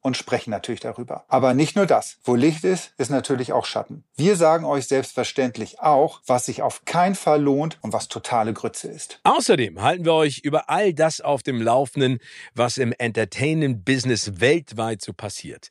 [0.00, 1.24] und sprechen natürlich darüber.
[1.28, 2.18] Aber nicht nur das.
[2.24, 4.04] Wo Licht ist, ist natürlich auch Schatten.
[4.16, 8.88] Wir sagen euch selbstverständlich auch, was sich auf keinen Fall lohnt und was totale Grütze
[8.88, 9.20] ist.
[9.24, 12.18] Außerdem halten wir euch über all das auf dem Laufenden,
[12.54, 15.70] was im Entertainment-Business weltweit so passiert.